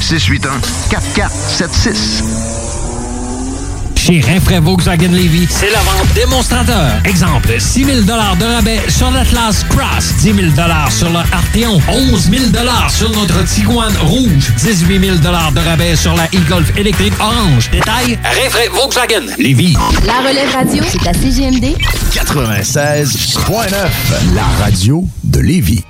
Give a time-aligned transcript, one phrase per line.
[0.00, 2.48] 681-4476.
[4.08, 6.92] Chez Rinfraie Volkswagen Levy, c'est la vente démonstrateur.
[7.04, 10.46] Exemple, 6 000 de rabais sur l'Atlas Cross, 10 000
[10.90, 12.44] sur le Arteon, 11 000
[12.88, 17.68] sur notre Tiguan Rouge, 18 000 de rabais sur la e-Golf électrique orange.
[17.70, 19.76] Détail, Rinfraie Volkswagen Levy.
[20.06, 21.76] La relève radio, c'est à CGMD
[22.12, 23.74] 96.9,
[24.34, 25.84] la radio de Lévis.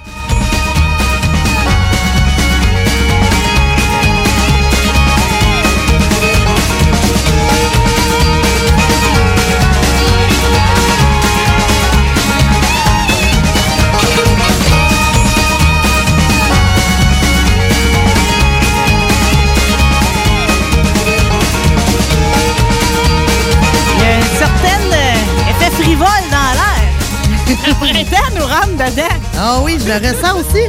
[27.81, 29.15] Printemps nous rentre dedans.
[29.39, 30.65] Ah oui, je le ressens aussi.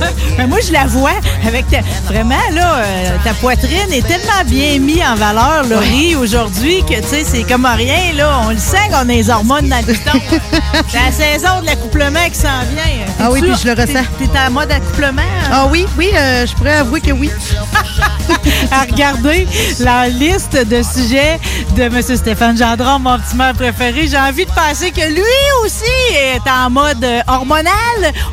[0.38, 1.12] Mais moi, je la vois
[1.46, 6.82] avec ta- vraiment, là, euh, ta poitrine est tellement bien mise en valeur, Laurie, aujourd'hui,
[6.88, 8.40] que, tu sais, c'est comme rien, là.
[8.46, 10.18] On le sent qu'on a les hormones dans le piton.
[10.88, 13.06] c'est la saison de l'accouplement qui s'en vient.
[13.20, 14.04] Ah oui, puis je le ressens.
[14.18, 15.22] T'es en mode accouplement?
[15.22, 15.48] hein?
[15.52, 17.30] Ah oui, oui, euh, je pourrais avouer que oui.
[18.70, 19.46] à regarder
[19.80, 21.38] la liste de sujets
[21.76, 22.02] de M.
[22.02, 24.08] Stéphane Gendron, mon petit maire préféré.
[24.08, 25.22] J'ai envie de penser que lui
[25.64, 25.84] aussi
[26.16, 27.72] est en mode euh, hormonal.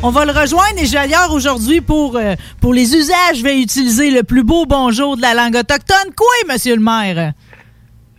[0.02, 4.10] On va le rejoindre et d'ailleurs aujourd'hui pour, euh, pour les usages, je vais utiliser
[4.10, 6.12] le plus beau bonjour de la langue autochtone.
[6.16, 7.32] Quoi, Monsieur le maire?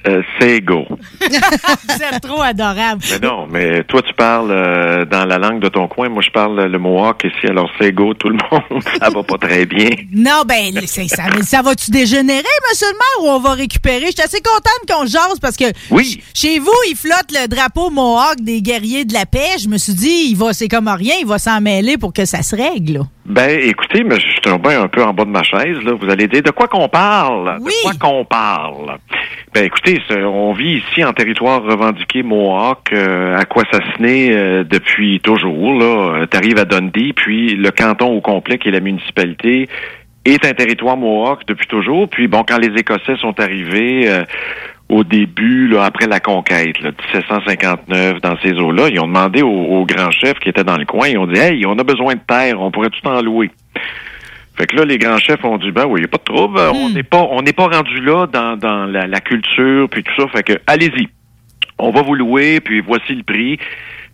[0.08, 0.86] Euh, c'est go.
[0.90, 3.02] Vous êtes trop adorable.
[3.12, 6.10] Mais non, mais toi, tu parles euh, dans la langue de ton coin.
[6.10, 7.48] Moi, je parle le Mohawk ici.
[7.48, 8.84] Alors, c'est go, tout le monde.
[9.02, 9.90] Ça va pas très bien.
[10.14, 14.08] Non, ben, ça, mais ça va-tu dégénérer, monsieur le maire, ou on va récupérer?
[14.08, 16.22] Je suis assez contente qu'on jase parce que Oui.
[16.34, 19.58] chez vous, il flotte le drapeau Mohawk des guerriers de la paix.
[19.62, 22.26] Je me suis dit, il va, c'est comme rien, il va s'en mêler pour que
[22.26, 22.94] ça se règle.
[22.94, 23.00] là.
[23.26, 25.78] Ben, écoutez, mais je suis tombé un peu en bas de ma chaise.
[25.86, 25.94] Là.
[25.94, 27.58] Vous allez dire de quoi qu'on parle?
[27.62, 27.72] Oui.
[27.86, 28.98] De quoi qu'on parle?
[29.54, 33.62] Ben, écoutez, on vit ici en territoire revendiqué Mohawk, euh, à quoi
[34.02, 35.76] euh, depuis toujours.
[35.76, 39.70] Là, t'arrives à Dundee, puis le canton au complet, qui est la municipalité,
[40.26, 42.10] est un territoire Mohawk depuis toujours.
[42.10, 44.24] Puis bon, quand les Écossais sont arrivés euh,
[44.90, 49.50] au début, là, après la conquête, là, 1759, dans ces eaux-là, ils ont demandé aux,
[49.50, 52.16] aux grands chefs qui étaient dans le coin, ils ont dit Hey, on a besoin
[52.16, 53.52] de terre, on pourrait tout en louer.
[54.56, 56.60] Fait que là, les grands chefs ont dit ben oui, y a pas de trouble,
[56.60, 60.14] on n'est pas on n'est pas rendu là dans, dans la, la culture puis tout
[60.22, 60.28] ça.
[60.28, 61.08] Fait que allez-y.
[61.80, 63.60] On va vous louer, puis voici le prix.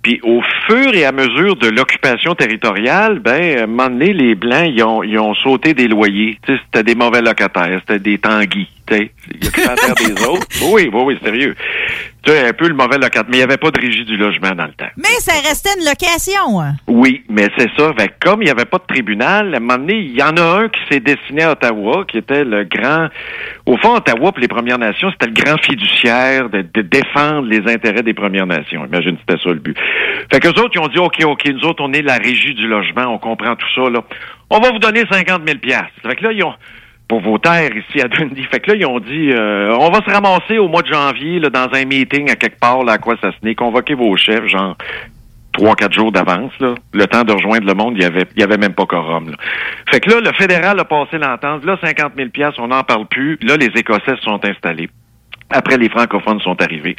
[0.02, 4.34] Puis au fur et à mesure de l'occupation territoriale, ben, à un moment donné, les
[4.34, 6.40] Blancs, ils ont, ils ont sauté des loyers.
[6.46, 8.70] Tu sais, c'était des mauvais locataires, c'était des tanguis.
[8.88, 9.40] Tu sais, il
[10.16, 10.48] des autres.
[10.72, 11.54] Oui, oui, oui, sérieux.
[12.24, 13.24] Tu sais, un peu le mauvais locataire.
[13.30, 14.90] Mais il n'y avait pas de régie du logement dans le temps.
[14.98, 16.60] Mais ça restait une location.
[16.62, 16.76] hein?
[16.88, 17.94] Oui, mais c'est ça.
[17.98, 20.36] Fait comme il n'y avait pas de tribunal, à un moment donné, il y en
[20.36, 23.08] a un qui s'est destiné à Ottawa, qui était le grand...
[23.66, 27.62] Au fond, Ottawa, pour les Premières Nations, c'était le grand fiduciaire de, de défendre les
[27.72, 28.86] intérêts des Premières Nations.
[28.86, 29.78] Imagine, c'était ça le but.
[30.32, 32.68] Fait que autres, ils ont dit, OK, OK, nous autres, on est la régie du
[32.68, 34.04] logement, on comprend tout ça, là.
[34.50, 35.60] On va vous donner 50 000
[36.04, 36.54] Fait que là, ils ont
[37.10, 38.44] pour vos terres ici à Dundee.
[38.44, 41.40] Fait que là, ils ont dit, euh, on va se ramasser au mois de janvier
[41.40, 44.16] là, dans un meeting à quelque part là, à quoi ça se n'est, convoquer vos
[44.16, 44.78] chefs, genre
[45.52, 46.76] trois, quatre jours d'avance, là.
[46.94, 49.38] Le temps de rejoindre le monde, il y avait, y avait même pas quorum, là.
[49.90, 51.66] Fait que là, le fédéral a passé l'entente.
[51.66, 52.30] Là, 50 000
[52.60, 53.40] on n'en parle plus.
[53.42, 54.90] Là, les Écossais sont installés.
[55.50, 56.96] Après, les francophones sont arrivés.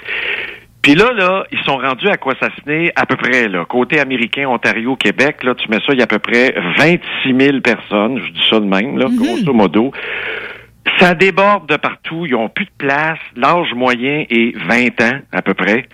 [0.82, 2.34] Puis là, là, ils sont rendus à quoi
[2.96, 3.64] à peu près, là.
[3.66, 7.36] Côté américain, Ontario, Québec, là, tu mets ça, il y a à peu près 26
[7.38, 9.92] 000 personnes, je dis ça de même, là, grosso modo.
[10.98, 15.42] Ça déborde de partout, ils ont plus de place, l'âge moyen est 20 ans, à
[15.42, 15.86] peu près.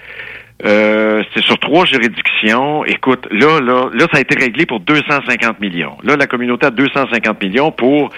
[0.65, 2.85] Euh, c'est sur trois juridictions.
[2.87, 5.97] Écoute, là, là, là, ça a été réglé pour 250 millions.
[6.03, 8.11] Là, la communauté a 250 millions pour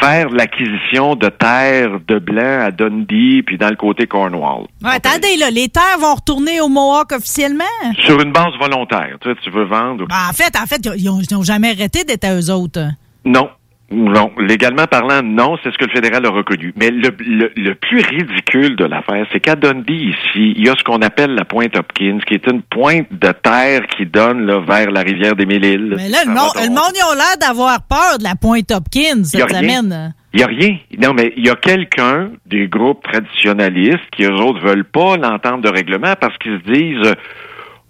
[0.00, 4.66] faire l'acquisition de terres de blanc à Dundee, puis dans le côté Cornwall.
[4.82, 7.64] Ouais, attendez, là, les terres vont retourner au Mohawk officiellement?
[8.00, 9.16] Sur une base volontaire.
[9.20, 10.06] Tu, sais, tu veux vendre.
[10.08, 12.88] Ben, en fait, en fait, ils ont, ils ont jamais arrêté d'être à eux autres.
[13.24, 13.48] Non.
[13.90, 16.72] Non, légalement parlant, non, c'est ce que le fédéral a reconnu.
[16.76, 20.74] Mais le, le, le plus ridicule de l'affaire, c'est qu'à Dundee, ici, il y a
[20.76, 24.60] ce qu'on appelle la pointe Hopkins, qui est une pointe de terre qui donne là,
[24.60, 25.94] vers la rivière des Mille-Îles.
[25.96, 29.24] Mais là, le, monde, le monde, ils ont l'air d'avoir peur de la pointe Hopkins
[29.24, 30.14] cette semaine.
[30.32, 30.76] Il n'y a rien.
[31.00, 35.60] Non, mais il y a quelqu'un des groupes traditionnalistes qui, eux autres, veulent pas l'entente
[35.60, 37.14] de règlement parce qu'ils se disent euh,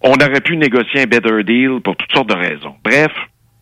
[0.02, 2.74] on aurait pu négocier un better deal pour toutes sortes de raisons.
[2.84, 3.12] Bref,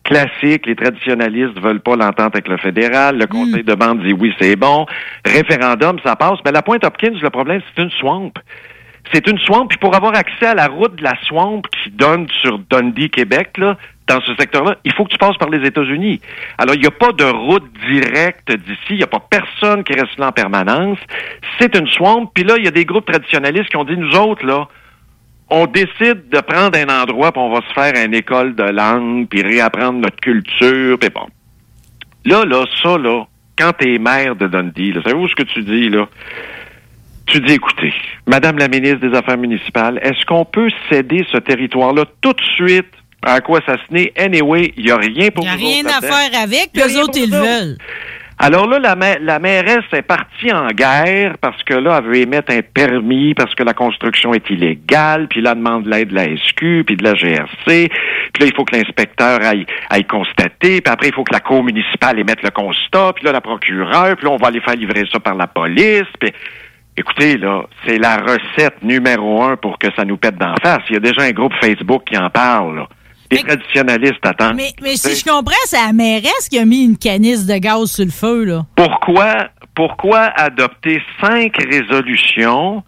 [0.03, 4.33] classique, les traditionnalistes veulent pas l'entente avec le fédéral, le conseil de bande dit oui,
[4.39, 4.85] c'est bon,
[5.25, 8.33] référendum, ça passe, mais la pointe Hopkins, le problème, c'est une swamp.
[9.11, 12.27] C'est une swamp, puis pour avoir accès à la route de la swamp qui donne
[12.41, 13.77] sur Dundee, Québec, là,
[14.07, 16.19] dans ce secteur-là, il faut que tu passes par les États-Unis.
[16.57, 19.93] Alors, il n'y a pas de route directe d'ici, il n'y a pas personne qui
[19.93, 20.97] reste là en permanence.
[21.59, 24.15] C'est une swamp, puis là, il y a des groupes traditionnalistes qui ont dit, nous
[24.15, 24.67] autres, là,
[25.55, 29.27] on décide de prendre un endroit, puis on va se faire une école de langue,
[29.29, 31.27] puis réapprendre notre culture, puis bon.
[32.25, 35.89] Là, là, ça, là, quand t'es maire de Dundee, là, savez-vous ce que tu dis,
[35.89, 36.07] là?
[37.27, 37.93] Tu dis, écoutez,
[38.25, 42.91] Madame la ministre des Affaires municipales, est-ce qu'on peut céder ce territoire-là tout de suite?
[43.21, 44.11] À quoi ça se naît?
[44.17, 47.01] Anyway, il n'y a rien pour Il nous n'y a rien à faire avec, rien
[47.01, 47.77] autres, ils le veulent.
[48.39, 52.17] Alors là, la, ma- la mairesse est partie en guerre parce que là, elle veut
[52.17, 56.15] émettre un permis parce que la construction est illégale, puis là, elle demande l'aide de
[56.15, 57.89] la SQ, puis de la GRC,
[58.33, 61.39] puis là, il faut que l'inspecteur aille, aille constater, puis après, il faut que la
[61.39, 64.75] cour municipale émette le constat, puis là, la procureure, puis là, on va aller faire
[64.75, 66.31] livrer ça par la police, puis...
[66.95, 70.83] Écoutez, là, c'est la recette numéro un pour que ça nous pète d'en face.
[70.91, 72.85] Il y a déjà un groupe Facebook qui en parle.
[73.35, 74.55] Les traditionnalistes attendent.
[74.55, 77.91] Mais, mais si je comprends, c'est la mairesse qui a mis une canisse de gaz
[77.91, 78.65] sur le feu, là.
[78.75, 82.83] Pourquoi, pourquoi adopter cinq résolutions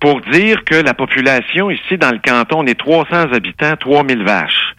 [0.00, 4.74] pour dire que la population ici dans le canton, on est 300 habitants, 3000 vaches?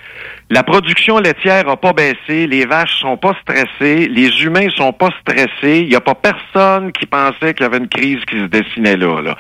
[0.51, 5.09] La production laitière n'a pas baissé, les vaches sont pas stressées, les humains sont pas
[5.21, 8.45] stressés, il n'y a pas personne qui pensait qu'il y avait une crise qui se
[8.45, 9.21] dessinait là.
[9.21, 9.37] là.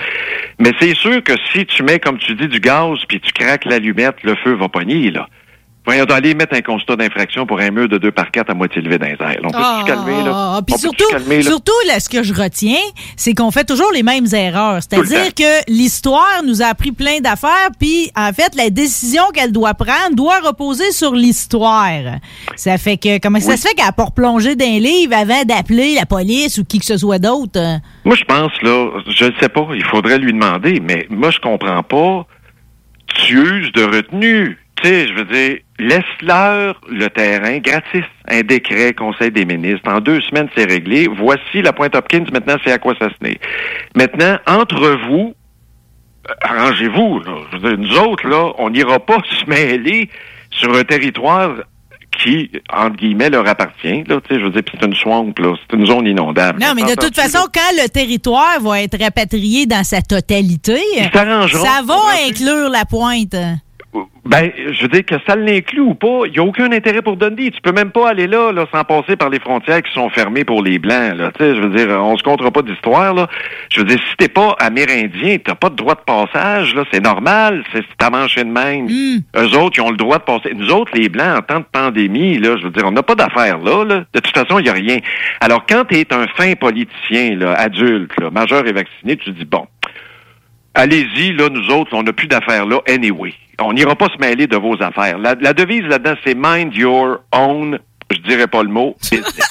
[0.57, 3.65] Mais c'est sûr que si tu mets, comme tu dis, du gaz puis tu craques
[3.65, 5.27] l'allumette, le feu va pogner, là.
[5.85, 8.81] Voyons, aller mettre un constat d'infraction pour un mur de 2 par 4 à moitié
[8.81, 9.39] levé dans les airs.
[9.43, 10.31] On peut Ah, se calmer, là?
[10.33, 11.49] ah, Puis surtout, calmer, là?
[11.49, 12.79] surtout là, ce que je retiens,
[13.15, 14.79] c'est qu'on fait toujours les mêmes erreurs.
[14.81, 19.75] C'est-à-dire que l'histoire nous a appris plein d'affaires, puis en fait, la décision qu'elle doit
[19.75, 22.17] prendre doit reposer sur l'histoire.
[22.55, 25.43] Ça fait que, comment ça se fait qu'elle n'a pas replongé dans un livre avant
[25.43, 27.59] d'appeler la police ou qui que ce soit d'autre?
[28.03, 31.39] Moi, je pense, là, je ne sais pas, il faudrait lui demander, mais moi, je
[31.39, 32.25] comprends pas.
[33.27, 34.57] Tu uses de retenue.
[34.81, 38.03] Tu sais, je veux dire, laisse-leur le terrain gratis.
[38.27, 39.89] Un décret, Conseil des ministres.
[39.89, 41.07] En deux semaines, c'est réglé.
[41.07, 42.25] Voici la pointe Hopkins.
[42.31, 43.39] Maintenant, c'est à quoi ça se naît.
[43.95, 45.33] Maintenant, entre vous,
[46.29, 47.19] euh, arrangez-vous.
[47.19, 47.35] là.
[47.51, 50.09] Je veux dire, nous autres, là, on n'ira pas se mêler
[50.51, 51.51] sur un territoire
[52.23, 54.03] qui, entre guillemets, leur appartient.
[54.05, 55.53] Là, tu sais, je veux dire, c'est une swamp, là.
[55.59, 56.61] C'est une zone inondable.
[56.61, 60.79] Non, mais de toute façon, quand le territoire va être rapatrié dans sa totalité,
[61.13, 63.35] ça va inclure la pointe.
[64.25, 67.15] Ben, je veux dire que ça l'inclut ou pas, il n'y a aucun intérêt pour
[67.15, 67.51] Dundee.
[67.51, 70.43] Tu peux même pas aller là, là, sans passer par les frontières qui sont fermées
[70.43, 71.31] pour les Blancs, là.
[71.37, 73.27] Tu sais, je veux dire, on se comptera pas d'histoire, là.
[73.71, 77.03] Je veux dire, si t'es pas amérindien, t'as pas de droit de passage, là, c'est
[77.03, 78.87] normal, c'est ta manche de même.
[79.37, 80.53] Eux autres, ils ont le droit de passer.
[80.55, 83.15] Nous autres, les Blancs, en temps de pandémie, là, je veux dire, on n'a pas
[83.15, 84.05] d'affaires là, là.
[84.13, 84.97] De toute façon, il n'y a rien.
[85.39, 89.67] Alors, quand t'es un fin politicien, là, adulte, là, majeur et vacciné, tu dis, bon,
[90.75, 93.33] allez-y, là, nous autres, on n'a plus d'affaires là, anyway.
[93.59, 95.17] On n'ira pas se mêler de vos affaires.
[95.17, 97.79] La, la devise là-dedans, c'est mind your own,
[98.11, 99.49] je dirais pas le mot, business.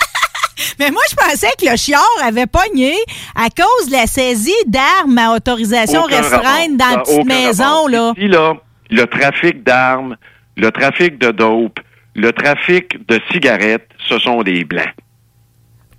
[0.78, 2.94] Mais moi, je pensais que le chiard avait pogné
[3.34, 6.76] à cause de la saisie d'armes à autorisation Aucun restreinte rapport.
[6.78, 8.12] dans la a petite maison, là.
[8.16, 8.54] Ici, là,
[8.90, 10.16] le trafic d'armes,
[10.56, 11.80] le trafic de dope,
[12.14, 14.94] le trafic de cigarettes, ce sont des blancs.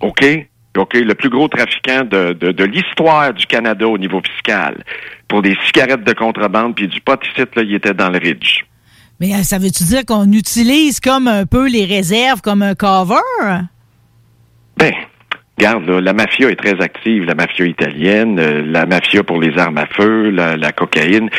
[0.00, 0.24] OK?
[0.78, 4.84] OK, le plus gros trafiquant de, de, de l'histoire du Canada au niveau fiscal.
[5.28, 8.64] Pour des cigarettes de contrebande puis du pot ici, là, il était dans le Ridge.
[9.20, 13.16] Mais euh, ça veut-tu dire qu'on utilise comme un peu les réserves comme un cover?
[14.76, 14.92] Ben,
[15.58, 19.58] regarde, là, la mafia est très active, la mafia italienne, euh, la mafia pour les
[19.58, 21.30] armes à feu, la, la cocaïne.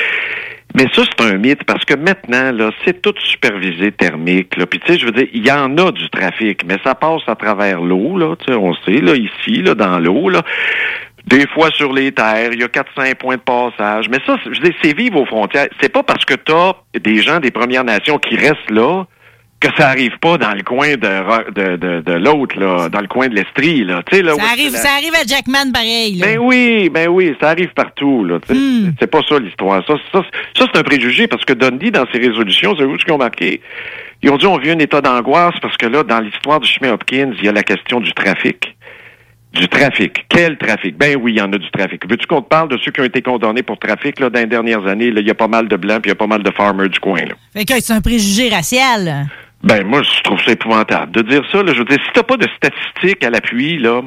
[0.75, 4.58] Mais ça, c'est un mythe parce que maintenant, là, c'est tout supervisé thermique.
[4.58, 4.65] Là.
[4.65, 7.22] Puis, tu sais, je veux dire, il y en a du trafic, mais ça passe
[7.27, 8.36] à travers l'eau, là.
[8.36, 10.44] Tu sais, on sait, là, ici, là, dans l'eau, là.
[11.27, 14.07] Des fois sur les terres, il y a 4-5 points de passage.
[14.10, 15.67] Mais ça, je dire, c'est vivre aux frontières.
[15.81, 19.05] C'est pas parce que t'as des gens des Premières Nations qui restent là
[19.60, 23.07] que ça arrive pas dans le coin de, de, de, de l'autre, là, dans le
[23.07, 24.03] coin de l'Estrie, là.
[24.10, 26.13] Tu là, Ça arrive, la- ça arrive à Jackman pareil.
[26.19, 26.27] là.
[26.27, 28.24] ben oui, ben oui, ça arrive partout.
[28.24, 28.91] Là, tu sais.
[29.00, 29.84] C'est pas ça l'histoire.
[29.88, 30.22] Ça, ça,
[30.55, 33.17] ça c'est un préjugé parce que Dundee, dans ses résolutions, c'est où ce qu'ils ont
[33.17, 33.60] marqué?
[34.22, 36.93] Ils ont dit on vit un état d'angoisse parce que là, dans l'histoire du chemin
[36.93, 38.76] Hopkins, il y a la question du trafic.
[39.54, 40.25] Du trafic.
[40.30, 40.98] Quel trafic?
[40.98, 42.08] Ben oui, il y en a du trafic.
[42.10, 44.46] Veux-tu qu'on te parle de ceux qui ont été condamnés pour trafic là, dans les
[44.46, 45.08] dernières années?
[45.08, 46.89] Il y a pas mal de blancs puis il y a pas mal de farmers
[46.89, 47.22] du coin.
[47.22, 47.34] Là.
[47.54, 49.25] Fait que c'est un préjugé racial.
[49.63, 51.63] Ben moi, je trouve ça épouvantable de dire ça.
[51.63, 51.74] Là.
[51.74, 54.01] Je veux dire, si t'as pas de statistiques à l'appui, là,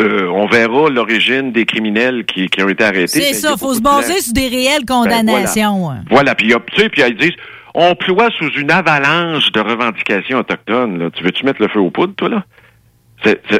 [0.00, 3.06] euh, on verra l'origine des criminels qui, qui ont été arrêtés.
[3.06, 5.90] C'est y ça, faut se baser sur des réelles Ben, condamnations.
[6.10, 7.36] Voilà, puis il y a- tu sais, puis ils disent,
[7.74, 10.98] on ploie sous une avalanche de revendications autochtones.
[10.98, 11.10] Là.
[11.14, 12.44] Tu veux-tu mettre le feu aux poudres, toi, là?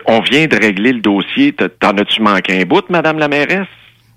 [0.07, 1.53] On vient de régler le dossier.
[1.53, 3.67] T'en as-tu manqué un bout, Madame la mairesse?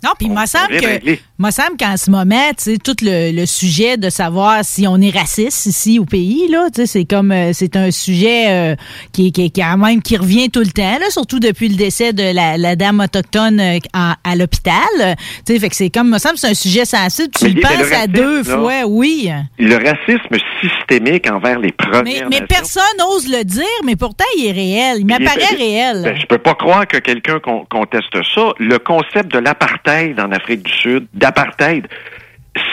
[0.02, 3.46] Non, puis me semble que, me semble qu'en ce moment, tu sais, tout le, le
[3.46, 7.34] sujet de savoir si on est raciste ici au pays, là, tu sais, c'est comme,
[7.34, 8.76] euh, c'est un sujet euh,
[9.12, 12.14] qui, qui, qui, quand même, qui revient tout le temps, là, surtout depuis le décès
[12.14, 15.18] de la, la dame autochtone euh, à l'hôpital.
[15.46, 17.32] Tu sais, fait que c'est comme, me semble, que c'est un sujet sensible.
[17.38, 18.44] Tu Mais le penses à deux là.
[18.58, 19.30] fois, oui.
[19.58, 22.46] Le racisme systémique envers les premières mais Nations.
[22.48, 24.98] personne n'ose le dire, mais pourtant, il est réel.
[25.00, 26.02] Il m'apparaît réel.
[26.04, 28.54] Ben, je peux pas croire que quelqu'un con- conteste ça.
[28.60, 31.88] Le concept de l'apartheid en Afrique du Sud, d'apartheid,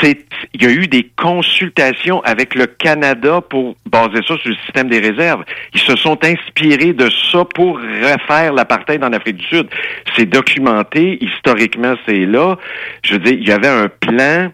[0.00, 0.24] c'est
[0.54, 4.88] il y a eu des consultations avec le Canada pour baser ça sur le système
[4.88, 5.44] des réserves.
[5.74, 9.68] Ils se sont inspirés de ça pour refaire l'apartheid en Afrique du Sud.
[10.16, 12.56] C'est documenté, historiquement c'est là.
[13.04, 14.50] Je veux dire, il y avait un plan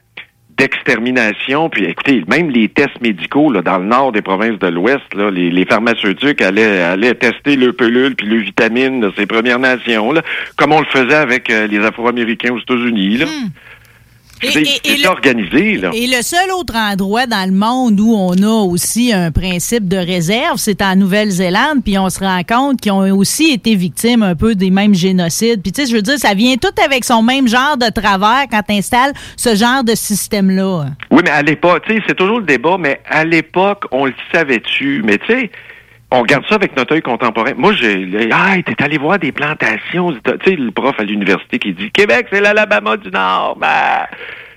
[0.57, 1.69] d'extermination.
[1.69, 5.51] Puis écoutez, même les tests médicaux là, dans le nord des provinces de l'Ouest, les,
[5.51, 10.23] les pharmaceutiques allaient, allaient tester le pelule puis le vitamine de ces Premières Nations, là,
[10.57, 13.19] comme on le faisait avec euh, les Afro-Américains aux États-Unis.
[13.19, 13.27] Là.
[13.27, 13.29] Et-
[14.43, 15.77] C'est et- le- organisé.
[15.79, 15.91] Là.
[15.95, 19.97] Et le seul autre endroit dans le monde où on a aussi un principe de
[19.97, 24.35] réserve, c'est en Nouvelle-Zélande, puis on se rend compte qu'ils ont aussi été victimes un
[24.35, 25.63] peu des mêmes génocides.
[25.63, 28.47] Puis tu sais, je veux dire, ça vient tout avec son même genre de travers
[28.51, 30.87] quand tu installes ce genre de système-là.
[31.11, 34.15] Oui, mais à l'époque, tu sais, c'est toujours le débat, mais à l'époque, on le
[34.33, 35.03] savait-tu?
[35.05, 35.51] Mais tu sais,
[36.13, 37.53] on regarde ça avec notre œil contemporain.
[37.57, 40.13] Moi, j'ai, ah, t'es allé voir des plantations.
[40.13, 43.57] Tu sais, le prof à l'université qui dit, Québec, c'est l'Alabama du Nord.
[43.59, 44.07] Ben,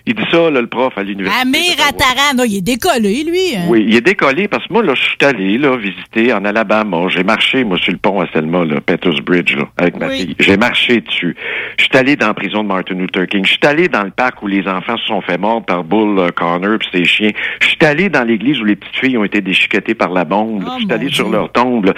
[0.07, 1.41] il dit ça, là, le prof à l'université.
[1.41, 3.55] Amir Attaran, là, il est décollé, lui.
[3.57, 3.65] hein.
[3.69, 7.07] Oui, il est décollé parce que moi, là, je suis allé, là, visiter en Alabama.
[7.09, 10.17] J'ai marché, moi, sur le pont à Selma, là, Pettus Bridge, là, avec ma Oui.
[10.17, 10.35] fille.
[10.39, 11.35] J'ai marché dessus.
[11.77, 13.43] Je suis allé dans la prison de Martin Luther King.
[13.45, 16.19] Je suis allé dans le parc où les enfants se sont fait mordre par Bull
[16.19, 17.31] euh, Connor puis ses chiens.
[17.61, 20.63] Je suis allé dans l'église où les petites filles ont été déchiquetées par la bombe.
[20.67, 21.93] Oh, Je suis allé sur leur tombe.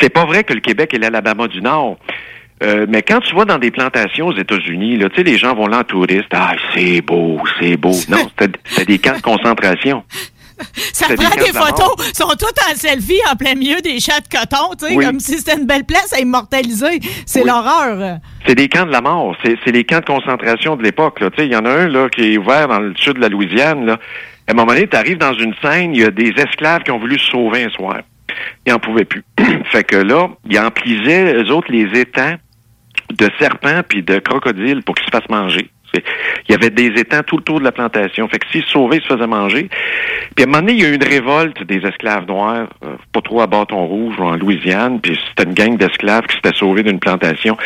[0.00, 1.96] C'est pas vrai que le Québec est l'Alabama du Nord.
[2.62, 5.54] Euh, mais quand tu vas dans des plantations aux États-Unis, là, tu sais, les gens
[5.54, 6.28] vont là en touriste.
[6.32, 7.92] Ah, c'est beau, c'est beau.
[8.08, 10.04] Non, c'était des camps de concentration.
[10.94, 14.74] Ça prend des photos, sont toutes en selfie en plein milieu des chats de coton,
[14.78, 15.04] tu sais, Oui.
[15.04, 16.98] comme si c'était une belle place à immortaliser.
[17.26, 17.46] C'est Oui.
[17.46, 18.20] l'horreur.
[18.46, 19.36] C'est des camps de la mort.
[19.44, 21.20] C'est c'est les camps de concentration de l'époque.
[21.20, 21.28] là.
[21.30, 23.20] Tu sais, Il y en a un là, qui est ouvert dans le sud de
[23.20, 23.84] la Louisiane.
[23.84, 23.98] Là.
[24.48, 26.90] À un moment donné, tu arrives dans une scène, il y a des esclaves qui
[26.90, 27.98] ont voulu se sauver un soir.
[28.66, 29.24] Ils n'en pouvaient plus.
[29.72, 32.36] fait que là, ils emplisaient, eux autres, les étangs
[33.12, 35.70] de serpents puis de crocodiles pour qu'ils se fassent manger.
[36.48, 38.28] Il y avait des étangs tout le tour de la plantation.
[38.28, 39.68] Fait que s'ils se sauvaient, ils se faisaient manger.
[40.34, 42.96] Puis à un moment donné, il y a eu une révolte des esclaves noirs, euh,
[43.12, 46.56] pas trop à bâton rouge ou en Louisiane, puis c'était une gang d'esclaves qui s'était
[46.56, 47.56] sauvés d'une plantation.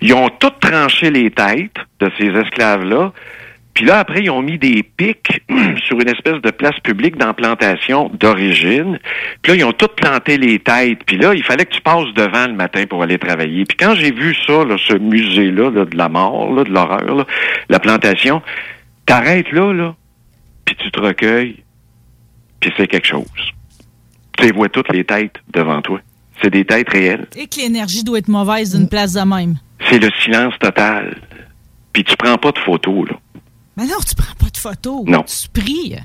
[0.00, 3.12] Ils ont tous tranché les têtes de ces esclaves-là,
[3.76, 5.42] Puis là, après, ils ont mis des pics
[5.86, 8.98] sur une espèce de place publique dans plantation d'origine.
[9.42, 11.00] Puis là, ils ont toutes planté les têtes.
[11.04, 13.66] Puis là, il fallait que tu passes devant le matin pour aller travailler.
[13.66, 17.16] Puis quand j'ai vu ça, là, ce musée-là là, de la mort, là, de l'horreur,
[17.16, 17.26] là,
[17.68, 18.40] la plantation,
[19.04, 19.94] t'arrêtes là, là,
[20.64, 21.56] puis tu te recueilles,
[22.60, 23.26] puis c'est quelque chose.
[24.38, 26.00] Tu les vois toutes les têtes devant toi.
[26.40, 27.26] C'est des têtes réelles.
[27.36, 29.56] Et que l'énergie doit être mauvaise d'une place de même.
[29.90, 31.18] C'est le silence total.
[31.92, 33.16] Puis tu prends pas de photos, là.
[33.76, 35.04] Mais non, tu prends pas de photos.
[35.06, 35.22] Non.
[35.24, 35.96] Tu pries.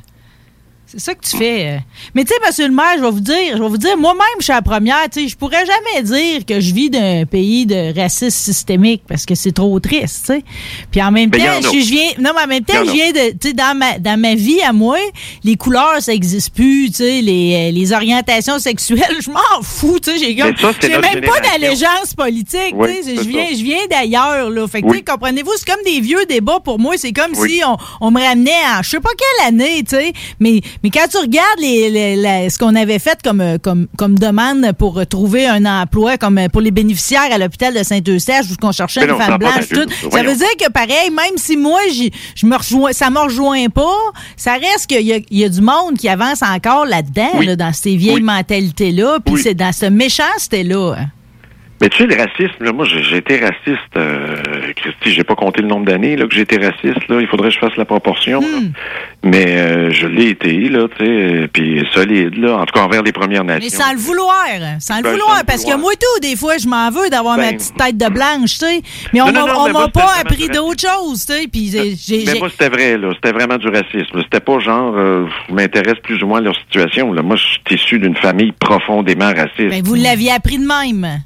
[0.91, 1.67] C'est ça que tu fais.
[1.67, 1.77] euh.
[2.13, 4.21] Mais tu sais, monsieur le maire, je vais vous dire, je vais vous dire, moi-même,
[4.39, 7.65] je suis la première, tu sais, je pourrais jamais dire que je vis d'un pays
[7.65, 10.43] de racisme systémique parce que c'est trop triste, tu sais.
[10.91, 13.31] Puis en même temps, je, je viens, non, mais en même temps, je viens de,
[13.31, 14.97] tu sais, dans ma, dans ma vie à moi,
[15.45, 19.97] les couleurs, ça existe plus, tu sais, les, euh, les orientations sexuelles, je m'en fous,
[20.03, 24.49] tu sais, j'ai même pas d'allégeance politique, Oui, tu sais, je viens, je viens d'ailleurs,
[24.49, 24.67] là.
[24.67, 24.91] Fait que, Oui.
[24.91, 27.49] tu sais, comprenez-vous, c'est comme des vieux débats pour moi, c'est comme Oui.
[27.49, 30.89] si on, on me ramenait à je sais pas quelle année, tu sais, mais, mais
[30.89, 34.71] quand tu regardes les, les- la- ce qu'on avait fait comme, euh, comme, comme demande
[34.77, 38.71] pour trouver un emploi, comme euh, pour les bénéficiaires à l'hôpital de Saint-Eustache, où on
[38.71, 40.23] cherchait une femme blanche, tout, ça.
[40.23, 41.79] veut dire que pareil, même si moi,
[42.35, 43.95] je me rejoins, ça me rejoint pas,
[44.35, 47.45] ça reste qu'il y a, il y a du monde qui avance encore là-dedans, Oui.
[47.45, 48.21] là, dans ces vieilles Oui.
[48.21, 49.41] mentalités-là, puis Oui.
[49.43, 50.95] c'est dans ce méchanceté-là.
[51.81, 54.35] Mais tu sais, le racisme, là, moi, j'ai été raciste, euh,
[54.75, 57.19] Christy, j'ai pas compté le nombre d'années là, que j'ai été raciste, là.
[57.19, 58.39] Il faudrait que je fasse la proportion.
[58.39, 58.47] là.
[58.47, 58.71] Hmm.
[59.23, 63.01] Mais euh, je l'ai été, là, tu sais, puis solide, là, en tout cas envers
[63.01, 63.67] les Premières Nations.
[63.71, 64.45] Mais sans le vouloir,
[64.79, 67.37] sans le Ben, vouloir, sans parce que moi tout, des fois, je m'en veux d'avoir
[67.37, 68.81] ma Ben, petite tête de blanche, tu sais.
[69.13, 71.47] Mais on m'a pas appris vraiment d'autre chose, tu sais.
[71.51, 73.09] Puis j'ai- j'ai- Mais moi, c'était vrai, là.
[73.15, 74.21] C'était vraiment du racisme.
[74.23, 77.21] C'était pas genre, euh, je m'intéresse plus ou moins à leur situation, là.
[77.23, 79.69] Moi, je suis issu d'une famille profondément raciste.
[79.69, 81.21] ben, vous l'aviez appris de même.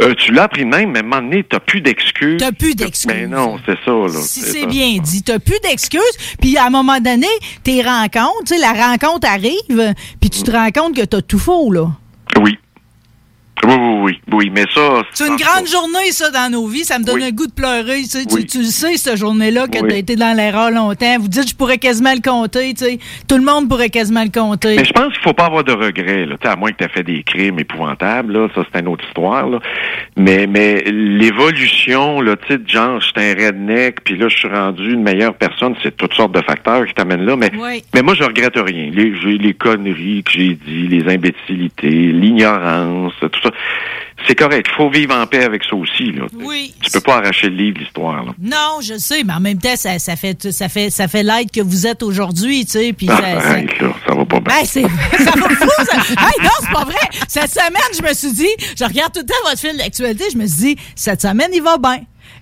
[0.00, 2.38] Euh, tu l'as appris de même, mais à un moment donné, t'as plus d'excuses.
[2.38, 3.06] T'as plus d'excuses.
[3.12, 4.20] Mais non, c'est ça, là.
[4.22, 6.00] Si c'est bien dit, t'as plus d'excuses.
[6.40, 7.26] Puis à un moment donné,
[7.64, 11.38] tes rencontres, tu sais, la rencontre arrive, puis tu te rends compte que t'as tout
[11.38, 11.90] faux, là.
[13.66, 13.74] Oui.
[13.78, 15.02] Oui, oui, oui, mais ça...
[15.12, 16.84] C'est une grande journée, ça, dans nos vies.
[16.84, 17.24] Ça me donne Oui.
[17.24, 18.00] un goût de pleurer.
[18.02, 18.24] Tu, sais.
[18.26, 18.46] Tu- Oui.
[18.46, 19.88] tu le sais, cette journée-là, que Oui.
[19.88, 21.18] t'as été dans l'erreur longtemps.
[21.18, 22.72] Vous dites, je pourrais quasiment le compter.
[22.74, 22.98] Tu sais.
[23.28, 24.76] Tout le monde pourrait quasiment le compter.
[24.76, 26.36] Mais je pense qu'il faut pas avoir de regrets, là.
[26.40, 28.88] Tu sais, à moins que tu aies fait des crimes épouvantables, là, ça c'est une
[28.88, 29.58] autre histoire, là.
[30.16, 34.48] Mais, mais l'évolution, là, tu sais, genre, je suis un redneck, puis là, je suis
[34.48, 37.82] rendu une meilleure personne, c'est toutes sortes de facteurs qui t'amènent là, mais, Oui.
[37.94, 38.90] mais moi, je regrette rien.
[38.92, 43.47] Les conneries que j'ai dit, les imbécilités, l'ignorance, tout ça.
[44.26, 44.66] C'est correct.
[44.70, 46.26] Il faut vivre en paix avec ça aussi, là.
[46.34, 46.74] Oui.
[46.82, 48.24] Tu peux pas arracher le livre l'histoire.
[48.40, 51.50] Non, je sais, mais en même temps, ça, ça fait ça fait ça fait l'aide
[51.52, 54.40] que vous êtes aujourd'hui, tu sais, puis Ah, ça, ça- arrête, là, ça va pas
[54.40, 54.54] bien.
[54.60, 55.96] Ben, c'est, ça va fou, ça.
[55.98, 57.08] Hey, non, c'est pas vrai.
[57.28, 60.38] Cette semaine, je me suis dit, je regarde tout le temps votre fil d'actualité, je
[60.38, 62.00] me suis dit, cette semaine, il va bien.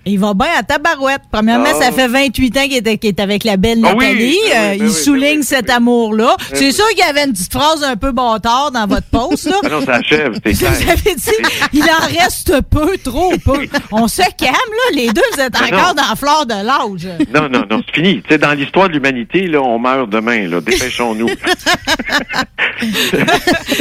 [0.09, 1.23] Il va bien à tabarouette.
[1.33, 1.83] Premièrement, Ah.
[1.83, 2.77] ça fait 28 ans qu'il
[3.09, 4.38] est, avec la belle Nathalie.
[4.45, 6.37] oui, Euh, il oui, souligne cet amour-là.
[6.53, 9.57] C'est sûr qu'il y avait une petite phrase un peu bâtard dans votre post, là.
[9.64, 11.31] Ah non, ça achève, c'est Vous avez dit,
[11.73, 13.66] il en reste peu, trop peu.
[13.90, 14.95] On se calme, là.
[14.95, 16.03] Les deux, vous êtes encore non.
[16.03, 17.09] dans la fleur de l'âge.
[17.35, 18.23] Non, non, non, c'est fini.
[18.23, 20.61] Tu sais, dans l'histoire de l'humanité, là, on meurt demain, là.
[20.61, 21.27] Dépêchons-nous.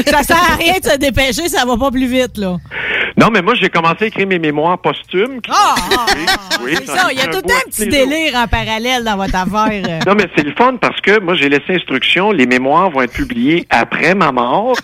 [0.08, 2.58] ça sert à rien de se dépêcher, ça va pas plus vite, là.
[3.18, 5.42] non, mais moi, j'ai commencé à écrire mes mémoires posthumes.
[5.42, 7.08] qui- Ah, ah, ah, Oui, c'est j'en ça.
[7.12, 10.00] Il y a tout un petit délire en parallèle dans votre affaire.
[10.06, 12.32] Non, mais c'est le fun parce que moi, j'ai laissé instruction.
[12.32, 14.76] Les mémoires vont être publiées après ma mort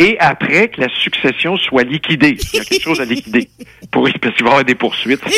[0.00, 2.36] et après que la succession soit liquidée.
[2.52, 3.48] Il y a quelque chose à liquider.
[3.90, 5.20] Pour, parce qu'il va y avoir des poursuites.
[5.24, 5.28] un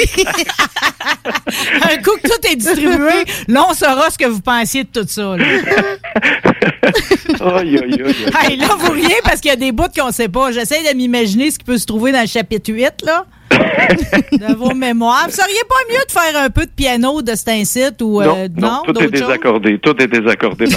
[1.97, 5.37] coup que tout est distribué, là, on saura ce que vous pensiez de tout ça.
[5.37, 5.45] Là,
[7.59, 8.15] Aïe, aïe, aïe.
[8.41, 10.53] Hey, là vous riez parce qu'il y a des bouts qu'on sait pas.
[10.53, 13.27] J'essaie de m'imaginer ce qui peut se trouver dans le chapitre 8, là.
[14.33, 15.25] de vos mémoires.
[15.27, 18.47] Vous seriez pas mieux de faire un peu de piano de cet incite ou euh,
[18.57, 19.11] non, non, tout est choses?
[19.11, 19.79] désaccordé.
[19.79, 20.67] Tout est désaccordé.
[20.67, 20.71] Il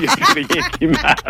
[0.00, 0.46] n'y a plus rien
[0.78, 1.20] qui marche.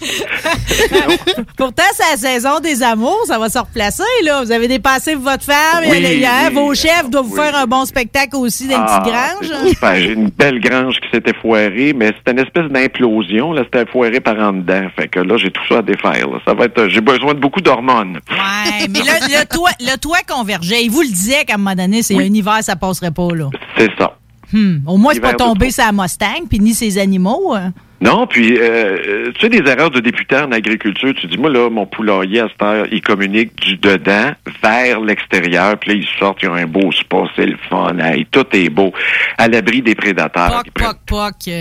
[1.56, 4.42] Pourtant, c'est la saison des amours, ça va se replacer, là.
[4.42, 8.68] Vous avez dépassé votre femme, Oui, vos chefs doivent vous faire un bon spectacle aussi
[8.68, 9.60] dans une Ah, petite grange.
[9.62, 9.96] c'est super.
[9.96, 13.52] J'ai une belle grange qui s'était foirée, mais c'était une espèce d'implosion.
[13.52, 14.86] Là, c'était foiré par en dedans.
[14.96, 16.28] Fait que là, j'ai tout ça à défaire.
[16.28, 16.38] là.
[16.46, 16.88] Ça va être.
[16.88, 18.18] J'ai besoin de beaucoup d'hormones.
[18.30, 20.82] Ouais, mais le, le toit, le toit convergeait.
[20.84, 23.48] Il vous le disait qu'à un moment donné, c'est un hiver, ça passerait pas, là.
[23.78, 24.16] C'est ça.
[24.52, 24.76] Hmm.
[24.86, 27.54] Au moins, c'est pas tombé la Mustang, puis ni ses animaux.
[27.54, 27.72] hein.
[28.00, 31.48] Non, puis euh, euh, tu sais, des erreurs de député en agriculture, tu dis, moi,
[31.48, 34.32] là, mon poulailler, à cette heure, il communique du dedans
[34.62, 38.26] vers l'extérieur, puis là, ils sortent, ils ont un beau spa, c'est le fun, hey,
[38.30, 38.92] tout est beau,
[39.38, 40.62] à l'abri des prédateurs.
[40.62, 41.54] Poc, poc, poc.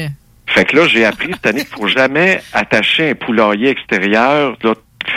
[0.47, 4.73] Fait que là, j'ai appris cette année qu'il faut jamais attacher un poulailler extérieur, là,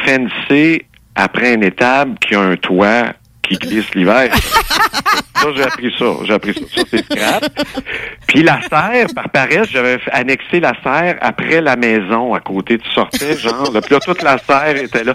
[0.07, 4.33] fencé après un étable qui a un toit qui glisse l'hiver.
[5.40, 6.07] Ça, j'ai appris ça.
[6.24, 6.61] J'ai appris ça.
[6.74, 7.44] Ça, c'est scrap.
[8.27, 12.79] Puis la serre, par paresse, j'avais annexé la serre après la maison à côté.
[12.79, 15.14] Tu sortais, genre, là, puis là, toute la serre était là.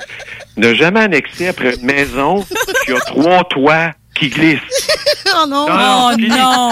[0.57, 2.43] Ne jamais annexer après une maison
[2.85, 4.59] qui a trois toits qui glissent.
[5.35, 5.67] oh non!
[5.69, 6.69] Oh non!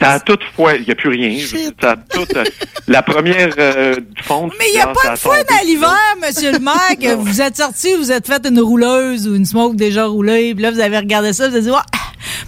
[0.00, 1.44] Ça a toute fois, il n'y a plus rien.
[1.80, 2.44] Ça a tout, euh,
[2.86, 4.52] la première euh, fonte.
[4.58, 7.56] Mais il n'y a pas de fois dans l'hiver, monsieur le maire, que vous êtes
[7.56, 10.98] sorti, vous êtes fait une rouleuse ou une smoke déjà roulée, puis là, vous avez
[10.98, 11.78] regardé ça, vous avez dit, Ouais,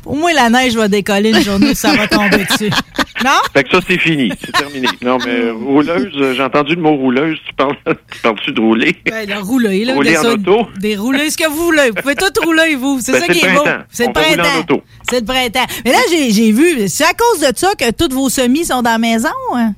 [0.02, 2.70] pour moi, la neige va décoller une journée, ça va tomber dessus.
[3.24, 3.30] Non?
[3.52, 4.30] Fait que ça, c'est fini.
[4.40, 4.88] C'est terminé.
[5.02, 7.38] Non, mais rouleuse, euh, j'ai entendu le mot rouleuse.
[7.46, 8.96] Tu parles, tu parles-tu de rouler?
[9.04, 9.94] Ben, le rouler, là.
[9.94, 10.66] Rouler en ça, auto?
[10.78, 11.88] Des rouleurs, ce que vous voulez.
[11.90, 12.98] Vous pouvez tout rouler, vous.
[13.00, 13.64] C'est Ben, ça qui est beau.
[13.90, 14.82] C'est le printemps.
[15.10, 15.66] C'est le printemps.
[15.84, 18.82] Mais là, j'ai j'ai vu, c'est à cause de ça que tous vos semis sont
[18.82, 19.74] dans la maison, hein?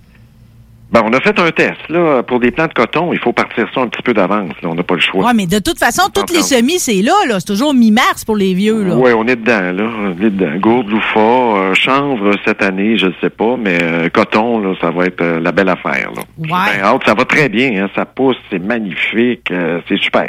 [0.93, 2.23] Ben, on a fait un test, là.
[2.23, 4.69] Pour des plants de coton, il faut partir ça un petit peu d'avance, là.
[4.69, 5.25] On n'a pas le choix.
[5.25, 7.41] Ouais, mais de toute façon, toutes les semis, c'est là, là.
[7.41, 8.95] C'est toujours mi-mars pour les vieux, là.
[8.95, 9.91] Oui, on est dedans, là.
[10.05, 10.55] On est dedans.
[10.59, 14.91] Gourde, loufa, euh, chanvre cette année, je ne sais pas, mais euh, coton, là, ça
[14.91, 16.23] va être euh, la belle affaire, là.
[16.39, 16.49] Ouais.
[16.79, 17.91] Ben, hâte, ça va très bien, hein.
[17.95, 20.27] Ça pousse, c'est magnifique, euh, c'est super.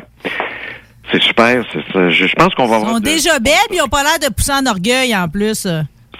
[1.11, 2.09] C'est super, c'est ça.
[2.09, 2.93] Je, je pense qu'on va Ils avoir...
[2.93, 5.67] sont de- déjà belles, puis ils n'ont pas l'air de pousser en orgueil, en plus.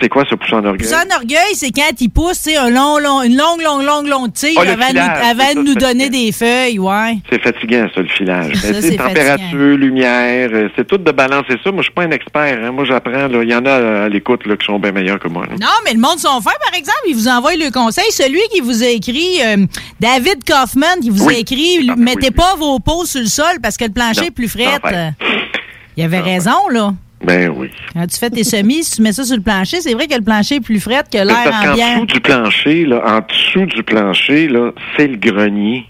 [0.02, 0.80] C'est quoi ce poussin d'orgueil?
[0.88, 3.84] Pousser en orgueil, c'est quand ils poussent, tu sais, un long, long, une longue, longue,
[3.86, 6.80] longue, longue tige Ah, avant, de nous- avant c'est de nous c'est donner des feuilles,
[6.80, 7.18] ouais.
[7.30, 8.56] C'est fatigant, ça, le filage.
[8.56, 11.72] Ça, sais, c'est température, lumière, euh, c'est tout de balancer ça.
[11.72, 12.60] Moi, je suis pas un expert.
[12.64, 12.72] Hein.
[12.72, 13.30] Moi, j'apprends.
[13.42, 15.46] Il y en a euh, à l'écoute qui sont bien meilleurs que moi.
[15.46, 15.54] là.
[15.62, 17.00] Non, mais le monde sont fins, par exemple.
[17.08, 18.10] Il vous envoie le conseil.
[18.10, 19.66] Celui qui vous a écrit, euh,
[20.00, 21.36] David Kaufman, qui vous Oui.
[21.36, 22.32] a écrit, Ah, ben mettez oui.
[22.32, 25.14] pas vos pots sur le sol parce que le plancher Non, est plus ben.
[25.96, 26.94] Il avait raison, là.
[27.24, 27.70] Ben oui.
[27.94, 30.16] Quand tu fais tes semis, si tu mets ça sur le plancher, c'est vrai que
[30.16, 31.94] le plancher est plus fret que l'air parce qu'en ambiant.
[31.96, 35.86] dessous du plancher, là, en dessous du plancher, là, c'est le grenier.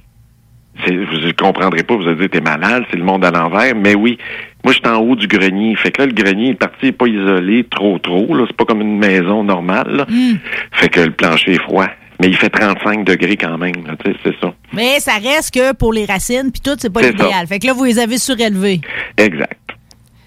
[0.86, 3.76] C'est- Vous ne comprendrez pas, vous allez dire, t'es malade, c'est le monde à l'envers.
[3.76, 4.18] Mais oui,
[4.64, 5.76] moi, je suis en haut du grenier.
[5.76, 8.34] Fait que là, le grenier est parti, il est pas isolé trop, trop.
[8.36, 8.46] Là.
[8.48, 9.88] C'est pas comme une maison normale.
[9.96, 10.06] là.
[10.10, 10.38] Hmm.
[10.72, 11.88] Fait que le plancher est froid.
[12.22, 13.74] Mais il fait 35 degrés quand même.
[13.86, 14.54] là, tu sais, C'est ça.
[14.72, 17.32] Mais ça reste que pour les racines, puis tout, c'est pas C'est l'idéal.
[17.42, 17.46] ça.
[17.48, 18.82] Fait que là, vous les avez surélevés.
[19.18, 19.58] Exact.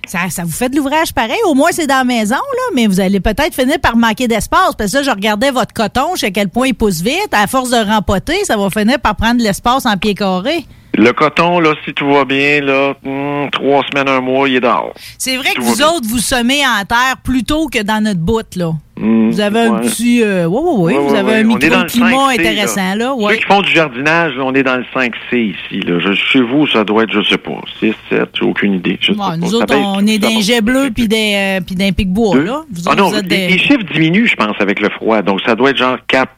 [0.06, 1.38] Ça, ça vous fait de l'ouvrage pareil?
[1.46, 4.74] Au moins, c'est dans la maison, là, mais vous allez peut-être finir par manquer d'espace.
[4.78, 7.28] Parce que là, je regardais votre coton, je sais à quel point il pousse vite.
[7.32, 10.64] À force de rempoter, ça va finir par prendre de l'espace en pied carré.
[10.94, 14.60] Le coton, là, si tout va bien, là, hmm, trois semaines, un mois, il est
[14.60, 14.94] dehors.
[15.18, 15.88] C'est vrai que vous bien.
[15.88, 18.72] autres, vous semez en terre plutôt que dans notre bout, là.
[18.98, 19.80] Hmm, Vous avez un ouais.
[19.82, 20.22] petit...
[20.22, 20.94] euh, oui.
[20.94, 21.38] Ouais, vous ouais, avez ouais.
[21.40, 23.14] un On microclimat 5C, intéressant, là.
[23.18, 23.36] Ceux ouais.
[23.38, 25.80] qui font du jardinage, là, on est dans le 5C ici.
[25.80, 25.98] Là.
[25.98, 28.96] Je- chez vous, ça doit être, je sais pas, 6, 7, j'ai aucune idée.
[29.00, 32.10] Je sais Bon, nous autres, baisse, on est d'un jet bleu puis d'un euh, pic
[32.10, 32.62] bois, là.
[32.72, 33.48] Vous Ah non, êtes les, des...
[33.48, 35.20] les chiffres diminuent, je pense, avec le froid.
[35.20, 36.30] Donc, ça doit être genre 4.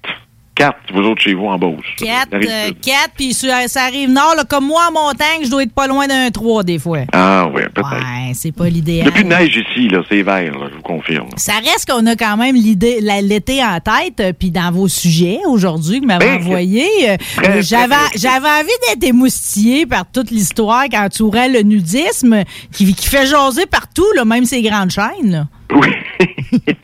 [0.58, 1.84] 4, vous autres, chez vous, en Beauce.
[1.98, 2.70] 4, Ça arrive euh.
[2.82, 6.06] 4, puis ça arrive nord, là, comme moi en montagne, je dois être pas loin
[6.06, 7.00] d'un 3 des fois.
[7.12, 7.90] Ah, oui, peut-être.
[7.92, 9.02] Ouais, c'est pas Il l'idéal.
[9.04, 10.02] n'y a plus de neige ici, là.
[10.08, 11.28] C'est vert, là, je vous confirme.
[11.36, 14.88] Ça reste qu'on a quand même l'idée, la- l'été en tête, euh, puis dans vos
[14.88, 17.16] sujets aujourd'hui que vous m'avez Ben, envoyé, euh,
[17.60, 22.42] j'avais, j'avais envie d'être émoustillé par toute l'histoire qui entourait le nudisme,
[22.72, 25.30] qui, qui fait jaser partout, là, même ces grandes chaînes.
[25.30, 25.44] là.
[25.74, 25.88] Oui,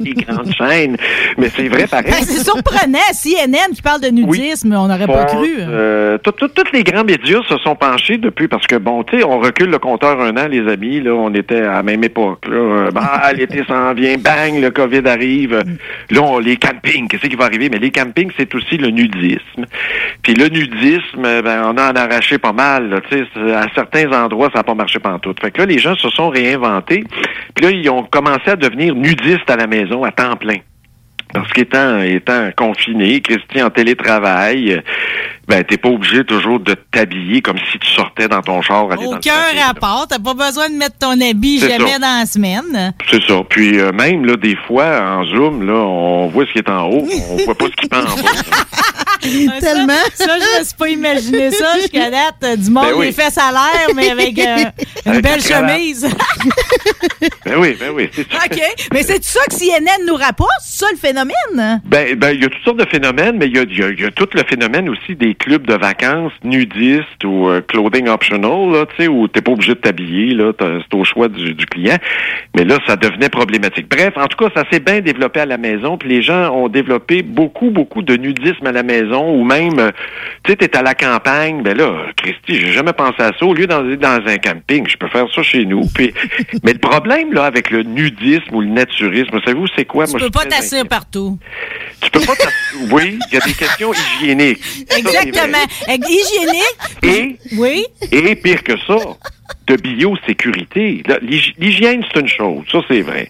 [0.01, 0.97] les grandes chaînes.
[1.39, 2.11] Mais c'est vrai, pareil.
[2.11, 5.49] Ben, c'est surprenant, CNN qui parle de nudisme, on n'aurait pas cru.
[5.59, 9.19] Euh, tout- tout- tous les grands médias se sont penchés depuis parce que bon, tu
[9.19, 11.01] sais, on recule le compteur un an, les amis.
[11.01, 12.47] Là, on était à la même époque.
[12.47, 15.63] Là, Euh, bah, l'été s'en vient, bang, le Covid arrive.
[16.11, 17.69] Là, on- les campings, qu'est-ce qui va arriver?
[17.71, 19.65] Mais les campings, c'est aussi le nudisme.
[20.23, 23.01] Puis le nudisme, ben, on en a arraché pas mal.
[23.11, 25.41] Tu sais, à certains endroits, ça n'a pas marché pantoute.
[25.41, 27.05] Fait que là, les gens se sont réinventés.
[27.55, 30.59] Puis là, ils ont commencé à devenir nudistes à la maison à temps plein.
[31.33, 34.81] Parce qu'étant étant confiné, Christy en télétravail,
[35.49, 39.05] ben t'es pas obligé toujours de t'habiller comme si tu sortais dans ton char aller
[39.05, 39.67] dans le Aucun trafic, là.
[39.67, 41.99] rapport, t'as pas besoin de mettre ton habit jamais ça.
[41.99, 42.95] dans la semaine.
[43.11, 43.43] C'est ça.
[43.49, 46.87] Puis euh, même là, des fois, en zoom, là, on voit ce qui est en
[46.89, 48.31] haut, on voit pas ce qui pend en bas.
[49.61, 49.93] Tellement.
[50.15, 52.35] Ça, je me suis pas imaginé ça jusqu'à date.
[52.45, 53.07] euh, Du monde Ben oui.
[53.07, 54.57] des fesses à l'air, mais avec euh,
[55.07, 56.07] une Avec belle chemise.
[57.47, 58.39] Ben oui, ben oui, c'est ça.
[58.45, 58.61] OK.
[58.93, 61.81] Mais c'est ça que CNN nous rapporte, c'est ça le phénomène?
[61.87, 63.83] Ben, ben, il y a toutes sortes de phénomènes, mais il y a, il y
[63.83, 67.61] a- il y a tout le phénomène aussi des clubs de vacances nudistes ou euh,
[67.61, 71.29] clothing optional, là, tu sais, où t'es pas obligé de t'habiller, là, c'est au choix
[71.29, 71.97] du, du client.
[72.57, 73.89] Mais là, ça devenait problématique.
[73.89, 76.69] Bref, en tout cas, ça s'est bien développé à la maison, puis les gens ont
[76.69, 79.91] développé beaucoup, beaucoup de nudisme à la maison, ou même, euh,
[80.45, 83.45] tu sais, t'es à la campagne, ben là, Christy, j'ai jamais pensé à ça.
[83.45, 85.83] Au lieu d'aller dans un camping, je peux faire ça chez nous.
[85.95, 86.13] Puis,
[86.63, 90.07] mais le problème, là, avec le nudisme ou le naturisme, savez-vous, c'est quoi?
[90.07, 91.39] Tu Moi, peux pas t'asseoir partout.
[92.01, 92.35] Tu peux pas
[92.91, 94.61] Oui, il y a des questions hygiéniques.
[94.97, 95.24] Exactement.
[95.29, 96.07] Exactement.
[96.09, 96.79] Hygiénique.
[97.03, 97.85] Et, Oui.
[98.13, 98.97] et pire que ça,
[99.67, 101.03] de biosécurité.
[101.59, 103.29] L'hygiène, c'est une chose, ça c'est vrai.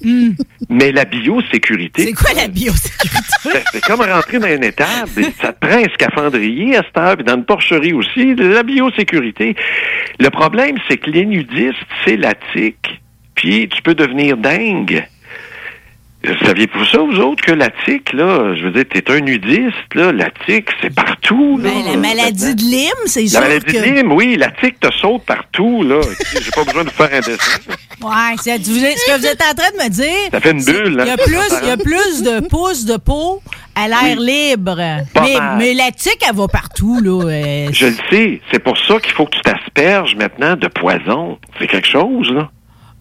[0.69, 2.07] Mais la biosécurité, Hmm.
[2.07, 3.59] C'est quoi la biosécurité?
[3.73, 5.25] C'est comme rentrer dans une étable.
[5.41, 9.55] Ça te prend un scaphandrier à cette heure, puis dans une porcherie aussi, la biosécurité.
[10.19, 13.01] Le problème, c'est que les nudistes, c'est la tique.
[13.35, 15.07] Puis tu peux devenir dingue.
[16.45, 20.11] Saviez-vous ça, vous autres, que la tique, là, je veux dire, t'es un nudiste, là,
[20.13, 21.71] la tique, c'est partout, là.
[21.71, 23.73] Ben, la maladie de Lyme, c'est La sûr maladie que...
[23.77, 26.01] de Lyme, oui, la tique te saute partout, là.
[26.41, 27.61] J'ai pas besoin de faire un dessin.
[28.03, 30.31] Ouais, c'est vous- ce que vous êtes en train de me dire.
[30.33, 31.17] Ça fait une bulle, Il y a hein.
[31.25, 33.43] plus, il y a plus de pouces de peau
[33.75, 34.77] à l'air libre.
[35.21, 37.25] Mais, mais la tique, elle va partout, là.
[37.29, 38.41] euh, Je le sais.
[38.51, 41.39] C'est pour ça qu'il faut que tu t'asperges maintenant de poison.
[41.59, 42.51] C'est quelque chose, là.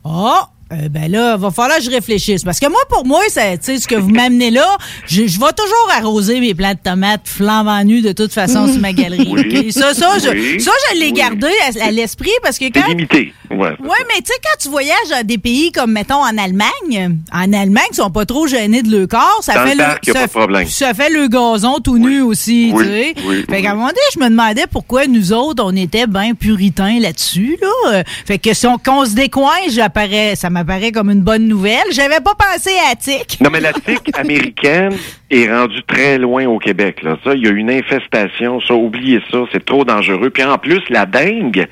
[0.03, 0.39] Oh!
[0.71, 2.43] Euh, ben là, va falloir que je réfléchisse.
[2.43, 4.65] Parce que moi, pour moi, c'est, tu sais, ce que vous m'amenez là,
[5.07, 8.79] je, je vais toujours arroser mes plants de tomates flambant nus de toute façon sur
[8.79, 9.27] ma galerie.
[9.31, 9.71] Oui.
[9.71, 11.13] Ça, ça, je, ça, je l'ai Oui.
[11.13, 11.47] gardé
[11.81, 13.33] à, à l'esprit parce que quand, limité.
[13.51, 13.57] Ouais.
[13.79, 17.53] Ouais, mais tu sais, quand tu voyages dans des pays comme, mettons, en Allemagne, en
[17.53, 19.39] Allemagne, ils sont pas trop gênés de leur corps.
[19.41, 20.67] Ça Dans fait le parc, ça, pas de problème.
[20.67, 23.13] ça fait le gazon tout nu aussi, tu sais.
[23.25, 26.33] oui, fait qu'à un moment donné, je me demandais pourquoi nous autres, on était bien
[26.33, 28.03] puritains là-dessus, là.
[28.25, 31.83] Fait que si on, qu'on se décoince, j'apparaît, ça m'apparaît comme une bonne nouvelle.
[31.91, 33.39] J'avais pas pensé à Tic.
[33.41, 34.93] Non, mais la tique américaine
[35.29, 37.01] est rendue très loin au Québec.
[37.03, 37.17] Là.
[37.23, 38.61] Ça, il y a une infestation.
[38.61, 40.29] Ça, oubliez ça, c'est trop dangereux.
[40.29, 41.67] Puis en plus, la dengue,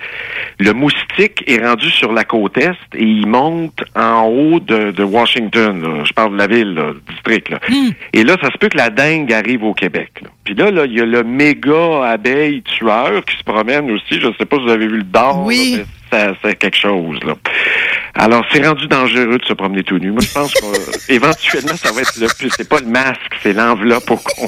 [0.59, 5.03] le moustique est rendu sur la côte est et il monte en haut de, de
[5.03, 5.81] Washington.
[5.81, 6.03] là.
[6.05, 7.49] Je parle de la ville, là, du district.
[7.49, 7.59] Là.
[8.13, 10.11] Et là, ça se peut que la dengue arrive au Québec.
[10.21, 10.29] là.
[10.43, 14.19] Puis là, là, il y a le méga abeille tueur qui se promène aussi.
[14.19, 15.45] Je ne sais pas si vous avez vu le dard.
[15.45, 15.77] Oui.
[15.77, 17.19] mais ça- c'est quelque chose.
[17.25, 17.35] Là.
[18.13, 20.11] Alors, c'est rendu dangereux de se promener tout nu.
[20.11, 20.53] Moi, je pense
[21.07, 22.49] qu'éventuellement, ça va être le plus.
[22.55, 24.47] C'est pas le masque, c'est l'enveloppe au complet.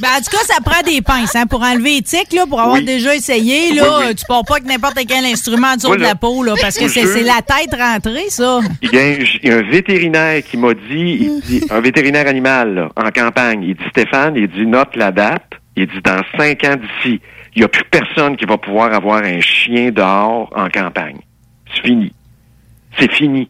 [0.00, 2.60] Ben, en tout cas, ça prend des pinces, hein, pour enlever les tiques, là, pour
[2.60, 2.84] avoir Oui.
[2.84, 3.82] déjà essayé, là.
[3.98, 4.14] Oui, oui.
[4.14, 6.08] Tu pars pas avec n'importe quel instrument en dessous de Voilà.
[6.10, 8.60] la peau, là, parce que c'est la tête rentrée, ça.
[8.82, 11.80] Il y, a un, il y a un vétérinaire qui m'a dit, il dit, un
[11.80, 15.42] vétérinaire animal, là, en campagne, il dit, Stéphane, il dit, note la date.
[15.76, 17.20] Il dit, dans cinq ans d'ici,
[17.56, 21.18] il n'y a plus personne qui va pouvoir avoir un chien dehors en campagne.
[21.74, 22.12] C'est fini.
[22.98, 23.48] C'est fini.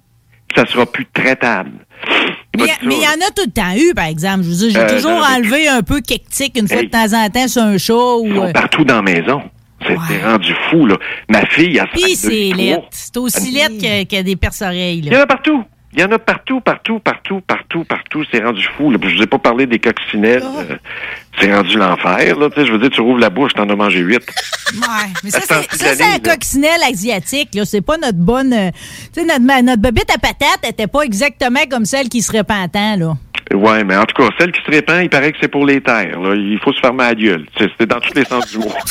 [0.55, 1.71] Ça sera plus traitable.
[2.57, 4.43] Mais m'a il y en a tout le temps eu, par exemple.
[4.43, 7.29] Je veux dire, j'ai Euh, toujours enlevé un peu tiques une fois de temps en
[7.31, 8.27] temps sur un chat ou.
[8.27, 9.43] Ils sont euh, partout dans la maison.
[9.87, 10.23] C'est Ouais.
[10.23, 10.97] rendu fou, là.
[11.29, 12.85] Ma fille, elle Puis c'est lettre.
[12.91, 15.65] C'est aussi lettre que, que des perce-oreilles, Il y en a partout.
[15.95, 18.25] Il y en a partout, partout, partout, partout, partout.
[18.33, 18.91] C'est rendu fou.
[18.91, 18.99] Là.
[19.03, 20.43] Je vous ai pas parlé des coccinelles.
[20.43, 20.61] Oh.
[20.61, 20.77] euh,
[21.39, 22.39] c'est rendu l'enfer.
[22.39, 22.49] Là.
[22.57, 24.23] Je veux dire, tu rouvres la bouche, t'en as mangé huit.
[24.75, 25.11] Ouais.
[25.23, 26.19] Mais ça, c'est là.
[26.25, 27.67] coccinelle asiatique, là.
[27.67, 28.55] C'est pas notre bonne.
[28.55, 28.71] euh,
[29.13, 32.73] tu sais, notre, notre bébite à patate était pas exactement comme celle qui se répand
[32.73, 33.15] tant, là.
[33.55, 35.81] Ouais, mais en tout cas, celle qui se répand, il paraît que c'est pour les
[35.81, 36.21] terres.
[36.21, 36.35] Là.
[36.35, 37.47] Il faut se fermer à gueule.
[37.59, 38.73] C'est dans tous les sens du mot.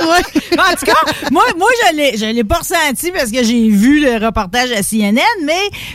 [0.00, 0.58] Ouais.
[0.58, 0.94] En tout cas,
[1.30, 4.82] moi, moi je l'ai, je l'ai pas ressenti parce que j'ai vu le reportage à
[4.82, 5.52] CNN, mais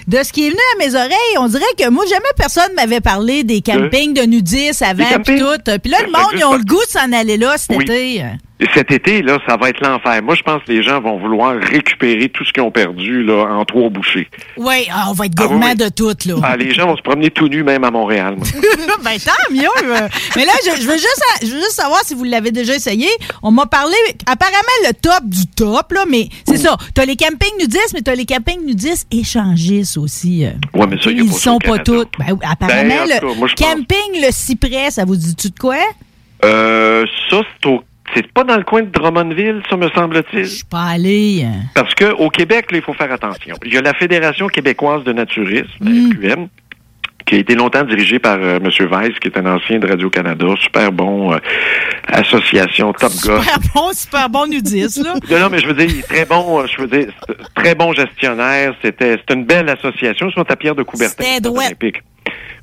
[0.08, 3.02] de ce qui est venu à mes oreilles, on dirait que moi, jamais personne m'avait
[3.02, 5.40] parlé des campings de nudistes avant campings?
[5.40, 5.80] tout.
[5.82, 7.84] Puis là, le monde, ils ont le goût de s'en aller là cet Oui.
[7.84, 8.24] été.
[8.64, 10.24] Et cet été, là, ça va être l'enfer.
[10.24, 13.44] Moi, je pense que les gens vont vouloir récupérer tout ce qu'ils ont perdu là,
[13.52, 14.30] en trois bouchées.
[14.56, 15.76] Oui, ah, on va être Ah oui, gourmand oui.
[15.76, 16.36] de tout, là.
[16.42, 18.38] Ah, les gens vont se promener tout nus, même à Montréal.
[19.04, 19.68] ben, tant mieux.
[20.38, 23.08] Mais là, je, je veux juste, je veux juste savoir si vous l'avez déjà essayé.
[23.42, 23.96] On m'a parlé,
[24.26, 26.78] apparemment, le top du top, là, mais c'est ça.
[26.94, 30.46] T'as les campings nudistes, mais t'as les campings nudistes échangistes aussi.
[30.46, 30.52] euh.
[30.74, 32.12] Ouais, mais ça, il y a Ils pas ça sont pas toutes.
[32.18, 35.50] Ben, oui, apparemment, Ben, le cas, moi, je pense- camping Le Cyprès, ça vous dit-tu
[35.50, 35.76] de quoi?
[36.46, 37.84] Euh, ça, c'est au...
[38.16, 40.44] C'est pas dans le coin de Drummondville, ça me semble-t-il.
[40.46, 41.44] Je suis pas allé.
[41.46, 41.50] euh.
[41.76, 43.56] Parce que au Québec, là, il faut faire attention.
[43.66, 46.12] Il y a la Fédération québécoise de naturisme, la Mm.
[46.14, 46.48] FQM,
[47.26, 48.70] qui a été longtemps dirigée par euh, M.
[48.92, 51.38] Weiss, qui est un ancien de Radio-Canada, super bon euh,
[52.08, 53.42] association, top gars.
[53.42, 55.14] Super bon, super bon nudiste, là.
[55.32, 57.08] Non, non, mais je veux dire, il est très bon, euh, je veux dire,
[57.56, 58.74] très bon gestionnaire.
[58.84, 60.28] C'était, une belle association.
[60.30, 61.24] Ils sont à Pierre de Coubertin.
[61.24, 61.42] C'était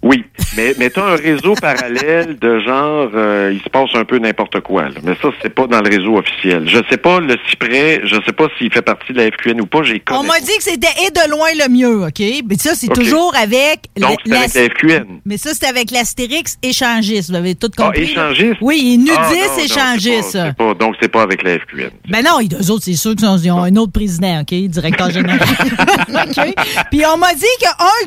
[0.02, 0.24] Oui,
[0.56, 4.58] mais, mais t'as un réseau parallèle de genre, euh, il se passe un peu n'importe
[4.60, 4.84] quoi.
[4.84, 4.94] là.
[5.02, 6.66] Mais ça, c'est pas dans le réseau officiel.
[6.66, 9.66] Je sais pas, le cyprès, je sais pas s'il fait partie de la FQN ou
[9.66, 9.82] pas.
[9.82, 12.22] J'ai On m'a dit que c'était et de loin le mieux, OK?
[12.48, 13.80] Mais ça, c'est toujours avec...
[13.98, 15.04] Donc, c'est la- avec la FQN.
[15.26, 17.28] Mais ça, c'est avec l'astérix échangiste.
[17.28, 18.06] Vous avez tout Ah, compris.
[18.14, 18.30] là.
[18.30, 18.56] échangiste?
[18.62, 20.32] Oui, et nudiste, Ah, échangiste.
[20.32, 21.90] pas- pas- donc, c'est pas avec la FQN.
[22.08, 24.54] Ben non, ils- eux autres, c'est sûr qu'ils ont, un autre président, OK?
[24.54, 25.40] Directeur général.
[26.08, 26.54] OK?
[26.90, 27.44] Puis on m'a dit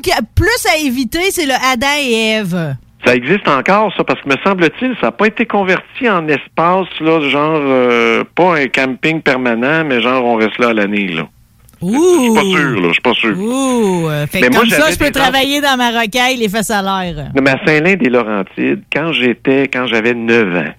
[0.02, 2.76] qui a plus à éviter, c'est le Adam et Ève.
[3.06, 6.88] Ça existe encore, ça, parce que me semble-t-il, ça n'a pas été converti en espace,
[7.02, 11.28] là, genre, euh, pas un camping permanent, mais genre, on reste là à l'année, là.
[11.82, 13.38] Je suis pas sûr, là, je suis pas sûr.
[13.38, 14.08] Ouh!
[14.08, 16.72] euh, Fait Mais que moi, comme ça, je peux travailler dans ma rocaille, les fesses
[16.72, 17.32] à l'air.
[17.36, 20.74] Non, mais à Saint-Lin des Laurentides, quand j'étais, quand j'avais 9 ans,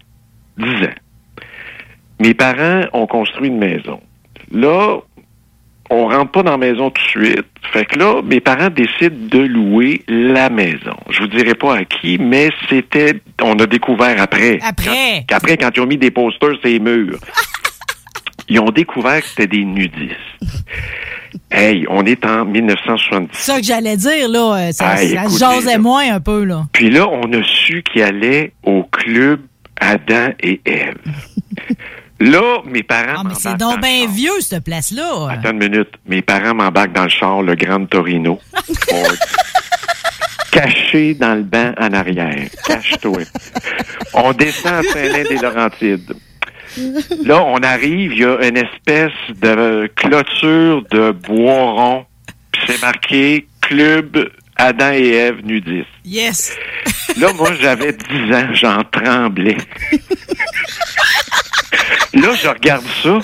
[0.57, 0.95] 10 ans.
[2.21, 4.01] Mes parents ont construit une maison.
[4.51, 5.01] Là,
[5.95, 7.45] on rentre pas dans la maison tout de suite.
[7.73, 10.97] Fait que là, mes parents décident de louer la maison.
[11.11, 14.59] Je vous dirai pas à qui, mais c'était, on a découvert après.
[14.63, 15.25] Après?
[15.29, 17.19] Quand, après, quand ils ont mis des posters sur les murs.
[18.49, 20.15] ils ont découvert que c'était des nudistes.
[21.51, 23.29] Hey, on est en 1970.
[23.33, 24.55] C'est ça que j'allais dire, là.
[24.69, 26.65] euh, Ça, Hey, ça jasait moins un peu, là.
[26.73, 29.41] Puis là, on a su qu'il allait au club
[29.81, 30.97] Adam et Ève.
[32.25, 35.29] là, mes parents Ah, mais c'est donc bien vieux, cette place-là.
[35.31, 35.91] Attends une minute.
[36.07, 38.41] Mes parents m'embarquent dans le char, le Grand Torino.
[40.51, 42.49] Caché dans le banc en arrière.
[42.67, 43.23] Cache-toi.
[44.13, 46.15] On descend à Saint-Lin-des-Laurentides.
[47.25, 52.07] Là, on arrive, il y a une espèce de clôture de bois rond.
[52.53, 55.89] Puis c'est marqué Club Adam et Ève nudistes.
[56.05, 56.57] Yes.
[57.19, 59.57] Là, moi, j'avais 10 ans, j'en tremblais.
[62.15, 63.19] Là, je regarde ça.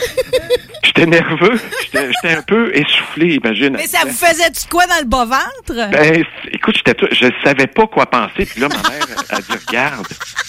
[0.83, 1.61] J'étais nerveux.
[1.93, 3.71] J'étais un peu essoufflé, imagine.
[3.77, 5.91] Mais ça vous faisait-tu quoi dans le bas-ventre?
[5.93, 8.47] Ben, écoute, j'étais tout- je savais pas quoi penser.
[8.47, 10.07] Puis là, ma mère a dit, regarde,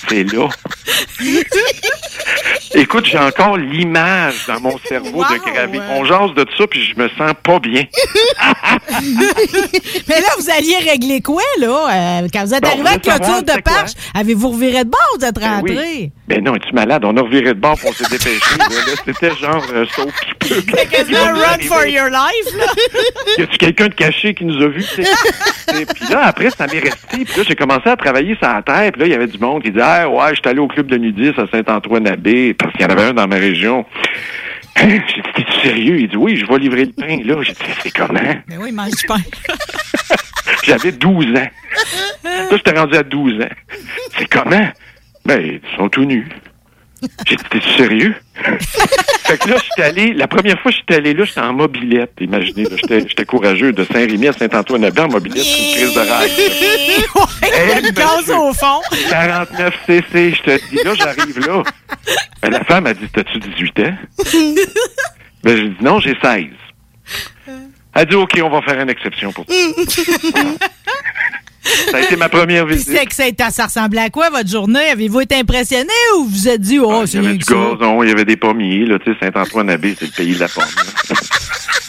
[0.10, 0.48] c'est là.
[2.76, 5.80] écoute, j'ai encore l'image dans mon cerveau de graver.
[5.80, 5.86] ouais.
[5.92, 7.84] On jase de ça, puis je me sens pas bien.
[10.08, 12.22] Mais là, vous alliez régler quoi, là?
[12.22, 13.62] euh, quand vous êtes arrivé veut savoir clôture de.
[13.62, 15.72] Parche, avez-vous reviré de bord ou vous êtes Ben oui.
[15.76, 16.12] rentré?
[16.28, 17.04] Ben non, es-tu malade?
[17.06, 18.08] On a reviré de bord pour là.
[18.10, 20.14] Là, C'était genre euh, sauf.
[20.42, 22.66] C'est quasiment run for your life, là.
[23.38, 24.86] Y a-tu quelqu'un de caché qui nous a vus?
[25.00, 27.26] Et Puis là, après, ça m'est resté.
[27.26, 28.92] Puis là, j'ai commencé à travailler sur la terre.
[28.92, 30.68] Puis là, il y avait du monde qui disait Ah, ouais, je suis allé au
[30.68, 32.54] club de nudistes à Saint-Antoine-Abbé.
[32.56, 33.86] Parce qu'il y en avait un dans ma région.
[34.78, 36.00] J'ai dit T'es-tu sérieux?
[36.00, 37.20] Il dit Oui, je vais livrer le pain.
[37.24, 38.20] Là, j'ai dit C'est comment?
[38.48, 39.22] Mais oui, il mange du pain.
[40.64, 41.48] J'avais 12 ans.
[42.24, 43.50] Là, j'étais rendu à 12 ans.
[44.18, 44.68] C'est comment?
[45.26, 46.28] Ben, ils sont tout nus.
[47.28, 48.16] J'ai dit, t'es sérieux?
[48.60, 52.14] fait que là, j'étais allé, la première fois que j'étais allé là, j'étais en mobilette.
[52.20, 56.32] Imaginez, j'étais, courageux de Saint-Rémy à Saint-Antoine-Abbé en mobilette, c'est une crise de rêve.
[57.16, 58.82] ouais, le gaz au fond.
[59.10, 61.64] 49 cc, je te dis, là, j'arrive là.
[62.42, 63.96] Ben, la femme a dit, t'as-tu 18 ans?
[65.44, 66.46] Ben, j'ai dit, non, j'ai 16.
[67.94, 69.56] Elle a dit, OK, on va faire une exception pour toi.
[71.64, 72.88] Ça a été ma première visite.
[73.12, 74.90] c'est que ça, ça ressemblait à quoi, votre journée?
[74.92, 78.10] Avez-vous été impressionné ou vous êtes dit, oh, Il c'est y avait du gazon, il
[78.10, 80.64] y avait des pommiers, là, tu sais, Saint-Antoine-Abbé, c'est le pays de la pomme.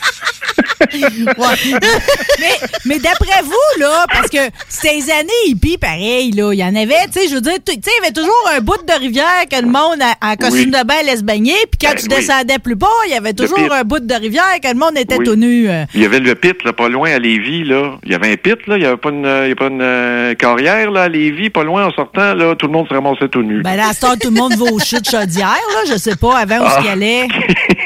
[2.40, 2.48] mais
[2.84, 7.06] mais d'après vous, là, parce que ces années hippies, pareil, là, il y en avait,
[7.12, 9.44] tu sais, je veux dire, tu sais, il y avait toujours un bout de rivière
[9.50, 10.80] que le monde en costume Oui.
[10.80, 12.16] de bain allait se baigner, puis quand Ben tu oui.
[12.16, 15.16] descendais plus bas, il y avait toujours un bout de rivière que le monde était
[15.18, 15.24] Oui.
[15.24, 15.68] tout nu.
[15.68, 15.84] euh.
[15.94, 17.98] Il y avait le pit, là, pas loin à Lévis, là.
[18.04, 18.76] Il y avait un pit, là.
[18.76, 21.50] Il n'y avait pas une, il y a pas une euh, carrière, là, à Lévis,
[21.50, 22.54] pas loin, en sortant, là.
[22.56, 23.62] Tout le monde se ramassait tout nu.
[23.62, 26.16] Ben là, à ce temps, tout le monde va au chute chaudière, là, je sais
[26.16, 26.74] pas, avant où Ah.
[26.76, 27.28] ce qu'il allait.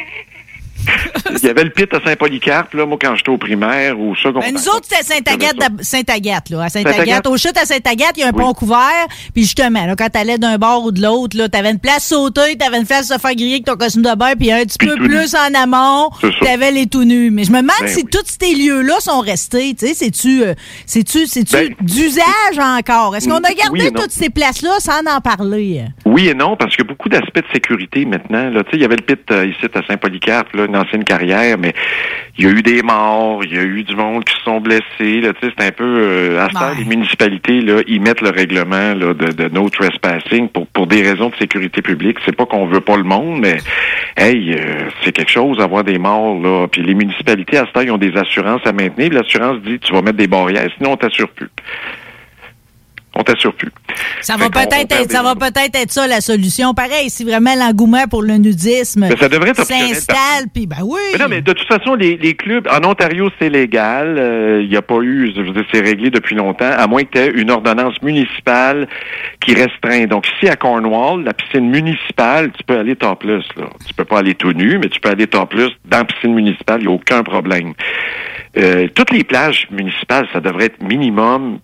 [1.30, 4.14] Il y avait le pit à Saint-Polycarpe, là, moi, quand j'étais au primaire ou au
[4.16, 4.50] secondaire.
[4.52, 6.62] Ben, nous autres, c'était Sainte-Agathe, d'ab- Sainte-Agathe, là.
[6.64, 6.68] À.
[6.68, 7.26] Sainte-Agathe?
[7.26, 8.42] Au chute à Sainte-Agathe, il y a un Oui.
[8.42, 9.06] pont couvert.
[9.34, 12.56] Puis justement, là, quand t'allais d'un bord ou de l'autre, là, t'avais une place sautée,
[12.56, 14.78] t'avais une place de se faire griller avec ton costume de bain, puis un petit
[14.78, 15.08] Puis peu nu.
[15.08, 16.10] plus en amont,
[16.42, 17.30] t'avais les tout nus.
[17.30, 18.10] Mais je me demande Ben si oui.
[18.10, 19.74] tous ces lieux-là sont restés.
[19.78, 20.54] Tu sais, c'est-tu, euh,
[20.86, 23.16] c'est-tu, c'est-tu Ben, d'usage encore?
[23.16, 25.84] Est-ce qu'on a gardé toutes ces places-là sans en parler?
[26.04, 28.50] Oui et non, parce qu'il y a beaucoup d'aspects de sécurité maintenant.
[28.50, 28.62] Là.
[28.64, 31.56] Tu sais, Il y avait le pit euh, ici à Saint-Polycarpe, là, une ancienne carrière,
[31.58, 31.72] mais
[32.38, 34.60] il y a eu des morts, il y a eu du monde qui se sont
[34.60, 35.20] blessés.
[35.20, 35.32] Là.
[35.40, 35.84] C'est un peu...
[35.84, 39.68] Euh, à ce temps, les municipalités, là, ils mettent le règlement là, de, de no
[39.70, 42.18] trespassing pour, pour des raisons de sécurité publique.
[42.24, 43.58] C'est pas qu'on veut pas le monde, mais
[44.16, 46.38] hey, euh, c'est quelque chose avoir des morts.
[46.40, 46.66] là.
[46.70, 49.12] Puis les municipalités, à ce temps, ils ont des assurances à maintenir.
[49.12, 51.48] L'assurance dit, tu vas mettre des barrières, sinon on t'assure plus.
[53.18, 53.72] On t'assure plus.
[54.20, 56.74] Ça va peut-être être, ça va peut-être être ça la solution.
[56.74, 61.00] Pareil, si vraiment l'engouement pour le nudisme s'installe, puis ben oui.
[61.12, 64.16] Mais non, mais de toute façon, les, les clubs, en Ontario, c'est légal.
[64.18, 67.04] Euh, Il n'y a pas eu, je veux dire, c'est réglé depuis longtemps, à moins
[67.04, 68.86] que tu aies une ordonnance municipale
[69.40, 70.06] qui restreint.
[70.06, 73.70] Donc, ici, à Cornwall, la piscine municipale, tu peux aller topless, là.
[73.86, 76.80] Tu peux pas aller tout nu, mais tu peux aller topless dans la piscine municipale,
[76.82, 77.72] il n'y a aucun problème.
[78.58, 81.60] Euh, toutes les plages municipales, ça devrait être minimum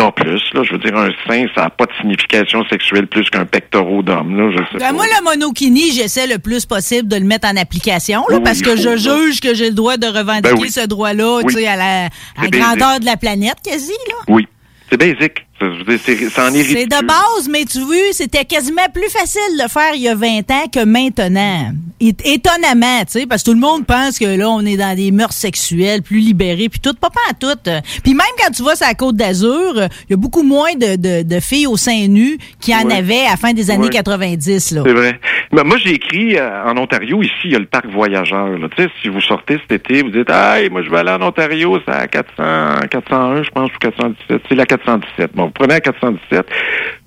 [0.00, 0.62] topless, là.
[0.64, 4.36] Je veux dire, un sein, ça n'a pas de signification sexuelle plus qu'un pectoral d'homme,
[4.36, 4.50] là.
[4.52, 4.92] Je sais Ben, pas.
[4.92, 8.62] moi, le monokini, j'essaie le plus possible de le mettre en application, là, Oui, parce
[8.62, 10.70] que je juge que j'ai le droit de revendiquer Ben oui.
[10.70, 11.54] ce droit-là, Oui.
[11.54, 12.10] tu sais, à la, à
[12.42, 14.16] la grandeur de la planète, quasi, là.
[14.28, 14.46] Oui.
[14.90, 15.46] C'est basique.
[15.60, 20.08] C'est- de base, mais tu vois, c'était quasiment plus facile de le faire il y
[20.08, 21.72] a 20 ans que maintenant.
[22.00, 25.10] Étonnamment, tu sais, parce que tout le monde pense que là, on est dans des
[25.10, 27.58] mœurs sexuelles plus libérées, puis tout, pas pas à tout.
[28.02, 30.96] Puis même quand tu vas sur la Côte d'Azur, il y a beaucoup moins de,
[30.96, 32.94] de- de filles au sein nu qu'il y en Ouais.
[32.96, 33.90] avait à la fin des années Ouais.
[33.90, 34.82] 90, là.
[34.86, 35.20] C'est vrai.
[35.52, 38.48] Mais moi, j'ai écrit euh, en Ontario, ici, il y a le parc voyageur.
[38.48, 38.68] là.
[38.74, 41.20] Tu sais, si vous sortez cet été, vous dites, hey, moi, je vais aller en
[41.22, 44.42] Ontario, c'est à 400, 401, je pense, ou 417.
[44.48, 45.32] C'est la 417.
[45.34, 46.46] Bon, vous prenez la 417.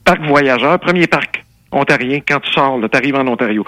[0.03, 2.19] Parc voyageur, premier parc ontarien.
[2.27, 3.65] Quand tu sors, tu arrives en Ontario.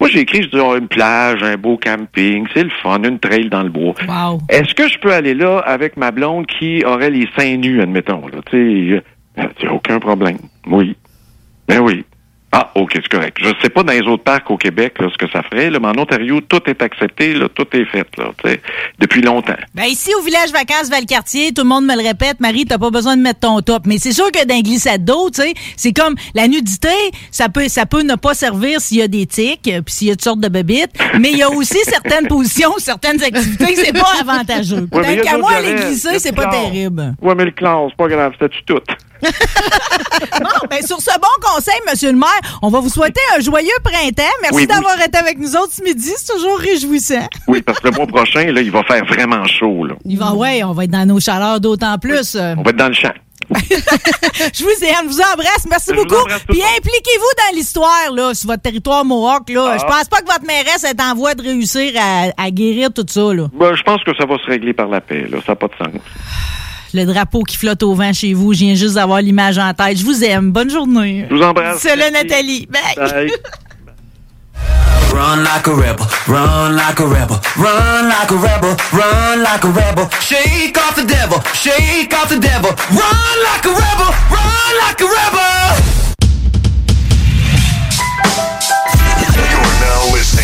[0.00, 3.18] Moi, j'ai écrit, je dis, oh, une plage, un beau camping, c'est le fun, une
[3.18, 3.94] trail dans le bois.
[4.08, 4.40] Wow.
[4.48, 8.26] Est-ce que je peux aller là avec ma blonde qui aurait les seins nus, admettons,
[8.28, 8.38] là?
[8.50, 9.00] Tu
[9.36, 10.38] sais, aucun problème.
[10.66, 10.96] Oui.
[11.68, 12.04] Ben oui.
[12.56, 13.36] Ah, OK, c'est correct.
[13.40, 15.80] Je sais pas dans les autres parcs au Québec là, ce que ça ferait, là,
[15.80, 18.60] mais en Ontario, tout est accepté, là, tout est fait, là, tu sais,
[19.00, 19.56] depuis longtemps.
[19.74, 22.90] Ben ici, au village vacances Valcartier, tout le monde me le répète, Marie, t'as pas
[22.90, 23.86] besoin de mettre ton top.
[23.86, 26.94] Mais c'est sûr que dans glissade d'eau, tu sais, c'est comme la nudité,
[27.32, 30.06] ça peut, ça peut ne pas servir s'il y a des tics, euh, puis s'il
[30.06, 30.92] y a toutes sortes de bébites.
[31.18, 34.86] Mais il y a aussi certaines positions, certaines activités, c'est pas avantageux.
[34.92, 35.74] Ouais, Peut-être qu'à moi, arrêts.
[35.74, 37.16] glisser, c'est pas terrible.
[37.20, 38.78] Ouais, mais le clan, c'est pas grave, c'était tout.
[40.40, 43.68] Bon, ben sur ce bon conseil, monsieur le maire, on va vous souhaiter un joyeux
[43.82, 44.22] printemps.
[44.42, 44.66] Merci Oui, oui.
[44.66, 47.26] d'avoir été avec nous autres ce midi, c'est toujours réjouissant.
[47.46, 49.94] Oui, parce que le mois prochain, là, il va faire vraiment chaud, là.
[50.04, 52.34] Il va, ouais, on va être dans nos chaleurs d'autant plus.
[52.34, 52.54] euh.
[52.58, 53.12] On va être dans le champ.
[53.50, 56.14] Je vous aime, je vous embrasse, merci Je beaucoup.
[56.14, 59.72] embrasse Puis impliquez-vous dans l'histoire là, sur votre territoire Mohawk là.
[59.74, 59.76] Ah.
[59.78, 63.04] Je pense pas que votre mairesse est en voie de réussir à, à guérir tout
[63.06, 63.48] ça là.
[63.52, 65.38] Ben, je pense que ça va se régler par la paix, là.
[65.44, 66.00] Ça n'a pas de sens.
[66.94, 69.98] Le drapeau qui flotte au vent chez vous, je viens juste d'avoir l'image en tête.
[69.98, 71.26] Je vous aime, bonne journée.
[71.28, 71.84] Je vous embrasse.
[71.84, 72.12] Merci.
[72.12, 72.68] Nathalie.
[72.70, 72.94] Bye.
[72.96, 73.32] Bye.
[75.12, 79.68] Run like a rebel, run like a rebel, run like a rebel, run like a
[79.68, 80.08] rebel.
[80.20, 82.70] Shake off the devil, shake off the devil.
[82.70, 85.44] Run like a rebel, run like a rebel.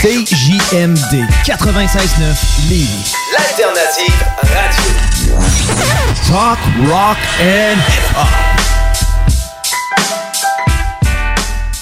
[0.00, 3.12] CJMD 96.9 Lévis.
[3.32, 5.09] L'alternative radio.
[6.26, 6.58] Talk,
[6.88, 8.79] rock and hip-hop.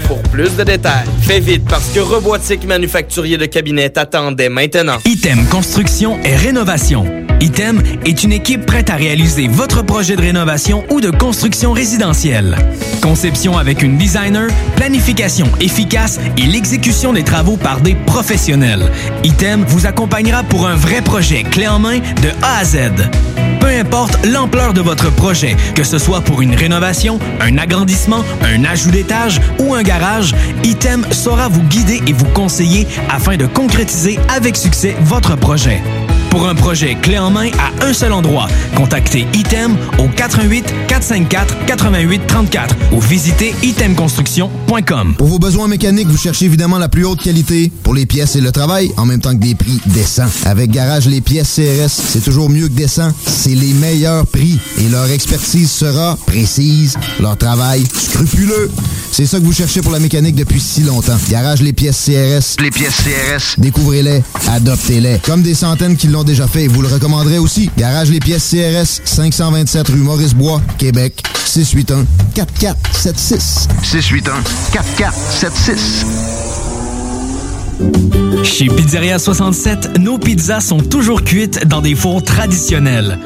[0.00, 1.06] pour plus de détails.
[1.22, 4.98] Fais vite parce que Robotique Manufacturier de Cabinet t'attendait maintenant.
[5.04, 7.04] Item Construction et Rénovation.
[7.40, 12.56] Item est une équipe prête à réaliser votre projet de rénovation ou de construction résidentielle.
[13.00, 18.90] Conception avec une designer, planification efficace et l'exécution des travaux par des professionnels.
[19.24, 22.76] Item vous accompagnera pour un vrai projet clé en main de A à Z.
[23.60, 28.64] Peu importe l'ampleur de votre projet, que ce soit pour une rénovation, un agrandissement, un
[28.64, 34.20] ajout d'étage ou un garage, Item saura vous guider et vous conseiller afin de concrétiser
[34.28, 35.82] avec succès votre projet.
[36.30, 41.66] Pour un projet clé en main à un seul endroit, contactez Item au 88 454
[41.66, 45.14] 88 34 ou visitez itemconstruction.com.
[45.18, 48.40] Pour vos besoins mécaniques, vous cherchez évidemment la plus haute qualité pour les pièces et
[48.40, 50.30] le travail, en même temps que des prix décents.
[50.44, 53.10] Avec Garage Les Pièces CRS, c'est toujours mieux que décent.
[53.26, 58.70] C'est les meilleurs prix et leur expertise sera précise, leur travail scrupuleux.
[59.12, 61.16] C'est ça que vous cherchez pour la mécanique depuis si longtemps.
[61.28, 62.62] Garage Les Pièces CRS.
[62.62, 63.58] Les pièces CRS.
[63.58, 65.18] Découvrez-les, adoptez-les.
[65.24, 67.70] Comme des centaines qui l'ont déjà fait, vous le recommanderez aussi.
[67.76, 73.68] Garage Les Pièces CRS, 527 rue Maurice-Bois, Québec, 681 4476.
[73.82, 74.42] 681
[74.72, 76.06] 4476.
[78.44, 83.18] Chez Pizzeria 67, nos pizzas sont toujours cuites dans des fours traditionnels.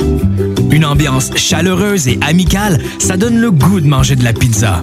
[0.70, 4.82] Une ambiance chaleureuse et amicale, ça donne le goût de manger de la pizza.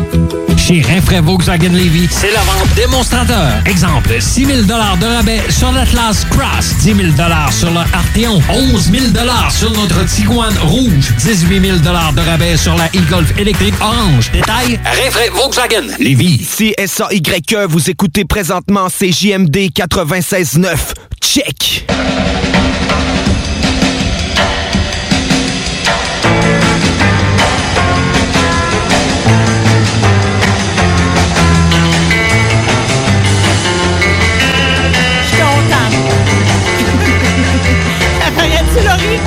[0.57, 3.51] Chez Rinfraie Volkswagen Levy, c'est la vente démonstrateur.
[3.65, 6.97] Exemple, 6 000 de rabais sur l'Atlas Cross, 10 000
[7.51, 9.05] sur le Arteon, 11 000
[9.49, 11.89] sur notre Tiguan Rouge, 18 000 de
[12.29, 14.31] rabais sur la e-Golf électrique orange.
[14.31, 16.45] Détail, Rinfraie Volkswagen Levy.
[16.47, 20.77] Si SAYE, vous écoutez présentement CJMD 96.9.
[21.21, 21.87] Check!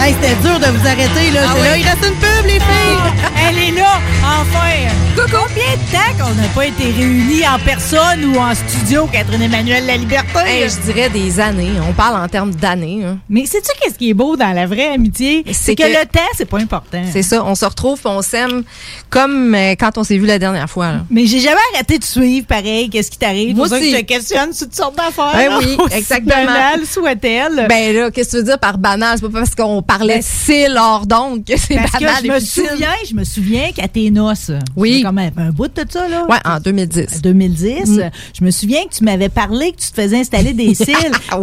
[0.04, 1.40] Hey, c'était dur de vous arrêter, là.
[1.48, 1.66] Ah oui.
[1.66, 3.12] là, il reste une pub, les filles!
[3.48, 4.60] Elle est là, enfin!
[5.16, 9.86] Combien de temps qu'on n'a pas été réunis en personne ou en studio, Catherine Emmanuel
[9.86, 10.38] La Liberté?
[10.46, 11.70] Hey, je dirais des années.
[11.88, 13.02] On parle en termes d'années.
[13.04, 13.18] hein.
[13.28, 15.44] Mais sais-tu qu'est-ce qui est beau dans la vraie amitié?
[15.52, 17.02] C'est que, que- le temps, c'est pas important.
[17.12, 18.64] C'est ça, on se retrouve et on s'aime
[19.08, 20.92] comme euh, quand on s'est vu la dernière fois.
[20.92, 20.98] là.
[21.10, 23.56] Mais j'ai jamais arrêté de suivre, pareil, qu'est-ce qui t'arrive.
[23.56, 25.32] Moi que je te questionne sur toutes sortes d'affaires.
[25.34, 26.44] Ben oui, exactement.
[26.44, 27.66] banales soit-elle.
[27.68, 29.16] Ben là, qu'est-ce que tu veux dire par banal?
[29.18, 32.22] C'est pas parce qu'on parlait de cils hors d'onde que c'est Parce que banal.
[32.24, 32.40] je me.
[32.44, 34.96] Souviens, je me souviens qu'à tes noces, Oui.
[34.98, 36.26] c'est quand même un bout de ça, là.
[36.28, 37.22] Ouais, en 2010.
[37.22, 37.88] 2010.
[37.90, 38.10] Mm.
[38.38, 40.94] Je me souviens que tu m'avais parlé que tu te faisais installer des cils.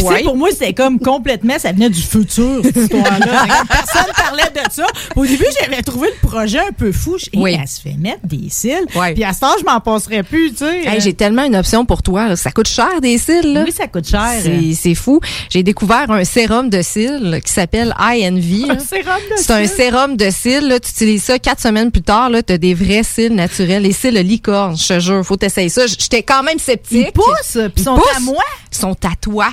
[0.03, 0.23] Ouais.
[0.23, 3.27] Pour moi, c'était comme complètement, ça venait du futur, cette histoire-là.
[3.57, 4.85] Comme Personne parlait de ça.
[5.15, 7.17] Au début, j'avais trouvé le projet un peu fou.
[7.17, 7.57] Je- Oui.
[7.59, 8.85] Elle se fait mettre des cils.
[9.13, 10.85] Puis à ce temps, je m'en passerais plus, tu sais.
[10.85, 12.27] Hey, J'ai tellement une option pour toi.
[12.29, 12.35] là.
[12.35, 13.53] Ça coûte cher des cils.
[13.53, 13.63] là.
[13.65, 14.29] Oui, ça coûte cher.
[14.41, 15.19] C'est- fou.
[15.49, 18.69] J'ai découvert un sérum de cils qui s'appelle INV.
[18.69, 19.75] Un sérum de C'est un cils?
[19.75, 20.67] sérum de cils.
[20.67, 20.79] là.
[20.79, 22.29] Tu utilises ça quatre semaines plus tard.
[22.45, 23.83] Tu as des vrais cils naturels.
[23.83, 25.25] Les cils de licorne, je te jure.
[25.25, 25.87] Faut t'essayer ça.
[25.87, 27.07] J'étais quand même sceptique.
[27.07, 28.43] Ils poussent, puis ils sont à moi.
[28.71, 29.49] Ils sont à toi.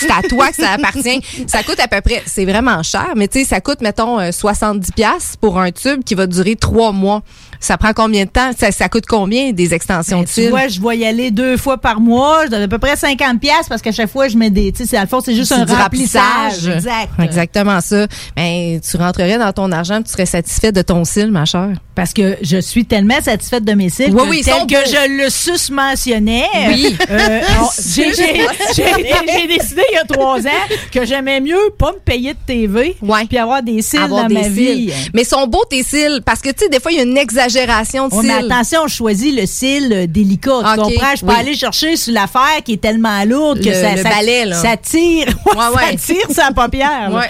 [0.00, 1.20] C'est à toi que ça appartient.
[1.46, 4.30] Ça coûte à peu près, c'est vraiment cher, mais tu sais, ça coûte, mettons, euh,
[4.30, 7.22] 70$ piastres pour un tube qui va durer trois mois.
[7.60, 8.50] Ça prend combien de temps?
[8.56, 10.50] Ça, ça coûte combien des extensions de Tu cils?
[10.50, 12.46] vois, je vais y aller deux fois par mois.
[12.46, 14.70] Je donne à peu près 50 pièces parce qu'à chaque fois, je mets des...
[14.72, 16.68] Tu sais, à le fond, c'est juste un du remplissage.
[16.68, 17.08] Exact.
[17.22, 18.06] Exactement ça.
[18.36, 21.72] Ben, tu rentrerais dans ton argent, tu serais satisfait de ton cil, ma chère.
[21.94, 25.24] Parce que je suis tellement satisfaite de mes cils Oui, que oui, tel que je
[25.24, 26.96] le susmentionnais, Oui.
[27.10, 27.68] euh, on-
[28.76, 32.96] j'ai décidé il y a trois ans que j'aimais mieux pas me payer de TV
[33.28, 34.52] puis avoir des cils Avoir dans des ma cils.
[34.54, 34.92] vie.
[35.12, 37.16] Mais sont beaux tes cils, parce que tu sais, des fois, il y a une
[37.18, 37.47] exagération
[38.08, 38.28] de Ouais, cils.
[38.28, 40.50] mais attention, je choisis le cil euh, délicat.
[40.74, 41.14] Tu Ok, comprends?
[41.16, 41.36] Je peux oui.
[41.38, 44.56] aller chercher sur l'affaire qui est tellement lourde que Le- ça, le ça, balai, là.
[44.60, 45.26] ça tire.
[45.46, 47.10] Ouais, Ça tire sa paupière.
[47.12, 47.28] Ouais.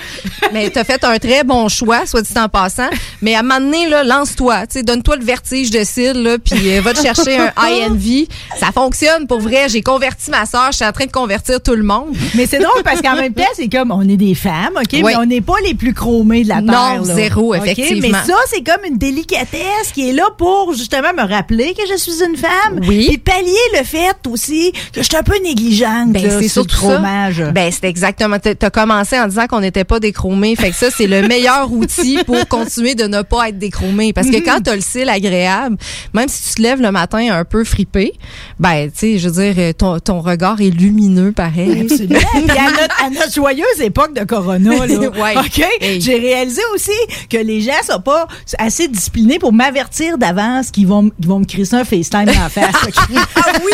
[0.52, 2.88] mais tu as fait un très bon choix, soit dit en passant.
[3.22, 4.64] Mais à un moment donné, lance-toi.
[4.82, 8.26] Donne-toi le vertige de cils, puis euh, va te chercher un INV.
[8.58, 9.68] Ça fonctionne pour vrai.
[9.68, 10.68] J'ai converti ma soeur.
[10.72, 12.14] Je suis en train de convertir tout le monde.
[12.34, 14.88] Mais c'est drôle parce qu'en même temps, c'est comme on est des femmes, OK?
[14.92, 15.02] Oui.
[15.04, 17.02] Mais on n'est pas les plus chromés de la Non, Terre.
[17.04, 17.14] là.
[17.14, 18.08] zéro, effectivement.
[18.22, 21.96] Mais ça, c'est comme une délicatesse qui est là pour justement me rappeler que je
[21.96, 22.80] suis une femme.
[22.86, 23.08] Oui.
[23.12, 26.12] Et pallier le fait aussi que je suis un peu négligente.
[26.12, 26.92] Ben, c'est le surtout ça.
[26.94, 27.42] fromage.
[27.54, 28.38] Ben, c'est exactement.
[28.38, 30.56] T'as as commencé en disant qu'on n'était pas déchromés.
[30.56, 34.12] Fait que ça, c'est le meilleur outil pour continuer de ne pas être déchromé.
[34.12, 35.76] Parce que quand t'as le cil agréable,
[36.14, 38.12] même si tu te lèves le matin un peu fripé,
[38.58, 41.82] ben, tu sais, je veux dire, ton, ton regard est lumineux pareil.
[41.82, 42.18] Absolument.
[42.32, 45.36] Puis à notre, à notre joyeuse époque de Corona, là, Ouais.
[45.36, 45.64] OK?
[45.80, 46.00] Hey.
[46.00, 46.90] J'ai réalisé aussi
[47.30, 48.28] que les gens sont pas
[48.58, 52.74] assez disciplinés pour m'avertir d'avance qu'ils vont, qu'ils vont me crisser un FaceTime la face.
[53.36, 53.72] ah oui!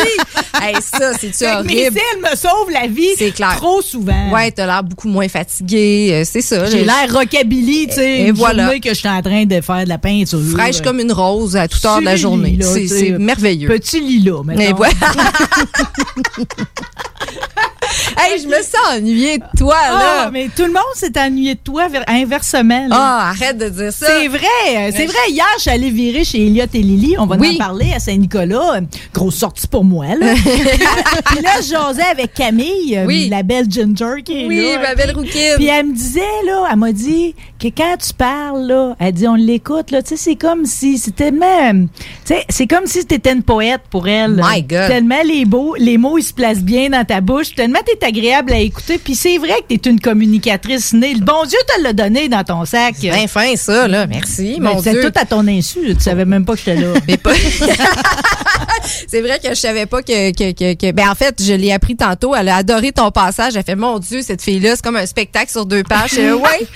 [0.61, 1.99] Hey, ça, Mes horrible?
[1.99, 3.55] cils me sauvent la vie C'est clair.
[3.57, 4.31] trop souvent.
[4.31, 6.09] Ouais, t'as l'air beaucoup moins fatigué.
[6.13, 6.65] euh, C'est ça.
[6.65, 8.77] J'ai l'air rockabilly, tu sais, Et voilà.
[8.79, 10.39] que je suis en train de faire de la peinture.
[10.51, 12.57] fraîche comme une rose à toute heure de la journée.
[12.61, 13.67] C'est c'est merveilleux.
[13.69, 14.75] Petit lilas, Et mettons.
[14.77, 14.93] voilà.
[18.17, 20.23] hey, je me sens ennuyée de toi, là.
[20.25, 22.87] Ah, mais tout le monde s'est ennuyé de toi ver- inversement.
[22.87, 22.95] là.
[22.97, 24.07] Ah, arrête de dire ça.
[24.07, 25.17] C'est vrai, c'est vrai.
[25.29, 27.15] Hier, je suis allée virer chez Elliot et Lily.
[27.17, 27.55] On va Oui.
[27.55, 28.79] en parler à Saint-Nicolas.
[29.13, 30.33] Grosse sortie pour moi, là.
[31.25, 33.29] Puis là, je jasais avec Camille, euh, Oui.
[33.29, 34.79] la belle Ginger qui est Oui, là.
[34.79, 35.55] ma belle rouquine.
[35.57, 39.27] Puis elle me disait, là, elle m'a dit que quand tu parles, là, elle dit,
[39.27, 41.85] on l'écoute, là, tu sais, c'est comme si, c'est tellement, euh,
[42.25, 44.41] tu sais, c'est comme si t'étais une poète pour elle.
[44.43, 44.87] My God.
[44.87, 48.53] Tellement les, beaux, les mots, ils se placent bien dans ta bouche, tellement t'es agréable
[48.53, 48.97] à écouter.
[48.97, 51.13] Puis c'est vrai que tu es une communicatrice née.
[51.13, 52.95] Le bon Dieu te l'a donné dans ton sac.
[52.99, 54.05] Bien fin, ça, là.
[54.07, 55.01] Merci, Ben, mon c'est Dieu.
[55.11, 55.79] tout à ton insu.
[55.95, 56.93] Tu savais même pas que j'étais là.
[57.07, 57.33] Mais pas-
[59.07, 61.71] c'est vrai que je savais pas que, que, que, que- ben en fait je l'ai
[61.71, 64.83] appris tantôt elle a adoré ton passage elle fait mon dieu cette fille là c'est
[64.83, 66.67] comme un spectacle sur deux pages Je ouais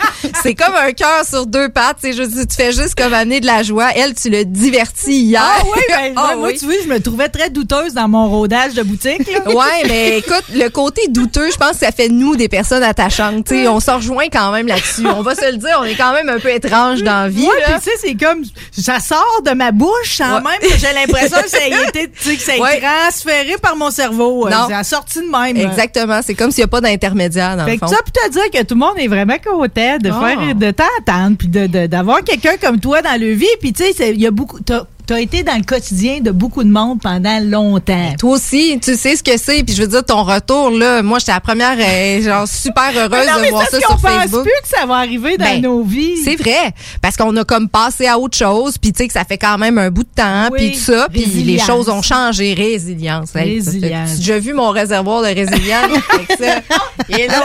[0.43, 3.45] c'est comme un cœur sur deux pattes c'est juste tu fais juste comme amener de
[3.45, 6.57] la joie elle tu le divertis hier Ah oui, ben, Ah moi, oui.
[6.57, 9.31] tu vois, je me trouvais très douteuse dans mon rodage de boutique.
[9.31, 9.51] là.
[9.53, 13.51] Ouais, mais écoute, le côté douteux, je pense que ça fait nous des personnes attachantes.
[13.51, 15.05] On se rejoint quand même là-dessus.
[15.07, 17.43] On va se le dire, on est quand même un peu étrange dans la vie.
[17.47, 20.25] Ouais, puis tu sais, c'est comme ça sort de ma bouche Ouais.
[20.41, 22.81] même que j'ai l'impression que ça a été, que ça a été Ouais.
[22.81, 24.47] transféré par mon cerveau.
[24.47, 24.67] Euh, Non.
[24.69, 25.57] C'est sorti de même.
[25.57, 27.91] Exactement, c'est comme s'il n'y a pas d'intermédiaire dans Fait le que fond.
[27.93, 30.27] ça, pour te dire que tout le monde est vraiment content de Ah.
[30.27, 33.45] faire, de t'entendre, puis de- d'avoir quelqu'un comme toi dans le vie.
[33.61, 34.83] Puis tu sais, il y a beaucoup, t'as
[35.13, 38.13] as été dans le quotidien de beaucoup de monde pendant longtemps.
[38.19, 39.63] Toi aussi, tu sais ce que c'est.
[39.63, 43.27] Puis je veux dire, ton retour, là, moi, j'étais la première, euh, genre, super heureuse
[43.27, 44.43] non, de voir ça parce sur pense Facebook.
[44.43, 46.17] plus que ça va arriver dans Ben, nos vies.
[46.23, 49.23] C'est vrai, parce qu'on a comme passé à autre chose, puis tu sais que ça
[49.23, 52.01] fait quand même un bout de temps, Oui, puis tout ça, puis les choses ont
[52.01, 53.29] changé, résilience.
[53.31, 54.11] Ça, Résilience.
[54.13, 55.91] Tu déjà vu mon réservoir de résilience
[56.39, 56.61] ça,
[57.09, 57.29] il est.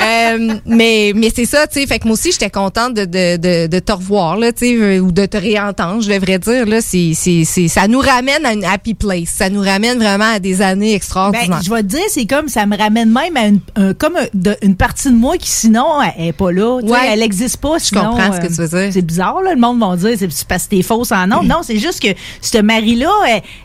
[0.00, 3.36] Euh, mais mais c'est ça, tu sais, fait que moi aussi j'étais contente de, de,
[3.36, 6.80] de, de te revoir là, tu sais, ou de te réentendre, je devrais dire là,
[6.80, 10.38] c'est c'est c'est ça nous ramène à une happy place, ça nous ramène vraiment à
[10.38, 11.48] des années extraordinaires.
[11.48, 14.16] Ben, je vais te dire, c'est comme ça me ramène même à une, un- comme
[14.16, 15.86] un- de- une partie de moi qui sinon
[16.16, 16.76] elle est pas là.
[16.82, 16.98] Ouais.
[17.12, 17.78] Elle n'existe pas.
[17.78, 18.92] Je sinon, comprends ce que euh, tu veux dire.
[18.92, 19.54] C'est bizarre, là.
[19.54, 21.42] Le monde va dire, c'est parce que t'es fausse en nom.
[21.50, 22.08] Non, c'est juste que
[22.40, 23.10] cette Marie-là,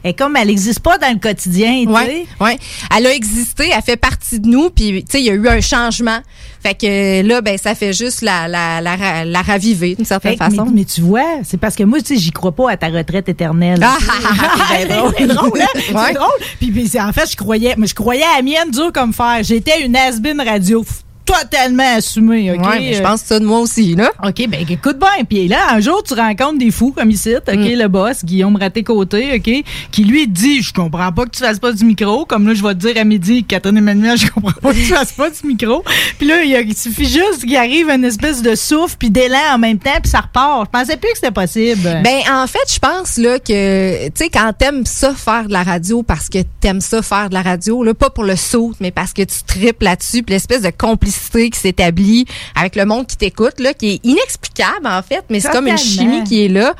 [0.03, 1.83] elle, comme elle n'existe pas dans le quotidien.
[1.85, 1.91] sais.
[1.91, 2.57] Ouais, ouais.
[2.97, 5.47] Elle a existé, elle fait partie de nous, puis tu sais, il y a eu
[5.47, 6.19] un changement.
[6.66, 10.66] Fait que là, ben, ça fait juste la, la, la, la raviver d'une certaine façon.
[10.66, 12.88] Mais, mais tu vois, c'est parce que moi, tu sais, j'y crois pas à ta
[12.88, 13.80] retraite éternelle.
[13.84, 15.13] Ah, ah, c'est drôle.
[15.16, 15.93] c'est drôle, hein?
[15.93, 16.13] Ouais.
[16.13, 16.28] Drôle.
[16.59, 19.41] Puis, puis en fait, je croyais, mais je croyais à la mienne dur comme fer.
[19.43, 20.84] J'étais une has-been radio
[21.26, 22.65] totalement assumée, OK?
[22.65, 24.11] Ouais, je pense ça de moi aussi, là.
[24.23, 25.23] OK, ben écoute bien.
[25.28, 27.63] Puis là, un jour, tu rencontres des fous comme ici, OK, Mm.
[27.80, 31.71] le boss, Guillaume Raté-Côté, OK, qui lui dit, je comprends pas que tu fasses pas
[31.71, 32.26] du micro.
[32.26, 34.86] Comme là, je vais te dire à midi, Catherine Emmanuel, je comprends pas que tu
[34.86, 35.84] fasses pas du micro.
[36.19, 39.09] Puis là, il, y a- il suffit juste qu'il arrive une espèce de souffle puis
[39.09, 40.65] d'élan en même temps, puis ça repart.
[40.65, 42.01] Je pensais plus que c'était possible.
[42.03, 45.63] Ben, en fait, je pense là que, tu sais, quand t'aimes ça faire de la
[45.63, 48.91] radio parce que t'aimes ça faire de la radio, là, pas pour le saut, mais
[48.91, 51.14] parce que tu tripes là-dessus, puis l'espèce de complicité
[51.51, 55.51] qui s'établit avec le monde qui t'écoute, là, qui est inexplicable, en fait, mais c'est
[55.51, 56.74] comme une chimie qui est là.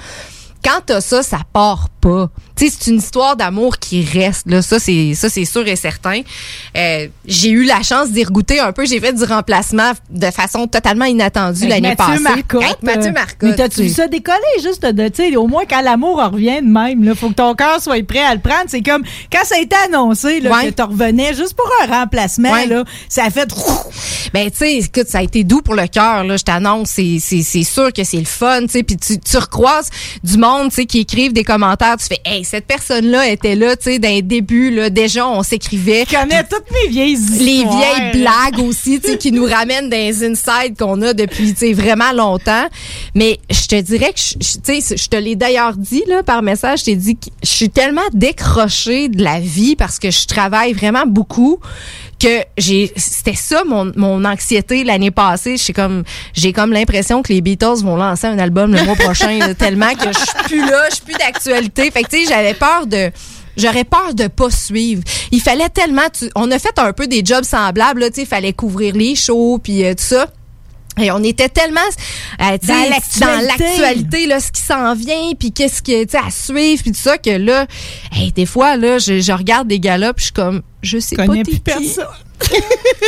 [0.64, 2.30] Quand t'as ça, ça part pas.
[2.56, 4.47] Tu sais, c'est une histoire d'amour qui reste.
[4.47, 6.22] Là, ça c'est ça c'est sûr et certain.
[6.78, 8.86] Euh, j'ai eu la chance d'y regoûter un peu.
[8.86, 12.22] J'ai fait du remplacement de façon totalement inattendue l'année passée.
[12.22, 13.38] Marcotte, Avec Mathieu euh, Marcotte.
[13.49, 16.68] Mais t'as-tu vu ça décoller juste de, tu sais, au moins quand l'amour revient de
[16.68, 18.66] même, là, faut que ton cœur soit prêt à le prendre.
[18.68, 20.68] C'est comme, quand ça a été annoncé, là, Ouais.
[20.70, 22.68] que tu revenais juste pour un remplacement, Ouais.
[22.68, 23.49] là, ça a fait,
[24.34, 26.38] Ben, tu sais, écoute, ça a été doux pour le cœur, là.
[26.38, 28.84] Je t'annonce, c'est, c'est, c'est sûr que c'est le fun, tu sais.
[28.84, 29.89] Puis tu, tu recroises
[30.24, 31.97] du monde, tu sais, qui écrivent des commentaires.
[31.97, 34.89] Tu fais, hey, cette personne-là était là, tu sais, d'un début, là.
[34.89, 36.06] Déjà, on s'écrivait.
[36.10, 39.98] Je connais toutes mes vieilles Les vieilles blagues aussi, tu sais, qui nous ramènent dans
[39.98, 42.66] les insides qu'on a depuis, tu sais, vraiment longtemps.
[43.14, 46.80] Mais je te dirais que, tu sais, je te l'ai d'ailleurs dit, là, par message,
[46.80, 50.74] je t'ai dit que je suis tellement décrochée de la vie parce que je travaille
[50.74, 51.60] vraiment beaucoup
[52.26, 56.03] que j'ai c'était ça mon, mon anxiété l'année passée j'ai comme
[56.34, 60.11] j'ai comme l'impression que les Beatles vont lancer un album le mois prochain tellement que
[60.11, 63.11] je suis plus là je suis plus d'actualité fait que tu sais j'avais peur de
[63.57, 65.01] J'aurais peur de pas suivre.
[65.32, 66.01] Il fallait tellement.
[66.11, 68.01] tu- on a fait un peu des jobs semblables.
[68.01, 70.28] Là, tu sais, il fallait couvrir les shows puis euh, tout ça.
[71.02, 71.82] Et on était tellement
[72.41, 74.28] euh, Dans l'actualité.
[74.28, 77.18] là, ce qui s'en vient, puis qu'est-ce que tu sais à suivre, puis tout ça
[77.18, 77.66] que là,
[78.14, 81.26] hey, des fois là, je, je regarde des puis je suis comme, je sais pas
[81.26, 81.64] connais t'es plus qui?
[81.64, 82.06] personne.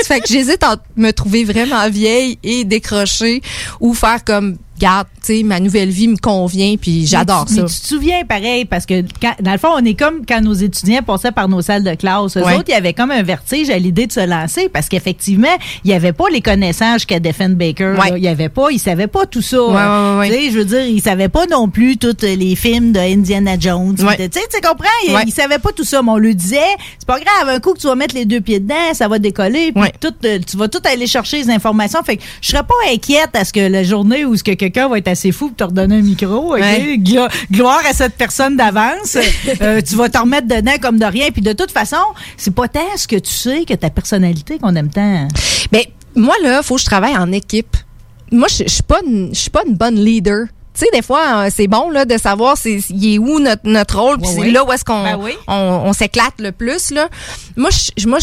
[0.04, 3.42] Ça fait que j'hésite entre me trouver vraiment vieille et décrocher
[3.80, 7.62] ou faire comme garde, tu sais, ma nouvelle vie me convient puis j'adore ça.
[7.62, 10.42] Mais tu te souviens pareil, parce que quand- dans le fond, on est comme quand
[10.42, 12.38] nos étudiants passaient par nos salles de classe.
[12.38, 12.56] Eux Ouais.
[12.56, 15.48] autres, il y avait comme un vertige à l'idée de se lancer parce qu'effectivement,
[15.84, 17.96] il n'y avait pas les connaissances qu'a Defend Baker.
[18.00, 18.14] Ouais.
[18.18, 19.62] Il y avait pas, ils savaient pas tout ça.
[19.62, 22.56] Ouais, ouais, ouais, Tu sais, Je veux dire, ils savaient pas non plus tous les
[22.56, 23.96] films de Indiana Jones.
[24.02, 24.18] Ouais.
[24.30, 24.86] Tu sais, tu comprends?
[25.08, 25.24] Ils, Ouais.
[25.26, 26.58] ils savaient pas tout ça, mais on lui disait,
[27.00, 29.20] c'est pas grave, un coup que tu vas mettre les deux pieds dedans, ça va
[29.20, 29.94] décoller, puis Ouais.
[30.00, 32.02] tout, euh, tu vas tout aller chercher les informations.
[32.04, 34.88] Fait que je serais pas inquiète à ce que la journée où ce que quelqu'un
[34.90, 36.60] va être assez fou pour te redonner un micro, ok?
[36.60, 36.98] Ouais.
[36.98, 39.18] Glo- gloire à cette personne d'avance.
[39.62, 41.30] Euh, tu vas t'en remettre dedans comme de rien.
[41.32, 41.98] Puis de toute façon,
[42.36, 45.28] c'est pas tant ce que tu sais que ta personnalité qu'on aime tant.
[45.72, 45.82] Ben
[46.16, 47.76] moi là, faut que je travaille en équipe.
[48.32, 50.46] Moi je je suis pas une- je suis pas une bonne leader.
[50.78, 53.64] Tu sais, des fois, euh, c'est bon là de savoir c'est il est où notre,
[53.66, 55.32] notre rôle, puis là où est-ce qu'on Ben oui.
[55.48, 57.10] on, on s'éclate le plus là.
[57.56, 58.20] Moi, je- moi,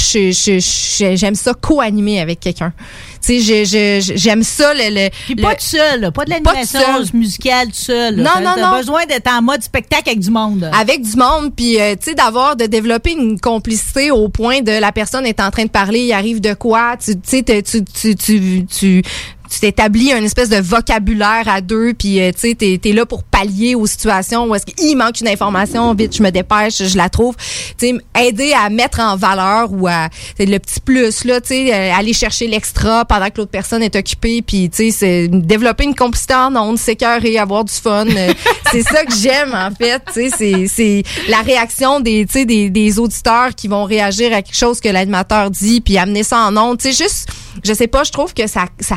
[1.16, 2.72] j'aime ça co-animer avec quelqu'un.
[3.26, 6.78] Tu sais, j'aime ça le, le Puis pas tout seul, là, pas de l'animation
[7.14, 8.16] musicale tout seul.
[8.16, 8.76] Non, non, non.
[8.76, 10.70] besoin d'être en mode spectacle avec du monde.
[10.78, 14.72] avec du monde puis euh, tu sais d'avoir de développer une complicité au point de
[14.78, 18.14] la personne est en train de parler il arrive de quoi tu sais tu tu
[18.14, 19.02] tu tu
[19.54, 23.06] tu t'établis une espèce de vocabulaire à deux puis euh, tu sais t'es es là
[23.06, 26.96] pour pallier aux situations où est-ce qu'il manque une information vite je me dépêche je
[26.96, 27.36] la trouve.
[27.78, 31.72] Tu sais aider à mettre en valeur ou à le petit plus là tu sais
[31.72, 35.84] euh, aller chercher l'extra pendant que l'autre personne est occupée puis tu sais c'est développer
[35.84, 38.32] une complicité en ondes s'écœurer avoir du fun euh,
[38.72, 42.44] c'est ça que j'aime en fait tu sais c'est c'est la réaction des tu sais
[42.44, 46.38] des, des auditeurs qui vont réagir à quelque chose que l'animateur dit puis amener ça
[46.46, 46.78] en ondes.
[46.78, 47.28] Tu sais juste
[47.62, 48.96] je sais pas je trouve que ça ça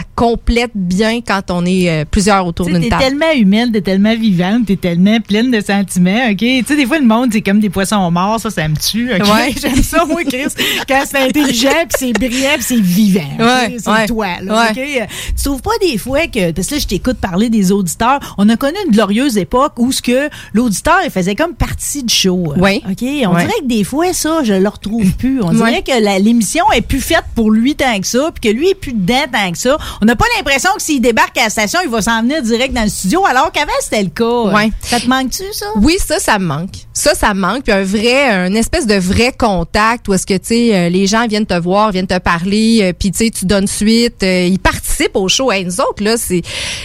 [0.73, 4.65] bien quand on est euh, plusieurs autour d'une T'es table tellement humaine, t'es tellement vivante,
[4.67, 6.37] t'es tellement pleine de sentiments, OK?
[6.37, 9.11] Tu sais, des fois, le monde, c'est comme des poissons morts, ça, ça me tue,
[9.13, 9.21] OK?
[9.27, 9.53] Ouais.
[9.61, 10.45] J'aime ça, moi, Chris,
[10.87, 13.19] quand c'est intelligent, puis c'est brillant, puis c'est vivant?
[13.39, 14.05] Ouais, C'est ouais.
[14.07, 14.77] toi, là, OK?
[14.77, 18.19] Euh, Tu trouves pas des fois que, parce que là, je t'écoute parler des auditeurs,
[18.37, 22.13] on a connu une glorieuse époque où ce que l'auditeur, il faisait comme partie du
[22.13, 22.53] show.
[22.57, 22.81] Oui.
[22.89, 23.03] OK?
[23.27, 25.41] On dirait que des fois, ça, je le retrouve plus.
[25.41, 28.69] On dirait que l'émission est plus faite pour lui tant que ça, puis que lui
[28.69, 29.77] est plus dedans tant que ça.
[30.01, 32.73] On n'a pas l'impression que s'il débarque à la station, il va s'en venir direct
[32.73, 34.51] dans le studio, alors qu'avant, c'était le cas.
[34.53, 34.71] Ouais.
[34.81, 35.65] Ça te manque-tu, ça?
[35.77, 36.69] Oui, ça, ça me manque.
[36.93, 37.63] Ça, ça me manque.
[37.63, 41.05] Puis un vrai, un espèce de vrai contact où est-ce que, tu sais, euh, les
[41.07, 44.23] gens viennent te voir, viennent te parler, euh, puis, tu sais, tu donnes suite.
[44.23, 45.51] euh, ils participent au show.
[45.51, 46.41] Hey, nous autres, là, c'est...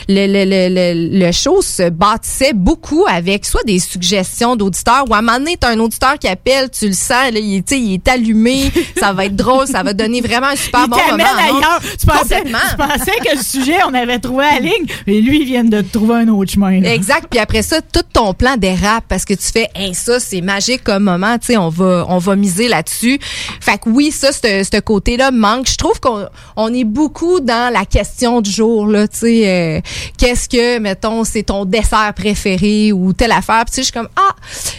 [0.09, 5.15] Le, le, le, le, le show se bâtissait beaucoup avec soit des suggestions d'auditeurs ou
[5.15, 7.67] à un moment donné, t'as un auditeur qui appelle, tu le sens, là, il, est-
[7.69, 10.83] tu sais, il est allumé, ça va être drôle, ça va donner vraiment un super
[10.87, 11.25] Il bon moment.
[11.39, 11.81] ailleurs.
[11.99, 15.47] Tu pensais, tu pensais que le sujet, on avait trouvé la ligne, et lui, il
[15.47, 16.81] vient de trouver un autre chemin.
[16.81, 16.93] là.
[16.95, 17.27] Exact.
[17.31, 20.85] Puis après ça, tout ton plan dérape parce que tu fais, hey, ça, c'est magique
[20.85, 21.39] comme moment.
[21.39, 23.19] Tu sais, on va, on va miser là-dessus.
[23.61, 24.39] Fait que oui, ça, ce
[24.73, 25.69] ce côté-là manque.
[25.69, 26.27] Je trouve qu'on
[26.57, 29.09] on est beaucoup dans la question du jour, là.
[29.09, 29.81] Tu sais, euh,
[30.19, 33.65] qu'est-ce que, mettons, c'est ton dessert préféré ou telle affaire.
[33.65, 34.35] Puis tu sais, je suis comme, ah,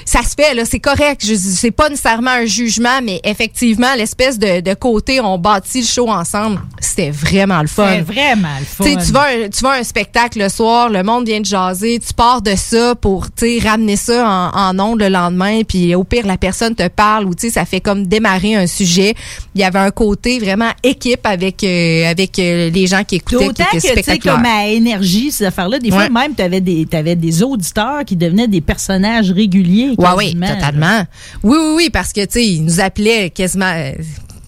[0.06, 1.22] ça se fait, là, c'est correct.
[1.26, 5.88] Je C'est pas nécessairement un jugement, mais effectivement, l'espèce de, de côté, on bâtit le
[5.88, 6.62] show ensemble.
[6.80, 7.88] C'était vraiment le fun.
[7.90, 8.84] C'est vraiment le fun.
[8.84, 12.00] Tu tu vas, un- tu vas un spectacle le soir, le monde vient de jaser,
[12.00, 16.04] tu pars de ça pour, tu ramener ça en, en ondes le lendemain, puis au
[16.04, 19.14] pire, la personne te parle ou, tu ça fait comme démarrer un sujet.
[19.56, 23.38] Il y avait un côté vraiment équipe avec, euh, avec euh, les gens qui écoutaient,
[23.38, 26.10] qui D'autant étaient que, tu sais, comme à énergie, ces affaires-là, des fois, Ouais.
[26.10, 29.94] même, t'avais des, t'avais des auditeurs qui devenaient des personnages réguliers.
[29.98, 30.56] Ouais, oui, là.
[30.56, 31.04] totalement.
[31.44, 33.92] Oui, oui, oui, parce que, tu sais, ils nous appelaient quasiment, euh,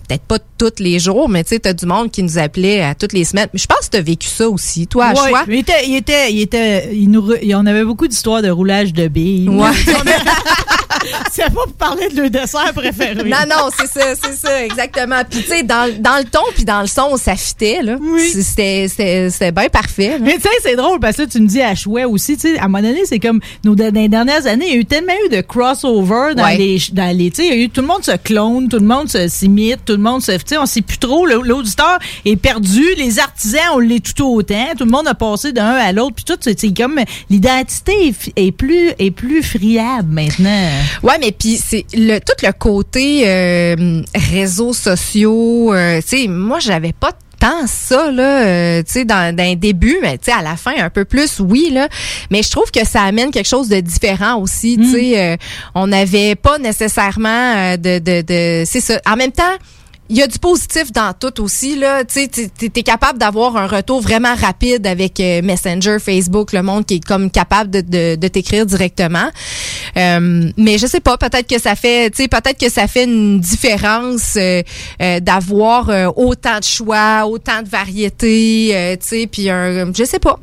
[0.08, 2.96] peut-être pas tous les jours, mais tu sais, t'as du monde qui nous appelait à
[2.96, 3.48] toutes les semaines.
[3.54, 5.44] Mais Je pense que t'as vécu ça aussi, toi, à Ouais, choix.
[5.48, 9.08] il était, il était, il était, il nous, on avait beaucoup d'histoires de roulage de
[9.08, 9.50] billes.
[9.50, 9.70] Ouais.
[11.32, 13.16] C'est pas pour parler de le dessert préféré.
[13.24, 15.22] Non, non, c'est ça, c'est ça, exactement.
[15.30, 17.98] Puis, tu sais, dans, dans le ton puis dans le son, ça fitait, là.
[18.20, 20.10] C'était, c'était, c'était bien parfait.
[20.12, 20.18] là.
[20.22, 22.60] Mais tu sais, c'est drôle parce que tu me dis à chouette aussi, tu sais,
[22.60, 24.86] à un moment donné, c'est comme nos, dans les dernières années, il y a eu
[24.86, 26.58] tellement eu de crossover dans Ouais.
[26.58, 28.78] les, dans les, tu sais, il y a eu tout le monde se clone, tout
[28.80, 31.98] le monde se s'imite, tout le monde se, tu sais, on sait plus trop, l'auditeur
[32.26, 35.92] est perdu, les artisans, on l'est tout autant, tout le monde a passé d'un à
[35.92, 37.00] l'autre, puis tout, c'est c'est comme
[37.30, 40.70] l'identité est, est plus, est plus friable maintenant.
[41.04, 45.74] Ouais, mais puis c'est le tout le côté euh, réseaux sociaux.
[45.74, 49.98] euh, tu sais, moi j'avais pas tant ça là, euh, tu sais, dans, les débuts,
[50.02, 51.88] mais tu sais à la fin un peu plus, oui là.
[52.32, 54.78] Mais je trouve que ça amène quelque chose de différent aussi.
[54.78, 55.38] Tu sais, euh,
[55.74, 59.00] on n'avait pas nécessairement euh, de de, de c'est ça.
[59.08, 59.44] En même temps.
[60.10, 64.02] Il y a du positif dans tout aussi là, tu es capable d'avoir un retour
[64.02, 68.28] vraiment rapide avec euh, Messenger, Facebook, le monde qui est comme capable de, de, de
[68.28, 69.28] t'écrire directement.
[69.98, 73.06] Euh, mais je sais pas, peut-être que ça fait, tu sais, peut-être que ça fait
[73.06, 74.62] une différence euh,
[75.02, 80.04] euh, d'avoir euh, autant de choix, autant de variétés, euh, tu sais, puis un, je
[80.04, 80.38] sais pas,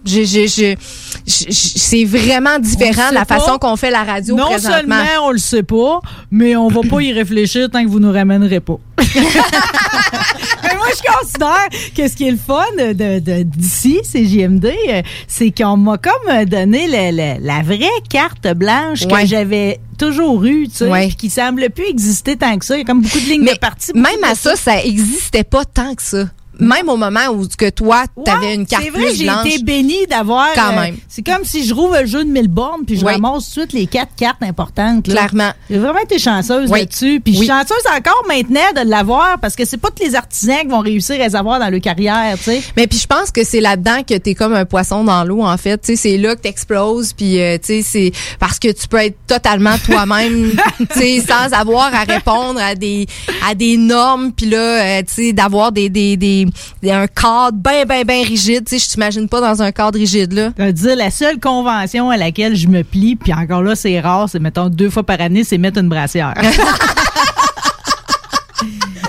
[1.26, 3.38] c'est vraiment différent la pas.
[3.38, 4.76] façon qu'on fait la radio Non présentement.
[4.76, 6.00] seulement on le sait pas,
[6.32, 8.78] mais on va pas y réfléchir tant que vous nous ramènerez pas.
[10.62, 15.02] mais moi, je considère que ce qui est le fun de, d'ici, c'est JMD, euh,
[15.28, 19.22] c'est qu'on m'a comme donné le- le- la vraie carte blanche Ouais.
[19.22, 21.08] que j'avais toujours eue, tu sais, Ouais.
[21.10, 22.76] qui semble plus exister tant que ça.
[22.76, 23.92] Il y a comme beaucoup de lignes de parti.
[23.94, 26.24] Même à ça, ça existait pas tant que ça.
[26.58, 30.06] Même au moment où que toi, tu avais une carte C'est vrai, j'ai été bénie
[30.08, 30.52] d'avoir.
[30.54, 30.96] Quand euh, même.
[31.08, 33.12] c'est comme si je rouvre le jeu de mille bornes puis je Oui.
[33.14, 35.06] ramasse tout de suite les quatre cartes importantes.
[35.08, 35.14] là.
[35.14, 35.52] Clairement.
[35.70, 36.80] J'ai vraiment été chanceuse Oui.
[36.80, 37.20] là-dessus.
[37.24, 37.46] Puis je Oui.
[37.46, 40.80] suis chanceuse encore maintenant de l'avoir parce que c'est pas tous les artisans qui vont
[40.80, 42.62] réussir à les avoir dans leur carrière, tu sais.
[42.76, 45.56] Mais puis je pense que c'est là-dedans que t'es comme un poisson dans l'eau en
[45.56, 45.78] fait.
[45.78, 48.98] Tu sais, c'est là que t'exploses puis euh, tu sais c'est parce que tu peux
[48.98, 53.06] être totalement toi-même, tu sais, sans avoir à répondre à des
[53.48, 54.58] à des normes puis là
[54.98, 56.41] euh, tu sais d'avoir des, des des
[56.82, 58.64] des- un cadre bien bien bien rigide.
[58.66, 60.50] Tu sais, je t'imagine pas dans un cadre rigide là.
[60.58, 63.98] Je veux dire, la seule convention à laquelle je me plie, puis encore là, c'est
[64.00, 66.34] rare, c'est mettons deux fois par année, c'est mettre une brassière.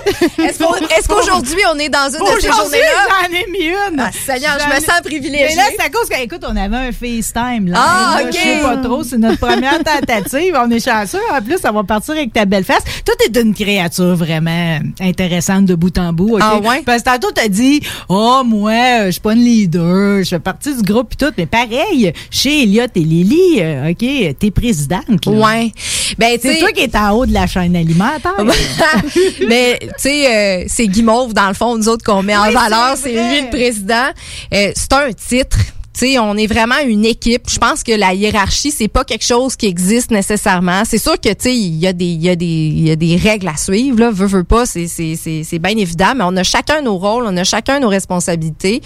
[0.38, 2.86] Est-ce qu'aujourd'hui on est dans une de ces journées-là?
[3.22, 4.00] j'en ai mis une.
[4.00, 5.46] Ah, Seigneur, je me sens privilégiée.
[5.50, 7.68] Mais là, c'est à cause que, écoute, on avait un FaceTime.
[7.68, 8.32] Là, Ah, Là, ok.
[8.32, 10.56] Je sais pas trop, c'est notre première tentative.
[10.62, 11.18] On est chanceux.
[11.32, 12.82] En plus, ça va partir avec ta belle face.
[13.04, 16.34] Toi, t'es une créature vraiment intéressante de bout en bout.
[16.36, 16.40] ok?
[16.42, 16.82] Ah ouais?
[16.84, 20.74] Parce que tantôt, t'as dit, oh, moi, je suis pas une leader, je fais partie
[20.74, 21.32] du groupe et tout.
[21.36, 25.26] Mais pareil, chez Elliot et Lily, euh, OK, t'es présidente.
[25.26, 25.32] là.
[25.32, 25.72] Ouais.
[26.18, 28.34] Ben, C'est toi qui es en haut de la chaîne alimentaire.
[29.48, 32.96] mais tu sais, euh, c'est Guimauve dans le fond, nous autres qu'on met en valeur,
[32.96, 34.10] c'est lui le président.
[34.52, 35.58] Euh, c'est un titre.
[35.96, 37.48] Sais, on est vraiment une équipe.
[37.48, 40.82] Je pense que la hiérarchie, c'est pas quelque chose qui existe nécessairement.
[40.84, 42.90] C'est sûr que tu sais, il y a des, il y a des, il y
[42.90, 44.00] a des règles à suivre.
[44.00, 46.14] Là, veut, veut pas, c'est, c'est, c'est, c'est bien évident.
[46.16, 48.82] Mais on a chacun nos rôles, on a chacun nos responsabilités.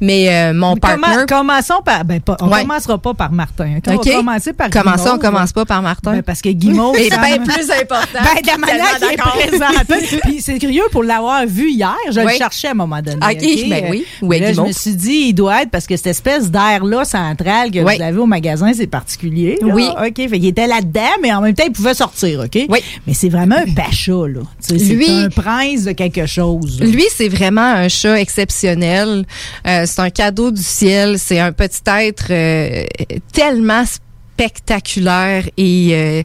[0.00, 2.04] Mais euh, mon Comment- partner, commençons par.
[2.06, 2.62] Ben, pas- on Ouais.
[2.62, 3.76] commencera pas par Martin.
[3.76, 3.94] ok?
[3.96, 4.06] Ok.
[4.06, 5.20] On va commencer par comment ça, on Guimauve.
[5.20, 6.96] commence pas par Martin Ben, parce que Guimauve.
[6.96, 8.06] c'est semble- bien plus important.
[8.14, 10.18] Ben, de la manière qu'il est présenté.
[10.22, 11.94] Puis c'est curieux pour l'avoir vu hier.
[12.10, 12.32] Je Oui.
[12.32, 13.18] le cherchais à un moment donné.
[13.22, 14.06] Ok, ben oui.
[14.22, 14.68] Où est Là, je Guimauve?
[14.68, 17.96] me suis dit, il doit être parce que cette espèce d'air-là central que Oui.
[17.96, 19.58] vous avez au magasin, c'est particulier.
[19.60, 19.74] là.
[19.74, 19.86] Oui.
[19.88, 20.16] OK.
[20.16, 22.40] Fait qu'il était là-dedans, mais en même temps, il pouvait sortir.
[22.40, 22.66] OK?
[22.68, 22.78] Oui.
[23.06, 24.40] Mais c'est vraiment un pacha, là.
[24.60, 26.80] C'est un prince de quelque chose.
[26.80, 26.86] là.
[26.86, 29.24] Lui, c'est vraiment un chat exceptionnel.
[29.66, 31.18] Euh, c'est un cadeau du ciel.
[31.18, 32.84] C'est un petit être euh,
[33.32, 36.22] tellement spectaculaire et euh,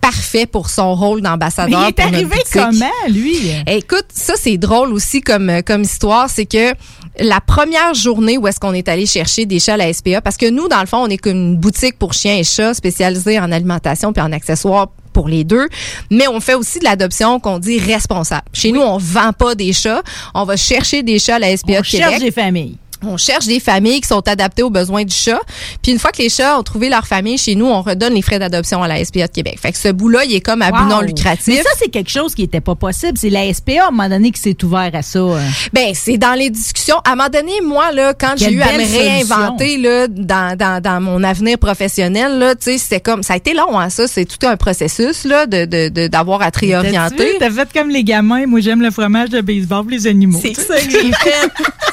[0.00, 1.84] parfait pour son rôle d'ambassadeur.
[1.84, 3.36] il est pour arrivé comment, lui?
[3.68, 6.72] Écoute, ça c'est drôle aussi comme comme histoire, c'est que
[7.18, 10.36] la première journée où est-ce qu'on est allé chercher des chats à la SPA, parce
[10.36, 13.38] que nous dans le fond on est comme une boutique pour chiens et chats spécialisée
[13.38, 15.68] en alimentation puis en accessoires pour les deux,
[16.10, 18.46] mais on fait aussi de l'adoption qu'on dit responsable.
[18.54, 20.02] Chez nous, on vend pas des chats,
[20.34, 22.08] on va chercher des chats à la SPA On de Québec.
[22.08, 22.78] cherche des familles.
[23.04, 25.40] On cherche des familles qui sont adaptées aux besoins du chat.
[25.82, 28.22] Puis une fois que les chats ont trouvé leur famille chez nous, on redonne les
[28.22, 29.58] frais d'adoption à la SPA de Québec.
[29.60, 31.46] Fait que ce bout-là, il est comme à but non lucratif.
[31.48, 33.18] Mais ça, c'est quelque chose qui était pas possible.
[33.18, 35.18] C'est la SPA, à un moment donné, qui s'est ouvert à ça.
[35.20, 35.40] hein.
[35.72, 36.96] Ben, c'est dans les discussions.
[37.04, 40.80] À un moment donné, moi, là, quand j'ai eu à me réinventer, là, dans, dans,
[40.82, 44.06] dans mon avenir professionnel, là, tu sais, c'était comme, ça a été long, hein, ça.
[44.06, 47.24] C'est tout un processus, là, de, de, de- d'avoir à te T'as-tu réorienter.
[47.32, 47.38] vu?
[47.38, 48.46] T'as fait comme les gamins.
[48.46, 50.40] Moi, j'aime le fromage de baseball pour les animaux.
[50.42, 51.48] C'est ça que j'ai fait.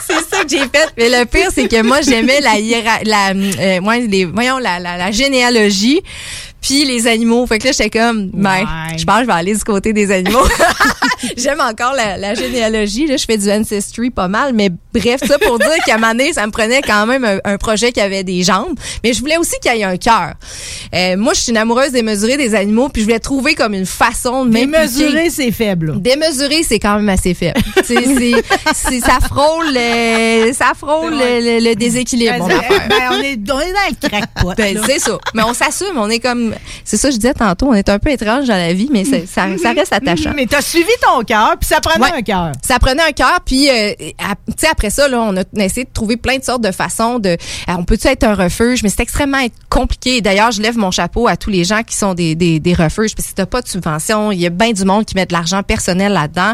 [0.07, 0.89] c'est ça que j'ai fait.
[0.99, 3.79] Mais le pire, c'est que moi, j'aimais la, hiéra- la, euh,
[4.33, 6.01] voyons, la, la, la généalogie.
[6.61, 7.45] Puis les animaux.
[7.47, 8.65] Fait que là, j'étais comme, ben,
[8.97, 10.43] je pense que je vais aller du côté des animaux.
[11.37, 13.05] J'aime encore la, la généalogie.
[13.07, 14.53] Là, je fais du ancestry pas mal.
[14.53, 17.39] Mais bref, ça pour dire qu'à un moment donné, ça me prenait quand même un,
[17.43, 18.77] un projet qui avait des jambes.
[19.03, 20.33] Mais je voulais aussi qu'il y ait un cœur.
[20.95, 22.89] Euh, moi, je suis une amoureuse démesurée des animaux.
[22.89, 24.71] Puis je voulais trouver comme une façon de m'impliquer.
[24.77, 25.87] Démesuré, c'est faible.
[25.87, 25.93] là.
[25.97, 27.59] Démesuré, c'est quand même assez faible.
[27.83, 29.73] C'est- ça frôle,
[30.53, 32.47] ça frôle le, le- le déséquilibre.
[32.47, 34.53] Ben, ben, on, est, on est dans le crackpot.
[34.57, 35.17] Ben, c'est ça.
[35.33, 36.48] Mais on s'assume, on est comme,
[36.83, 39.17] c'est ça, je disais tantôt, on est un peu étrange dans la vie, mais ça,
[39.27, 40.31] ça reste attachant.
[40.35, 42.17] Mais t'as suivi ton cœur, puis ça prenait Ouais.
[42.17, 42.51] un cœur.
[42.65, 44.05] Ça prenait un cœur, puis euh, tu
[44.57, 47.29] sais après ça là, on a essayé de trouver plein de sortes de façons de.
[47.29, 47.35] euh,
[47.77, 50.21] on peut-tu être un refuge, mais c'est extrêmement compliqué.
[50.21, 53.15] D'ailleurs, je lève mon chapeau à tous les gens qui sont des des, des refuges,
[53.15, 55.33] que si t'as pas de subvention, il y a bien du monde qui met de
[55.33, 56.53] l'argent personnel là-dedans.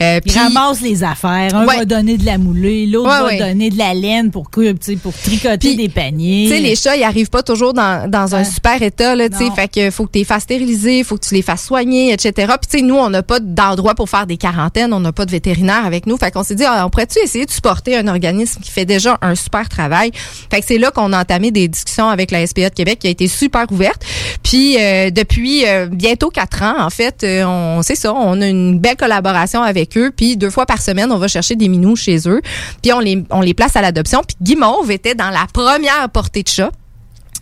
[0.00, 1.54] Euh, Ils puis- ramassent les affaires.
[1.54, 1.76] Un Ouais.
[1.78, 5.58] va donner de la moulée, l'autre Ouais, va donner de la laine pour, pour tricoter
[5.58, 6.48] Puis, des paniers.
[6.48, 9.38] Tu sais, les chats, ils arrivent pas toujours dans, dans un super état, là, tu
[9.38, 9.50] sais.
[9.54, 12.32] Fait que faut que tu les fasses stériliser, faut que tu les fasses soigner, etc.
[12.60, 15.26] Puis, tu sais, nous, on n'a pas d'endroit pour faire des quarantaines, on n'a pas
[15.26, 16.16] de vétérinaire avec nous.
[16.16, 19.18] Fait qu'on s'est dit, ah, on pourrait-tu essayer de supporter un organisme qui fait déjà
[19.22, 20.12] un super travail?
[20.50, 23.06] Fait que c'est là qu'on a entamé des discussions avec la SPA de Québec qui
[23.06, 24.04] a été super ouverte.
[24.42, 28.46] Puis, euh, depuis euh, bientôt quatre ans, en fait, euh, on c'est ça, on a
[28.46, 30.12] une belle collaboration avec eux.
[30.14, 32.40] Puis, deux fois par semaine, on va chercher des minous chez eux.
[32.82, 34.22] Puis, on les, on les place à l'adoption.
[34.26, 36.70] Puis, Guimauve était dans la première portée de chat.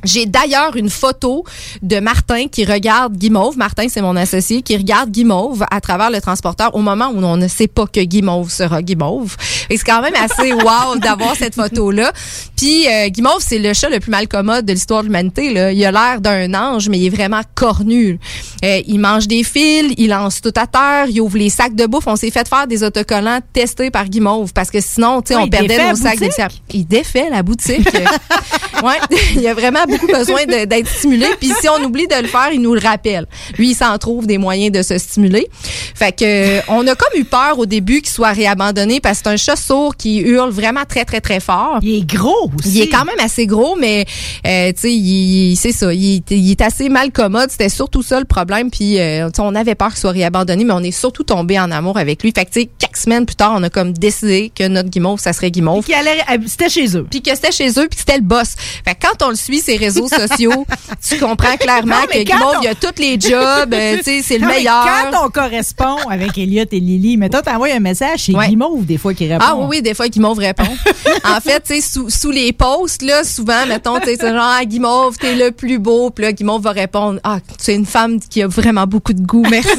[0.04, 1.44] J'ai d'ailleurs une photo
[1.82, 3.56] de Martin qui regarde Guimauve.
[3.56, 7.36] Martin, c'est mon associé, qui regarde Guimauve à travers le transporteur au moment où on
[7.36, 9.36] ne sait pas que Guimauve sera Guimauve.
[9.70, 12.12] Et c'est quand même assez wow d'avoir cette photo-là.
[12.56, 15.52] Puis euh, Guimauve, c'est le chat le plus mal commode de l'histoire de l'humanité.
[15.52, 15.72] Là.
[15.72, 18.18] Il a l'air d'un ange, mais il est vraiment cornu.
[18.64, 21.86] Euh, il mange des fils, il lance tout à terre, il ouvre les sacs de
[21.86, 22.06] bouffe.
[22.06, 25.44] On s'est fait faire des autocollants testés par Guimauve parce que sinon, tu sais, Ouais,
[25.44, 26.28] on perdait nos sacs de.
[26.70, 27.88] Il défait la boutique.
[28.82, 28.98] ouais,
[29.34, 31.26] il y a vraiment beaucoup besoin d'être stimulé.
[31.40, 33.26] Puis si on oublie de le faire, il nous le rappelle.
[33.58, 35.48] Lui, il s'en trouve des moyens de se stimuler.
[35.94, 39.24] Fait que euh, on a comme eu peur au début qu'il soit réabandonné parce que
[39.24, 41.78] c'est un chat sourd qui hurle vraiment très très très fort.
[41.82, 42.70] Il est gros aussi.
[42.70, 44.04] Il est quand même assez gros, mais
[44.46, 45.92] euh, tu sais, il- c'est ça.
[45.92, 47.50] Il, est- il est assez mal commode.
[47.50, 48.70] C'était surtout ça le problème.
[48.70, 51.96] Puis euh, on avait peur qu'il soit réabandonné, mais on est surtout tombé en amour
[51.98, 52.32] avec lui.
[52.34, 55.20] Fait que tu sais, quelques semaines plus tard, on a comme décidé que notre guimauve,
[55.20, 55.84] ça serait guimauve.
[55.84, 57.06] Qui allait, c'était chez eux.
[57.10, 58.54] Puis que c'était chez eux, puis c'était le boss.
[58.84, 60.66] Fait que quand on le suit ses réseaux sociaux,
[61.08, 64.22] tu comprends clairement Non, que Guimauve, on- il a tous les jobs, euh, tu sais,
[64.22, 64.84] c'est le Non, mais meilleur.
[65.12, 68.98] Quand on correspond avec Elliot et Lily, mais toi, t'envoies un message, c'est Guimauve des
[68.98, 69.44] fois qui répond.
[69.46, 70.64] Ah oui, oui, des fois, Guimauve répond.
[71.24, 74.54] en fait, tu sais, sous, sous les posts, là, souvent, mettons, tu sais, c'est genre,
[74.58, 76.10] ah, Guimauve, t'es le plus beau.
[76.10, 79.20] Puis là, Guimauve va répondre, ah, tu es une femme qui a vraiment beaucoup de
[79.22, 79.68] goût, merci.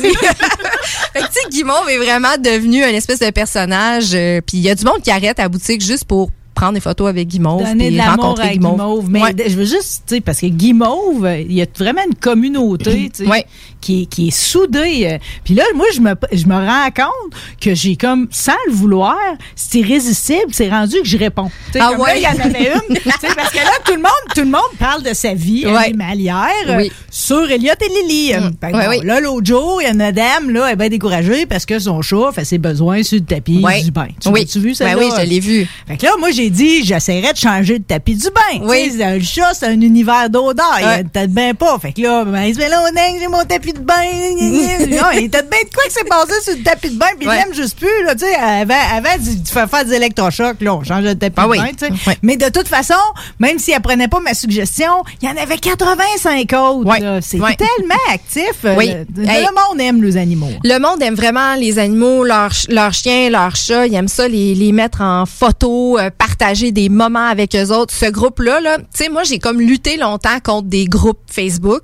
[1.14, 4.12] fait que, tu sais, Guimauve est vraiment devenu un espèce de personnage.
[4.14, 6.30] euh, puis il y a du monde qui arrête à la boutique juste pour
[6.60, 8.76] prendre des photos avec Guimauve Donner puis rencontrer Guimauve.
[8.78, 9.10] Guimauve.
[9.10, 9.34] Mais Ouais.
[9.47, 13.24] je veux juste, tu sais, parce que Guimauve, il y a vraiment une communauté, tu
[13.26, 13.45] sais,
[13.82, 15.07] qui, est- qui est soudée.
[15.13, 15.17] euh.
[15.43, 19.17] Puis là, moi, je me, je me rends compte que j'ai comme, sans le vouloir,
[19.55, 21.49] c'est irrésistible, c'est rendu que je réponds.
[21.67, 22.17] Tu sais, Ah ouais?
[22.19, 22.95] il y en avait une.
[22.95, 23.01] tu
[23.36, 25.86] parce que là, tout le monde, tout le monde parle de sa vie Ouais.
[25.86, 26.91] animalière euh, Oui.
[27.09, 28.32] sur Elliot et Lily.
[28.32, 28.99] Que Ouais, bon, oui.
[29.03, 31.80] Là, l'autre jour, il y a une madame, là, elle est bien découragée parce que
[31.80, 34.07] son chat fait ses besoins sur le tapis du bain.
[34.19, 34.41] Tu Oui.
[34.41, 34.86] l'as-tu vu, ça?
[34.86, 35.67] Ben oui, je l'ai vu.
[35.88, 38.63] Fait que là, moi, j'ai dit, j'essaierais de changer de tapis du bain.
[38.63, 38.89] Oui.
[38.91, 40.65] Tu le chat, c'est un univers d'odeur.
[40.80, 40.93] Il Ouais.
[40.93, 41.77] a peut-être bien pas.
[41.80, 43.95] Fait que là, ben, il se met là, on est, j'ai mon tapis de bain.
[44.89, 47.28] non, il était bien de quoi que c'est passé sur le tapis de bain, puis
[47.28, 48.36] il l'aime juste plus, là, tu sais.
[48.36, 51.49] Avant, avant, tu tu fais faire des électrochocs, là, on change de tapis Ah de
[51.49, 51.57] oui.
[51.59, 52.17] bain, tu sais.
[52.22, 52.93] Mais de toute façon,
[53.39, 57.20] même s'il apprenait pas ma suggestion, il y en avait 85 autres.
[57.22, 58.51] C'est tellement actif.
[58.65, 58.93] euh, Oui.
[59.15, 59.43] Le, Hey.
[59.45, 60.49] le monde aime les animaux.
[60.63, 63.86] Le monde aime vraiment les animaux, leurs ch- leurs chiens, leurs chats.
[63.88, 67.93] Ils aiment ça, les, les mettre en photo, euh, partager des moments avec eux autres.
[67.93, 71.84] Ce groupe-là, là, tu sais, moi, j'ai comme lutté longtemps contre des groupes Facebook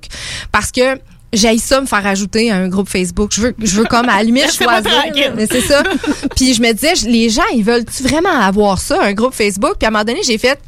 [0.51, 0.97] parce que
[1.36, 3.31] j'ai ça me faire ajouter à un groupe Facebook.
[3.33, 4.91] Je veux, je veux comme à la limite choisir.
[5.36, 5.83] Mais c'est ça.
[6.36, 9.75] Puis je me disais, les gens, ils veulent-tu vraiment avoir ça, un groupe Facebook?
[9.79, 10.59] Puis à un moment donné, j'ai fait,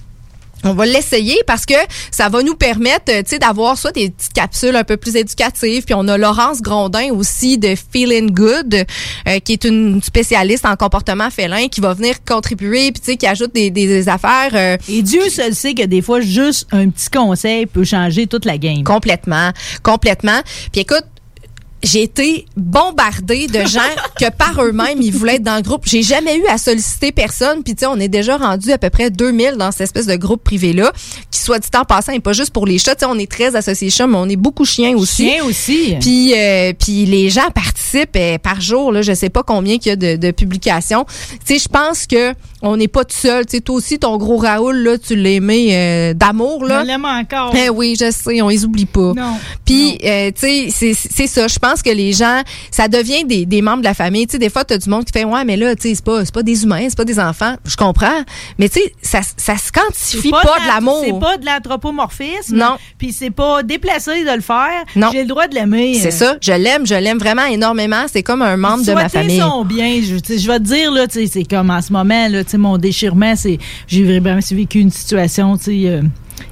[0.64, 1.76] on va l'essayer parce que
[2.12, 5.16] ça va nous permettre, euh, tu sais, d'avoir soit des petites capsules un peu plus
[5.16, 5.84] éducatives.
[5.84, 8.86] Puis on a Laurence Grondin aussi de Feeling Good,
[9.28, 13.18] euh, qui est une spécialiste en comportement félin, qui va venir contribuer, puis tu sais,
[13.18, 14.52] qui ajoute des, des, des affaires.
[14.54, 18.46] euh, Et Dieu seul sait que des fois, juste un petit conseil peut changer toute
[18.46, 18.84] la game.
[18.84, 19.52] Complètement,
[19.84, 20.42] complètement.
[20.72, 21.06] Puis écoute,
[21.84, 23.80] j'ai été bombardée de gens
[24.20, 25.84] que par eux-mêmes, ils voulaient être dans le groupe.
[25.86, 27.64] J'ai jamais eu à solliciter personne.
[27.64, 30.16] Puis tu sais, on est déjà rendu à peu près 2000 dans cette espèce de
[30.16, 30.92] groupe privé-là,
[31.32, 32.96] qui soit dit en passant, et pas juste pour les chats.
[32.96, 35.30] Tu sais, on est très associés chats, mais on est beaucoup chiens aussi.
[35.30, 35.96] Chiens aussi.
[36.00, 38.92] Puis, euh, puis les gens participent euh, par jour.
[38.92, 41.06] Là, je sais pas combien qu'il y a de, de publications.
[41.46, 43.46] Tu sais, je pense que on n'est pas tout seul.
[43.46, 46.82] Tu sais, toi aussi, ton gros Raoul, là, tu l'aimais euh, d'amour, là.
[46.82, 47.54] Je l'aime encore.
[47.56, 49.14] Eh oui, je sais, on les oublie pas.
[49.16, 49.38] Non.
[49.64, 51.48] Puis, euh, tu sais, c'est- c'est ça.
[51.48, 52.42] Je pense que les gens,
[52.72, 54.28] ça devient des, des membres de la famille.
[54.28, 55.96] Tu sais, des fois, tu as du monde qui fait, ouais, mais là, tu sais,
[55.96, 57.56] c'est pas, pas des humains, c'est pas des enfants.
[57.66, 58.24] Je comprends.
[58.58, 61.02] Mais tu sais, ça, ça se quantifie pas, de l'amour.
[61.06, 62.58] C'est pas de l'anthropomorphisme.
[62.58, 62.78] Non.
[62.98, 64.84] Puis c'est pas déplacé de le faire.
[64.96, 65.10] Non.
[65.12, 65.96] J'ai le droit de l'aimer.
[66.02, 66.36] C'est ça.
[66.42, 68.06] Je l'aime, je l'aime vraiment énormément.
[68.12, 69.40] C'est comme un membre de ma famille.
[69.40, 70.02] son bien.
[70.02, 72.52] Je, je vais te dire, là, tu sais, c'est comme en ce moment, là, tu
[72.52, 73.58] sais, mon déchirement, c'est,
[73.88, 76.02] j'ai vraiment vécu une situation, tu sais, euh,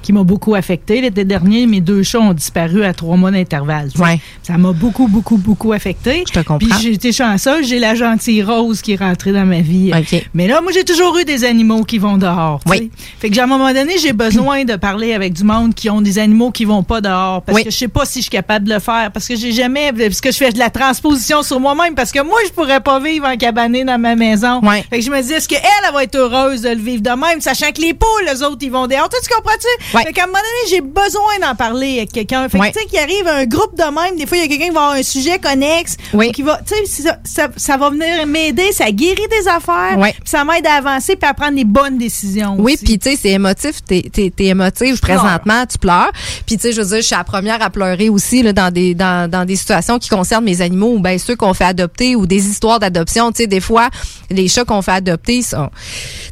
[0.02, 1.00] qui m'a beaucoup affecté.
[1.00, 3.88] L'été dernier, mes deux chats ont disparu à trois mois d'intervalle.
[3.98, 4.20] Ouais.
[4.42, 6.24] Ça m'a beaucoup, beaucoup, beaucoup affecté.
[6.26, 6.58] Je te comprends.
[6.58, 9.92] Puis j'ai été chanceuse, j'ai la gentille Rose qui est rentrée dans ma vie.
[9.96, 10.24] OK.
[10.34, 12.60] Mais là, moi, j'ai toujours eu des animaux qui vont dehors.
[12.66, 12.90] Oui.
[13.18, 16.00] Fait que à un moment donné, j'ai besoin de parler avec du monde qui ont
[16.00, 17.42] des animaux qui vont pas dehors.
[17.42, 17.64] Parce Oui.
[17.64, 19.10] que je sais pas si je suis capable de le faire.
[19.12, 19.92] Parce que j'ai jamais.
[19.92, 21.94] Parce que je fais de la transposition sur moi-même.
[21.94, 24.60] Parce que moi, je pourrais pas vivre en cabané dans ma maison.
[24.62, 24.84] Ouais.
[24.90, 27.10] Fait que je me dis, est-ce qu'elle, elle va être heureuse de le vivre de
[27.10, 29.08] même, sachant que les poules, les autres, ils vont dehors?
[29.08, 29.75] Tu comprends-tu?
[29.94, 30.02] Ouais.
[30.04, 32.48] Fait qu'à un moment donné, j'ai besoin d'en parler avec quelqu'un.
[32.48, 32.72] Fait que, Ouais.
[32.72, 34.74] tu sais, qu'il arrive un groupe de même, des fois, il y a quelqu'un qui
[34.74, 35.96] va avoir un sujet connexe.
[36.12, 36.28] Oui.
[36.28, 39.96] ou Qui va, tu sais, ça, ça, ça va venir m'aider, ça guérit des affaires.
[39.98, 40.12] Ouais.
[40.12, 42.56] Puis ça m'aide à avancer puis à prendre les bonnes décisions.
[42.58, 43.84] Oui, puis tu sais, c'est émotif.
[43.84, 46.10] T'es, t'es, t'es émotive présentement, tu pleures.
[46.46, 48.72] Puis tu sais, je veux dire, je suis la première à pleurer aussi là, dans
[48.72, 52.16] des dans, dans des situations qui concernent mes animaux ou bien ceux qu'on fait adopter
[52.16, 53.30] ou des histoires d'adoption.
[53.32, 53.88] Tu sais, des fois,
[54.30, 55.70] les chats qu'on fait adopter sont,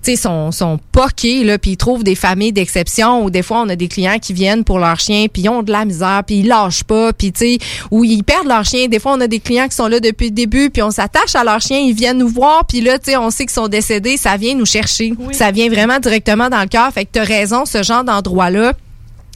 [0.03, 3.61] tu sais, sont sont poqués là, puis ils trouvent des familles d'exception ou des fois
[3.61, 6.23] on a des clients qui viennent pour leur chien, puis ils ont de la misère,
[6.27, 7.59] puis ils lâchent pas, puis tu sais,
[7.91, 8.87] ou ils perdent leur chien.
[8.87, 11.35] Des fois, on a des clients qui sont là depuis le début, puis on s'attache
[11.35, 13.69] à leur chien, ils viennent nous voir, puis là, tu sais, on sait qu'ils sont
[13.69, 15.13] décédés, ça vient nous chercher.
[15.33, 16.91] Ça vient vraiment directement dans le cœur.
[16.93, 18.73] Fait que tu as raison, ce genre d'endroit-là,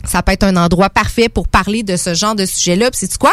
[0.04, 2.90] ça peut être un endroit parfait pour parler de ce genre de sujet-là.
[2.90, 3.32] Puis c'est quoi?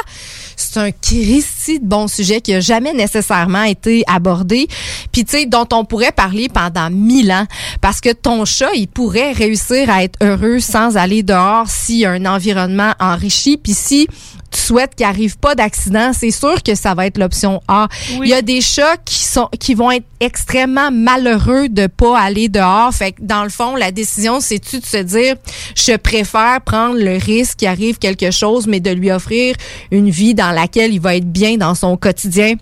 [0.56, 4.68] C'est un Christy de bon sujet qui a jamais nécessairement été abordé.
[5.12, 7.46] Puis tu sais, dont on pourrait parler pendant mille ans.
[7.82, 11.68] Parce que ton chat, il pourrait réussir à être heureux sans aller dehors
[12.06, 13.58] a un environnement enrichi.
[13.58, 14.08] Puis si
[14.56, 17.88] tu souhaites qu'il arrive pas d'accident, c'est sûr que ça va être l'option A.
[18.22, 22.48] Il y a des chats qui sont qui vont être extrêmement malheureux de pas aller
[22.48, 22.94] dehors.
[22.94, 25.36] Fait que dans le fond, la décision c'est tu de se dire
[25.76, 29.56] je préfère prendre le risque qu'il arrive quelque chose mais de lui offrir
[29.92, 32.56] une vie dans laquelle il va être bien dans son quotidien?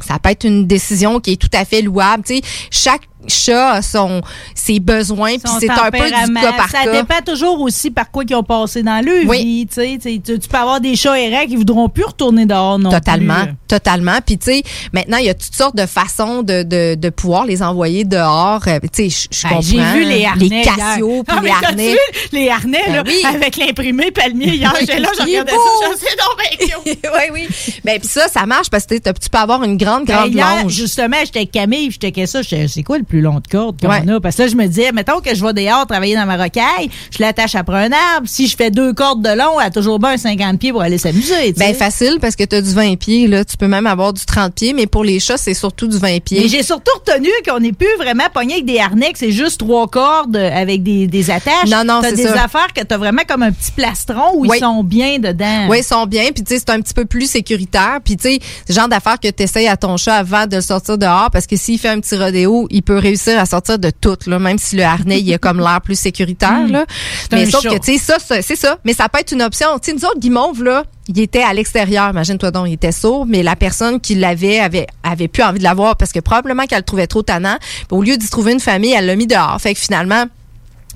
[0.00, 2.24] Ça peut être une décision qui est tout à fait louable.
[2.24, 4.20] Tu sais, chaque chat a son,
[4.54, 6.92] ses besoins, puis c'est un peu du cas par ça cas.
[6.92, 9.66] dépend toujours aussi par quoi ils ont passé dans leur vie.
[9.66, 12.90] Tu, sais, tu tu- peux avoir des chats errants qui voudront plus retourner dehors non
[12.90, 13.54] Totalement, plus.
[13.68, 14.18] totalement.
[14.24, 14.62] Puis tu sais,
[14.92, 18.62] maintenant il y a toutes sortes de façons de, de, de pouvoir les envoyer dehors.
[18.66, 19.60] Euh, Tu sais, je- Hey, comprends.
[19.62, 20.44] J'ai vu les harnais.
[20.48, 20.64] les hier.
[20.96, 21.96] puis Ah, les harnais.
[22.32, 23.22] les harnais Ben là, oui.
[23.24, 24.72] avec l'imprimé palmier hier.
[24.80, 25.92] J'étais là, je regardais ça.
[25.92, 26.98] Je sais donc cute.
[27.12, 27.48] oui, oui.
[27.84, 30.62] Ben puis ça, ça marche parce que tu peux avoir une grande, Ben, grande hier,
[30.62, 30.72] longe.
[30.72, 32.42] justement, j'étais avec Camille, je checkais ça.
[32.42, 34.08] j'étais, C'est quoi le plus long de corde qu'on Ouais.
[34.10, 34.20] a?
[34.20, 36.88] Parce que là, je me disais, mettons que je vais dehors travailler dans ma rocaille,
[37.10, 38.26] je l'attache après un arbre.
[38.26, 40.80] Si je fais deux cordes de long, elle a toujours bien un 50 pieds pour
[40.80, 41.52] aller s'amuser.
[41.52, 41.66] tu sais.
[41.66, 44.24] Ben facile parce que tu as du 20 pieds là, tu peux même avoir du
[44.24, 46.40] 30 pieds mais pour les chats, c'est surtout du 20 pieds.
[46.40, 49.86] Mais j'ai surtout retenu qu'on n'est plus vraiment pogné avec des harnais, c'est juste trois
[49.88, 51.68] cordes avec des, des attaches.
[51.68, 52.44] Non, non, T'as c'est des ça.
[52.44, 54.56] affaires que t'as vraiment comme un petit plastron où Oui.
[54.56, 55.66] ils sont bien dedans.
[55.68, 57.98] Oui, ils sont bien, puis tu sais, c'est un petit peu plus sécuritaire.
[58.02, 60.56] Puis tu sais, c'est le genre d'affaires que tu essayes à ton chat avant de
[60.56, 63.78] le sortir dehors, parce que s'il fait un petit rodéo, il peut réussir à sortir
[63.78, 66.66] de tout, là, même si le harnais, il a comme l'air plus sécuritaire.
[66.68, 66.86] Là.
[67.30, 68.78] C'est Mais sauf que, tu sais, ça, ça, c'est ça.
[68.84, 69.66] Mais ça peut être une option.
[69.78, 73.26] Tu sais, nous autres, Guimauve, là, il était à l'extérieur, imagine-toi donc, il était sourd,
[73.26, 76.78] mais la personne qui l'avait avait, avait plus envie de l'avoir parce que probablement qu'elle
[76.78, 77.58] le trouvait trop tannant.
[77.90, 79.60] Au lieu d'y trouver une famille, elle l'a mis dehors.
[79.60, 80.24] Fait que finalement,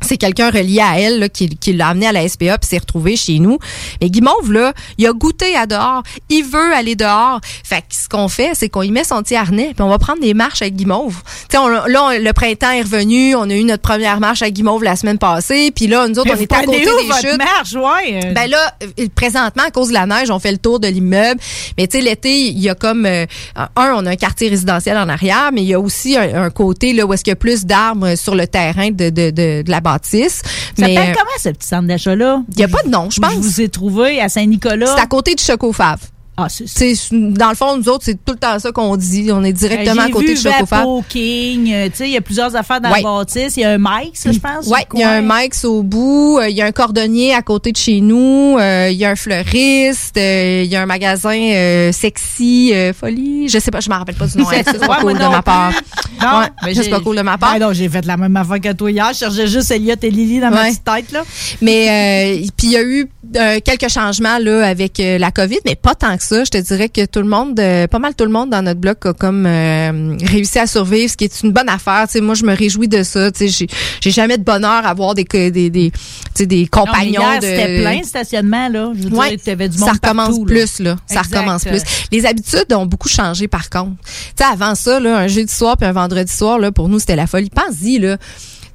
[0.03, 2.79] c'est quelqu'un relié à elle là, qui, qui l'a amené à la SPA puis s'est
[2.79, 3.59] retrouvé chez nous.
[4.01, 6.03] Mais Guimauve, là, il a goûté à dehors.
[6.29, 7.41] Il veut aller dehors.
[7.65, 9.99] Fait que ce qu'on fait, c'est qu'on y met son petit harnais puis on va
[9.99, 11.17] prendre des marches avec Guimauve.
[11.25, 13.35] Tu sais, on- là, on- le printemps est revenu.
[13.35, 15.71] On a eu notre première marche à Guimauve la semaine passée.
[15.75, 17.39] Puis là, nous autres, on était à côté où des votre chutes.
[17.39, 18.33] marche, ouais?
[18.35, 21.41] Ben là, euh, présentement, à cause de la neige, on fait le tour de l'immeuble.
[21.79, 23.27] Mais tu sais, l'été, il y a comme euh,
[23.57, 26.51] un, on a un quartier résidentiel en arrière, mais il y a aussi un, un
[26.51, 29.63] côté là où est-ce qu'il y a plus d'arbres sur le terrain de, de, de,
[29.63, 30.43] de la bâtisse.
[30.45, 32.43] Ça mais s'appelle euh, comment ce petit centre d'achat-là?
[32.53, 33.33] il y a pas de nom, je pense.
[33.33, 34.95] Je vous ai trouvé à Saint-Nicolas.
[34.95, 36.01] C'est à côté du Chocofave.
[36.39, 39.31] Ah, c'est Dans le fond, nous autres, c'est tout le temps ça qu'on dit.
[39.33, 40.49] On est directement à J'ai côté vu.
[40.69, 43.01] Vapo King, euh, tu sais, il y a plusieurs affaires dans Ouais.
[43.03, 43.57] la bâtisse.
[43.57, 44.67] Il y a un Mike, ça, je pense.
[44.67, 47.41] Oui, il y a un Mike's au bout, euh, il y a un cordonnier à
[47.41, 51.91] côté de chez nous, euh, il y a un fleuriste, il y a un magasin
[51.93, 54.45] sexy, folie, je sais pas, je m'en rappelle pas du nom.
[54.51, 55.73] c'est pas Ouais, cool de ma part.
[56.21, 57.55] Non, Ouais, mais c'est pas cool de ma part.
[57.59, 59.09] Ben non, j'ai fait la même affaire que toi hier.
[59.13, 61.23] Je cherchais juste Elliot et Lily dans ma petite tête, là.
[61.63, 63.09] Mais puis il y a eu
[63.65, 66.26] quelques changements là avec la Covid, mais pas tant que ça.
[66.31, 68.81] Je te dirais que tout le monde, euh, pas mal tout le monde dans notre
[68.81, 72.07] bloc a comme euh, réussi à survivre, ce qui est une bonne affaire.
[72.23, 73.29] Moi, je me réjouis de ça.
[73.39, 73.67] J'ai-
[74.01, 75.93] j'ai jamais de bonheur à voir des des des,
[76.51, 77.47] Non, compagnons hier, de.
[77.47, 78.93] C'était plein, le stationnement, là.
[78.95, 81.83] Je veux Ouais, dire, t'avais du monde ça recommence partout, plus là, ça recommence plus.
[82.13, 83.93] Les habitudes ont beaucoup changé par contre.
[84.53, 87.27] Avant ça là, un jeudi soir puis un vendredi soir là pour nous c'était la
[87.27, 87.51] folie.
[87.51, 88.17] Pense-y là.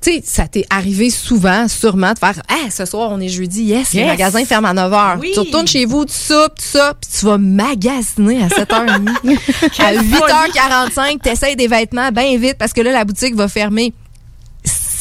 [0.01, 3.63] Tu sais, ça t'est arrivé souvent, sûrement, de faire Ah, ce soir, on est jeudi,
[3.63, 4.07] yes, les Yes.
[4.07, 5.19] magasins ferment à 9 h.
[5.19, 5.31] Oui.
[5.33, 9.09] Tu retournes chez vous, tu soupes, tout ça, puis tu vas magasiner à 7h30.
[9.63, 13.47] à Quelle 8h45, tu essaies des vêtements bien vite parce que là, la boutique va
[13.47, 13.93] fermer.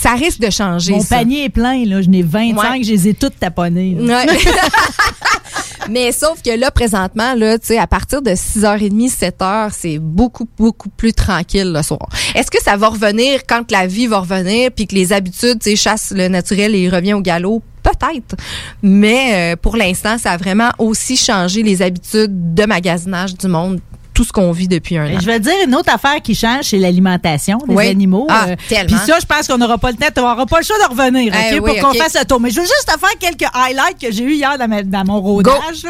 [0.01, 0.92] Ça risque de changer.
[0.92, 1.16] Mon ça.
[1.18, 2.01] panier est plein, là.
[2.01, 2.82] Je n'ai 25, Ouais.
[2.82, 3.96] je les ai toutes taponnées.
[4.01, 4.26] Ouais.
[5.90, 10.48] Mais sauf que là, présentement, là, tu sais, à partir de 6h30, 7h, c'est beaucoup,
[10.57, 12.09] beaucoup plus tranquille le soir.
[12.34, 15.70] Est-ce que ça va revenir quand la vie va revenir puis que les habitudes, tu
[15.70, 17.62] sais, chassent le naturel et il revient au galop?
[17.82, 18.36] Peut-être.
[18.82, 23.80] Mais euh, pour l'instant, ça a vraiment aussi changé les habitudes de magasinage du monde,
[24.20, 25.18] tout ce qu'on vit depuis un an.
[25.18, 27.88] Je vais dire une autre affaire qui change, c'est l'alimentation des Oui.
[27.88, 28.26] animaux.
[28.28, 28.56] Ah, Euh.
[28.86, 30.90] Puis ça, je pense qu'on n'aura pas le temps, on n'aura pas le choix de
[30.90, 32.38] revenir, Eh oui, pour qu'on fasse le tour.
[32.38, 35.04] Mais je veux juste te faire quelques highlights que j'ai eu hier dans, ma- dans
[35.06, 35.86] mon rodage.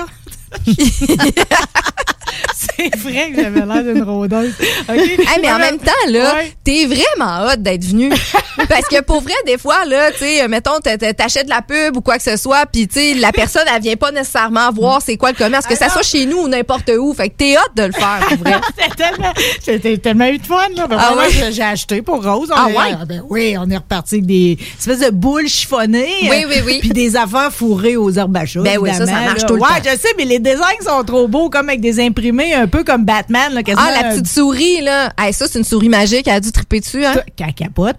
[2.57, 4.53] c'est vrai que j'avais l'air d'une rôdeuse.
[4.89, 8.11] Hey, mais en même temps, là, t'es vraiment hot d'être venu.
[8.69, 11.97] Parce que pour vrai, des fois, là, tu sais, mettons, t'a- t'a- t'achètes la pub
[11.97, 15.01] ou quoi que ce soit, puis tu sais, la personne, elle vient pas nécessairement voir
[15.05, 17.13] c'est quoi le commerce, que ça soit chez nous ou n'importe où.
[17.15, 18.61] Fait que t'es hot de le faire, pour vrai.
[19.63, 20.87] C'était tellement, eu de fun, là.
[20.87, 21.53] Ben, Ah ouais?
[21.53, 22.49] j'ai- acheté pour Rose.
[22.51, 23.07] On Ah est- ouais?
[23.07, 26.09] ben oui, on est reparti avec des espèces de boules chiffonnées.
[26.23, 26.79] Oui, oui, oui.
[26.81, 29.49] Puis des affaires fourrées aux herbes à Ben oui, ça, ça marche là.
[29.49, 29.91] tout le ouais, temps.
[29.93, 32.01] je sais, mais les designs sont trop beaux, comme avec des
[32.55, 33.63] un peu comme Batman, là.
[33.77, 35.13] Ah, la petite souris, là.
[35.19, 36.27] Hey, ça, c'est une souris magique.
[36.29, 37.15] Elle a dû triper dessus, hein?
[37.15, 37.21] Je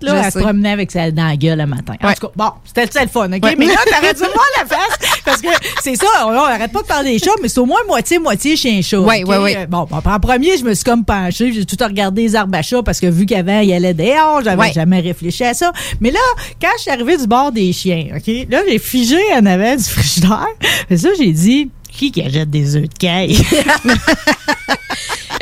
[0.06, 1.94] là, elle se promenait avec ça dans la gueule le matin.
[2.04, 3.44] En tout cas, bon, c'était le fun, OK?
[3.44, 3.56] Ouais.
[3.58, 3.74] Mais là,
[4.14, 5.48] dû me voir la face, parce que
[5.84, 8.56] c'est ça, on, on arrête pas de parler des chats, mais c'est au moins moitié-moitié
[8.56, 9.00] chien-chat.
[9.00, 9.30] Ouais, OK?
[9.30, 9.58] ouais, ouais.
[9.58, 12.58] Euh, Bon, bon, en premier, je me suis comme penchée, j'ai tout regardé les arbres
[12.58, 14.74] à chat, parce que vu qu'avant, il allait dehors, j'avais Ouais.
[14.74, 15.72] jamais réfléchi à ça.
[16.00, 16.20] Mais là,
[16.62, 18.28] quand je suis arrivée du bord des chiens, OK?
[18.50, 20.48] Là, j'ai figé en avant du frigidaire.
[20.90, 23.38] Et ça, j'ai dit, qui qui achète des œufs de caille?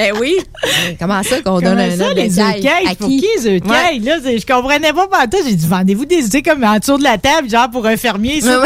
[0.02, 0.38] Eh oui.
[0.98, 3.20] Comment ça qu'on donne un ça, œuf de les œufs de Pour qui?
[3.36, 4.00] les œufs de caille?
[4.00, 7.18] Là, je comprenais pas pas J'ai dit, vendez-vous des œufs comme en dessous de la
[7.18, 8.50] table, genre pour un fermier, tu sais.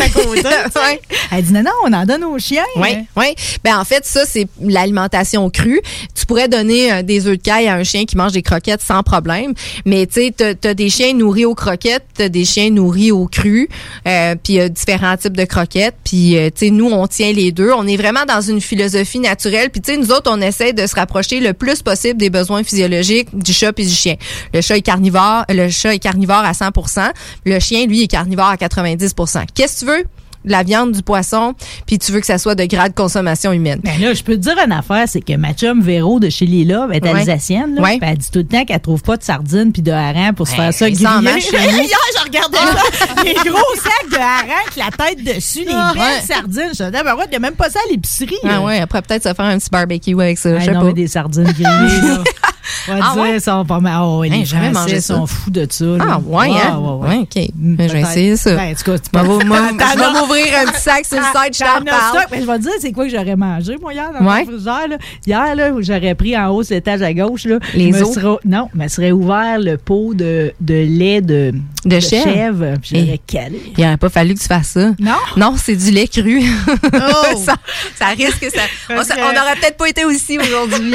[0.83, 1.01] Ouais.
[1.31, 2.63] Elle dit, non, non, on en donne aux chiens.
[2.75, 3.33] Oui, oui.
[3.63, 5.81] Ben en fait, ça c'est l'alimentation crue.
[6.13, 8.81] Tu pourrais donner euh, des œufs de caille à un chien qui mange des croquettes
[8.81, 9.53] sans problème,
[9.85, 13.27] mais tu sais, t'as as des chiens nourris aux croquettes, t'as des chiens nourris au
[13.27, 13.69] cru,
[14.07, 17.07] euh, puis il y a différents types de croquettes, puis euh, tu sais, nous on
[17.07, 17.71] tient les deux.
[17.75, 20.85] On est vraiment dans une philosophie naturelle, puis tu sais, nous autres on essaie de
[20.87, 24.15] se rapprocher le plus possible des besoins physiologiques du chat puis du chien.
[24.53, 27.11] Le chat est carnivore, le chat est carnivore à 100%,
[27.45, 29.45] le chien lui est carnivore à 90%.
[29.53, 30.05] Qu'est-ce que tu veux?
[30.45, 31.53] De la viande, du poisson,
[31.85, 33.79] puis tu veux que ça soit de grade consommation humaine.
[33.83, 36.45] Ben là, je peux te dire une affaire, c'est que ma chum Véro de chez
[36.45, 37.75] Lila est alsacienne.
[37.75, 37.99] Là, Ouais.
[38.01, 40.55] Elle dit tout le temps qu'elle trouve pas de sardines puis de harengs pour se
[40.55, 41.39] Ben, faire ça griller.
[41.39, 43.05] Hier, je regardais ça.
[43.23, 46.71] Les gros sacs de harengs avec la tête dessus, les Ah, belles sardines.
[46.77, 48.35] Je me disais, ben ouais, il n'y a même pas ça à l'épicerie.
[48.43, 50.85] Ah ouais, après peut-être se faire un petit barbecue avec ça, je sais non, pas.
[50.87, 52.23] mais des sardines grillées, là.
[52.87, 53.35] On va Ah dire, ouais?
[53.35, 53.99] ils sont pas mal.
[54.03, 55.15] Oh, ouais, les Français mangé ça.
[55.15, 55.85] sont fous de ça.
[55.85, 56.05] là.
[56.07, 56.77] Ah ouais, hein?
[56.79, 57.49] ouais, Ouais, OK.
[57.55, 58.55] Mm, Ben, je vais essayer ça.
[58.55, 62.09] Ben, en tout cas, tu peux- m'ouvrir un petit sac sur le site, je T'en
[62.09, 64.39] stock, mais je vais te dire, c'est quoi que j'aurais mangé, moi, hier, dans Ouais.
[64.39, 64.97] mon frigidaire, là?
[65.25, 67.57] Hier, là, j'aurais pris en haut, cet étage à gauche, là.
[67.73, 68.13] Les os?
[68.13, 71.53] serais- non, me serait ouvert le pot de, de lait de,
[71.85, 72.75] De chèvre?
[72.81, 73.61] puis j'aurais calé.
[73.77, 74.91] Il n'aurait pas fallu que tu fasses ça.
[74.99, 75.11] Non?
[75.37, 76.41] Non, c'est du lait cru.
[76.93, 77.37] Oh!
[77.43, 77.55] ça,
[77.95, 78.61] ça risque ça.
[78.89, 78.93] On
[79.33, 80.93] n'aurait peut-être pas été aussi aujourd'hui.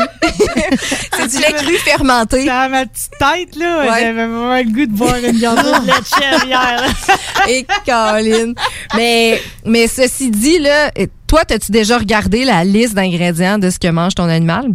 [1.16, 2.44] c'est du lait cru fermenté.
[2.44, 3.86] Dans ma petite tête, là, Ouais.
[4.00, 7.48] j'avais vraiment le goût de boire une gorgée de lait de chèvre hier, là.
[7.48, 8.52] Et Colin.
[8.96, 10.90] Mais, mais ceci dit, là,
[11.26, 14.68] toi, as-tu déjà regardé la liste d'ingrédients de ce que mange ton animal?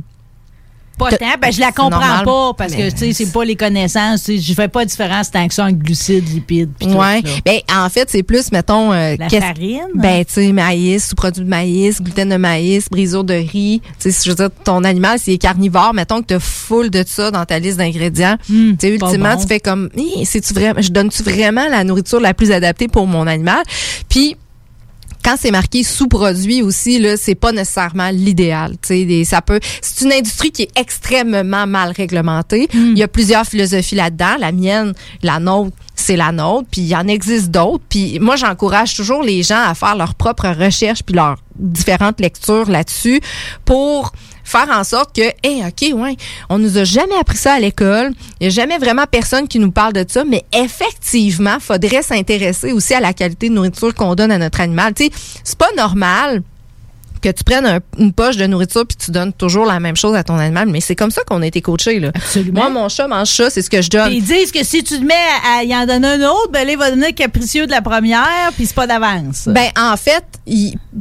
[0.98, 1.26] Pas tant.
[1.42, 2.26] Ben, je la C'est comprends normal.
[2.26, 4.24] pas parce que, tu sais, c'est pas les connaissances.
[4.24, 6.94] tu sais, Je fais pas de différence tant que ça entre glucides, lipides, pis tout.
[6.94, 7.22] Ouais.
[7.22, 7.30] là.
[7.46, 8.94] Ben, en fait, c'est plus, mettons.
[8.94, 9.82] euh, La farine?
[9.96, 13.82] Ben, tu sais, maïs, sous-produits de maïs, gluten de maïs, brisure de riz.
[14.00, 17.04] Tu sais, je veux dire, ton animal, s'il est carnivore, mettons que tu full de
[17.08, 18.38] ça dans ta liste d'ingrédients.
[18.46, 19.42] tu sais, ultimement, bon.
[19.42, 23.08] tu fais comme, Hi, c'est-tu vraiment, je donne-tu vraiment la nourriture la plus adaptée pour
[23.08, 23.64] mon animal?
[24.10, 24.36] Puis,
[25.24, 28.76] quand c'est marqué sous-produit aussi, là, c'est pas nécessairement l'idéal.
[29.26, 29.60] Ça peut.
[29.82, 32.68] C'est une industrie qui est extrêmement mal réglementée.
[32.74, 34.36] Il y a plusieurs philosophies là-dedans.
[34.40, 36.68] La mienne, la nôtre, c'est la nôtre.
[36.72, 37.84] Puis il y en existe d'autres.
[37.88, 42.70] Puis moi, j'encourage toujours les gens à faire leurs propres recherches puis leurs différentes lectures
[42.70, 43.22] là-dessus
[43.66, 44.12] pour
[44.44, 46.18] faire en sorte que, hey, OK, ouais,
[46.50, 48.12] on nous a jamais appris ça à l'école.
[48.40, 52.72] Il n'y a jamais vraiment personne qui nous parle de ça, mais effectivement, faudrait s'intéresser
[52.72, 54.94] aussi à la qualité de nourriture qu'on donne à notre animal.
[54.94, 55.12] Tu sais,
[55.44, 56.44] c'est pas normal
[57.24, 60.16] que tu prennes un- une poche de nourriture puis tu donnes toujours la même chose
[60.16, 62.12] à ton animal, mais c'est comme ça qu'on a été coachés là.
[62.52, 64.10] Moi, mon chat mange ça, c'est ce que je donne.
[64.10, 65.14] Puis ils disent que si tu te mets
[65.58, 67.82] à y en donner un autre, ben là, il va donner le capricieux de la
[67.82, 69.48] première, puis c'est pas d'avance.
[69.48, 70.24] Ben en fait,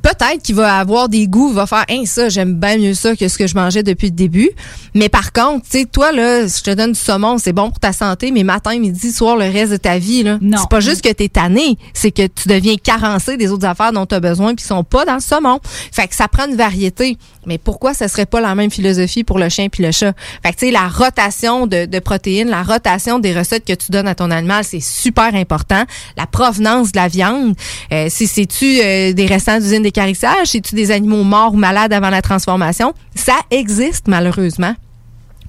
[0.03, 3.15] peut-être qu'il va avoir des goûts, il va faire hein, ça, j'aime bien mieux ça
[3.16, 4.51] que ce que je mangeais depuis le début.
[4.94, 7.81] Mais par contre, tu sais toi là, je te donne du saumon, c'est bon pour
[7.81, 11.03] ta santé, mais matin, midi, soir le reste de ta vie là, c'est pas juste
[11.03, 14.20] que tu es tanné, c'est que tu deviens carencé des autres affaires dont tu as
[14.20, 15.61] besoin puis qui sont pas dans le saumon.
[15.93, 17.18] Fait que ça prend une variété.
[17.47, 20.12] Mais pourquoi ça serait pas la même philosophie pour le chien puis le chat?
[20.44, 24.09] Fait que tu la rotation de, de protéines, la rotation des recettes que tu donnes
[24.09, 25.84] à ton animal, c'est super important.
[26.16, 27.55] La provenance de la viande,
[27.93, 32.10] euh, si c'est-tu euh, des restants d'usine d'écarissage, c'est-tu des animaux morts ou malades avant
[32.10, 34.74] la transformation, ça existe malheureusement.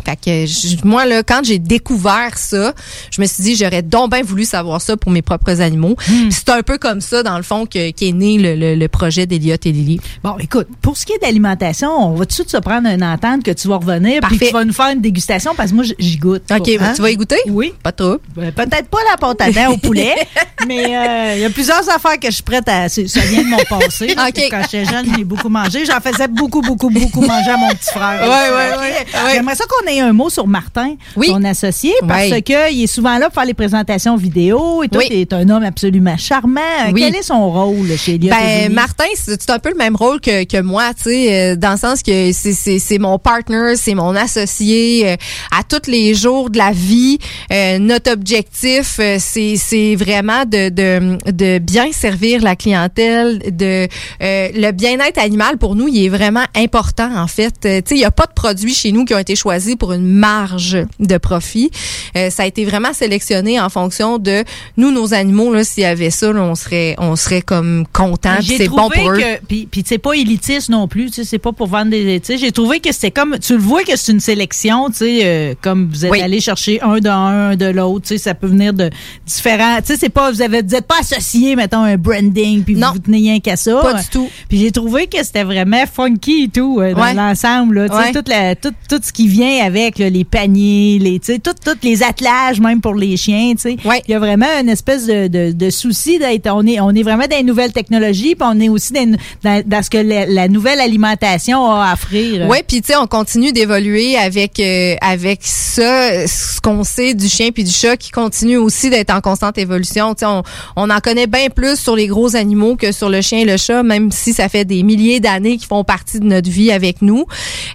[0.05, 2.73] Fait que je- moi, là, quand j'ai découvert ça,
[3.11, 5.95] je me suis dit, j'aurais donc bien voulu savoir ça pour mes propres animaux.
[5.97, 8.87] Puis C'est un peu comme ça, dans le fond, que- qu'est né le, le- le
[8.87, 9.99] projet d'Eliott et Lily.
[10.23, 13.03] Bon, écoute, pour ce qui est d'alimentation, on va tout de suite se prendre une
[13.03, 15.85] entente que tu vas revenir puis tu vas nous faire une dégustation parce que moi,
[15.99, 16.43] j'y goûte.
[16.51, 16.93] OK, Hein?
[16.95, 17.37] tu vas y goûter?
[17.47, 17.73] Oui.
[17.81, 18.17] Pas trop.
[18.37, 20.13] Euh, Peut-être pas la pâte à dents au poulet,
[20.67, 22.89] mais euh, il y a plusieurs affaires que je suis prête à.
[22.89, 24.11] Ça vient de mon passé.
[24.27, 24.41] OK.
[24.49, 25.85] Quand j'étais jeune, j'ai beaucoup mangé.
[25.85, 28.21] J'en faisais beaucoup, beaucoup, beaucoup manger à mon petit frère.
[28.21, 28.79] Ouais, ouais, ouais,
[29.25, 29.33] ouais.
[29.33, 32.41] J'aimerais ça qu'on un mot sur Martin, ton associé, parce Ouais.
[32.41, 34.97] qu'il est souvent là pour faire les présentations vidéo et tout.
[34.99, 35.07] Oui.
[35.09, 36.61] Il est un homme absolument charmant.
[36.93, 37.01] Oui.
[37.01, 38.71] Quel est son rôle chez Elliot Ben?
[38.73, 41.77] Martin, c'est un peu le même rôle que, que moi, tu sais, euh, dans le
[41.77, 45.15] sens que c'est- c'est c'est mon partner, c'est mon associé euh,
[45.51, 47.17] à tous les jours de la vie.
[47.51, 53.87] Euh, notre objectif, euh, c'est c'est vraiment de, de, de bien servir la clientèle, de
[54.21, 57.53] euh, le bien-être animal pour nous, il est vraiment important en fait.
[57.61, 59.82] Tu sais, il y a pas de produits chez nous qui ont été choisis pour
[59.91, 61.69] une marge de profit.
[62.15, 64.43] Euh, ça a été vraiment sélectionné en fonction de
[64.77, 68.37] nous, nos animaux là, s'il y avait ça, là, on serait on serait comme content.
[68.41, 69.19] C'est bon pour eux.
[69.47, 72.51] puis puis c'est pas élitiste non plus, tu sais, c'est pas pour vendre des j'ai
[72.51, 75.89] trouvé que c'était comme tu le vois que c'est une sélection, tu sais euh, comme
[75.91, 76.21] vous êtes Oui.
[76.21, 77.13] allé chercher un d'un
[77.51, 78.89] un de l'autre, tu sais, ça peut venir de
[79.25, 82.75] différents, tu sais, c'est pas vous avez vous êtes pas associé mettons un branding puis
[82.75, 83.79] vous vous tenez rien qu'à ça.
[83.81, 84.29] Pas du tout.
[84.49, 87.13] Puis j'ai trouvé que c'était vraiment funky et tout euh, dans Ouais.
[87.13, 88.11] l'ensemble là, tu sais, Ouais.
[88.11, 91.53] toute la tout, tout ce qui vient avec là, les paniers, les tu sais, tout
[91.63, 93.77] tous les attelages même pour les chiens, tu sais.
[94.07, 97.03] Il y a vraiment une espèce de, de, de souci d'être on est on est
[97.03, 100.25] vraiment dans les nouvelles technologies, puis on est aussi dans, dans, dans ce que la,
[100.25, 102.47] la nouvelle alimentation a à offrir.
[102.49, 107.27] Oui, puis tu sais, on continue d'évoluer avec euh, avec ça, ce qu'on sait du
[107.27, 110.13] chien puis du chat qui continue aussi d'être en constante évolution.
[110.13, 110.43] Tu sais, on,
[110.75, 113.57] on en connaît bien plus sur les gros animaux que sur le chien et le
[113.57, 117.01] chat, même si ça fait des milliers d'années qu'ils font partie de notre vie avec
[117.01, 117.25] nous.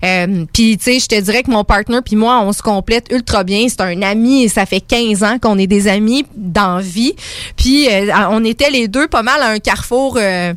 [0.05, 3.07] Euh, puis tu sais, je te dirais que mon partner puis moi, on se complète
[3.11, 3.67] ultra bien.
[3.69, 7.15] C'est un ami et ça fait 15 ans qu'on est des amis dans vie.
[7.57, 10.17] Puis euh, on était les deux pas mal à un carrefour.
[10.19, 10.53] euh,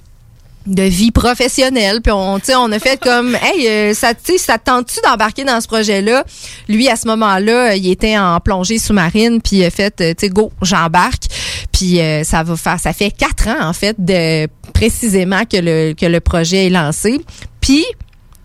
[0.67, 4.57] de vie professionnelle puis on tu on a fait comme hey euh, ça tu ça
[4.57, 6.23] te tente-tu d'embarquer dans ce projet-là?
[6.69, 10.29] Lui à ce moment-là il était en plongée sous-marine puis il a fait tu sais
[10.29, 11.23] go j'embarque
[11.71, 15.93] puis euh, ça va faire ça fait quatre ans en fait de précisément que le
[15.93, 17.21] que le projet est lancé
[17.59, 17.83] puis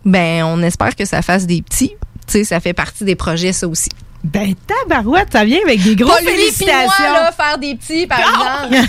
[0.04, 1.92] ben on espère que ça fasse des petits
[2.28, 3.90] ça fait partie des projets ça aussi
[4.32, 6.90] Ben, tabarouette, ça vient avec des gros pas lui puis félicitations.
[7.10, 8.86] moi là faire des petits par exemple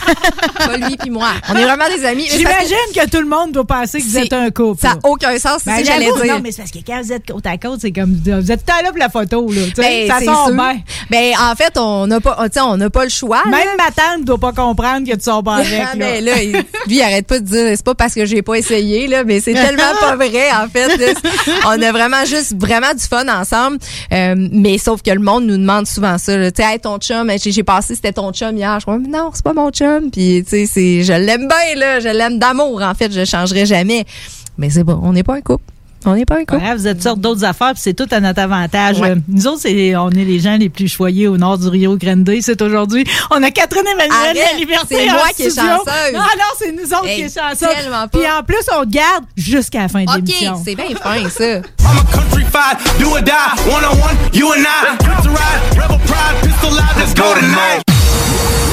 [0.57, 3.27] pas lui puis moi on est vraiment des amis Mais que- J'imagine que tout le
[3.27, 4.81] monde doit penser que vous êtes un couple.
[4.81, 4.93] ça là.
[4.95, 7.13] n'a aucun sens c'est Ben, que j'allais dire Non, mais c'est parce que quand vous
[7.13, 9.61] êtes côte à côte, c'est comme vous êtes tout à l'heure pour la photo, là.
[9.77, 10.55] Ben, ça sort sûr.
[10.55, 10.79] bien.
[11.09, 13.41] Ben, en fait, on n'a pas, on n'a pas le choix.
[13.45, 13.51] là.
[13.51, 15.67] Même ma tante ne doit pas comprendre que tu sors pas avec.
[15.79, 15.95] Ah, là.
[15.95, 18.55] ben, là, il- lui, il arrête pas de dire, c'est pas parce que j'ai pas
[18.55, 20.97] essayé, là, mais c'est tellement pas vrai, en fait.
[20.97, 21.13] là.
[21.67, 23.77] On a vraiment juste, vraiment du fun ensemble.
[24.11, 26.51] Euh, mais sauf que le monde nous demande souvent ça.
[26.51, 28.79] Tu sais, ton chum, j'ai passé, c'était ton chum hier.
[28.79, 30.09] Je crois, non, c'est pas mon chum.
[30.11, 31.99] Puis, tu sais, je l'aime bien, là.
[31.99, 33.11] Je l'aime d'amour, en fait.
[33.11, 34.05] Je changerai jamais.
[34.57, 35.63] Mais c'est bon, on n'est pas un couple.
[36.09, 36.63] On n'est pas un couple.
[36.63, 38.97] Ouais, vous êtes sorte d'autres affaires, puis c'est tout à notre avantage.
[39.01, 39.15] Ouais.
[39.27, 42.29] Nous autres, c'est, on est les gens les plus choyés au nord du Rio Grande.
[42.41, 43.03] C'est aujourd'hui.
[43.29, 44.95] On a Catherine Emmanuel Arrête, la Liberté.
[44.97, 46.13] c'est en moi qui est chanceuse.
[46.13, 47.67] Non, non, c'est nous autres Hey, qui est chanceuse.
[47.75, 48.17] tellement pas.
[48.17, 50.61] Puis en plus, on garde jusqu'à la fin de OK, l'émission.
[50.63, 51.43] c'est bien fin, ça.
[51.45, 53.33] I'm a country fight, do or die,
[53.69, 54.95] one on one, you and I.
[55.05, 57.83] Got to ride, rebel pride, pistol live, let's go tonight.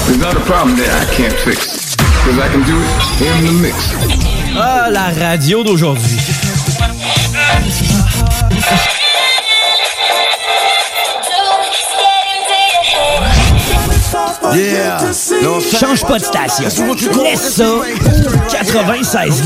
[0.06, 1.96] There's not a problem that I can't fix.
[1.96, 3.74] Because I can do it in the mix.
[4.56, 6.16] Ah, la radio d'aujourd'hui.
[14.54, 15.00] Yeah.
[15.80, 16.64] Change pas de station.
[17.22, 17.82] Laisse ça au
[18.50, 19.42] 96.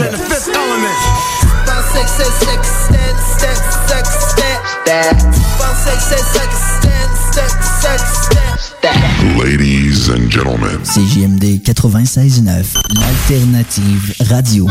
[9.39, 10.79] Ladies and gentlemen.
[10.85, 14.67] CJMD 96.9, l'alternative radio.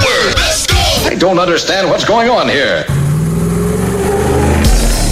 [1.09, 2.85] I don't understand what's going on here.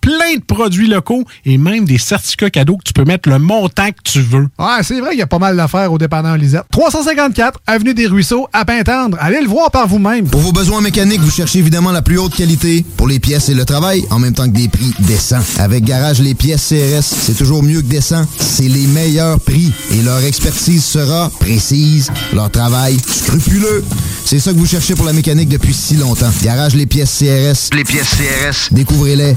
[0.00, 3.88] plein de produits locaux et même des certificats cadeaux que tu peux mettre le montant
[3.90, 4.48] que tu veux.
[4.58, 6.64] Ouais, c'est vrai qu'il y a pas mal d'affaires au dépanneur Lisette.
[6.70, 9.16] 354 Avenue des Ruisseaux, à Pintendre.
[9.20, 10.28] Allez le voir par vous-même.
[10.28, 13.54] Pour vos besoins mécaniques, vous cherchez évidemment la plus haute qualité pour les pièces et
[13.54, 15.40] le travail, en même temps que des prix décents.
[15.58, 18.24] Avec Garage Les Pièces CRS, c'est toujours mieux que décent.
[18.38, 23.84] C'est les meilleurs prix et leur expertise sera précise, leur travail scrupuleux.
[24.24, 26.30] C'est ça que vous cherchez pour la mécanique depuis si longtemps.
[26.42, 27.76] Garage Les Pièces CRS.
[27.76, 28.72] Les pièces CRS.
[28.72, 29.36] Découvrez-les,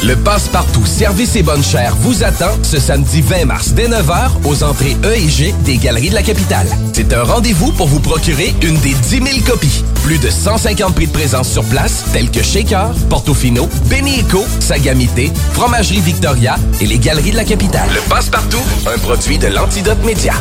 [0.00, 0.02] 681 4476.
[0.02, 4.62] Le Passe-Partout Service et Bonne Chère vous attend ce samedi 20 mars dès 9h aux
[4.62, 6.66] entrées E et G des Galeries de la Capitale.
[6.92, 9.84] C'est un rendez-vous pour vous procurer une des 10 000 copies.
[10.04, 15.32] Plus de 150 prix de présence sur place, tels que Shaker, Portofino, Benny Eco, Sagamité,
[15.52, 17.88] Fromagerie Victoria et les Galeries de la Capitale.
[17.94, 20.34] Le Passe-Partout, un produit de l'Antidote Média.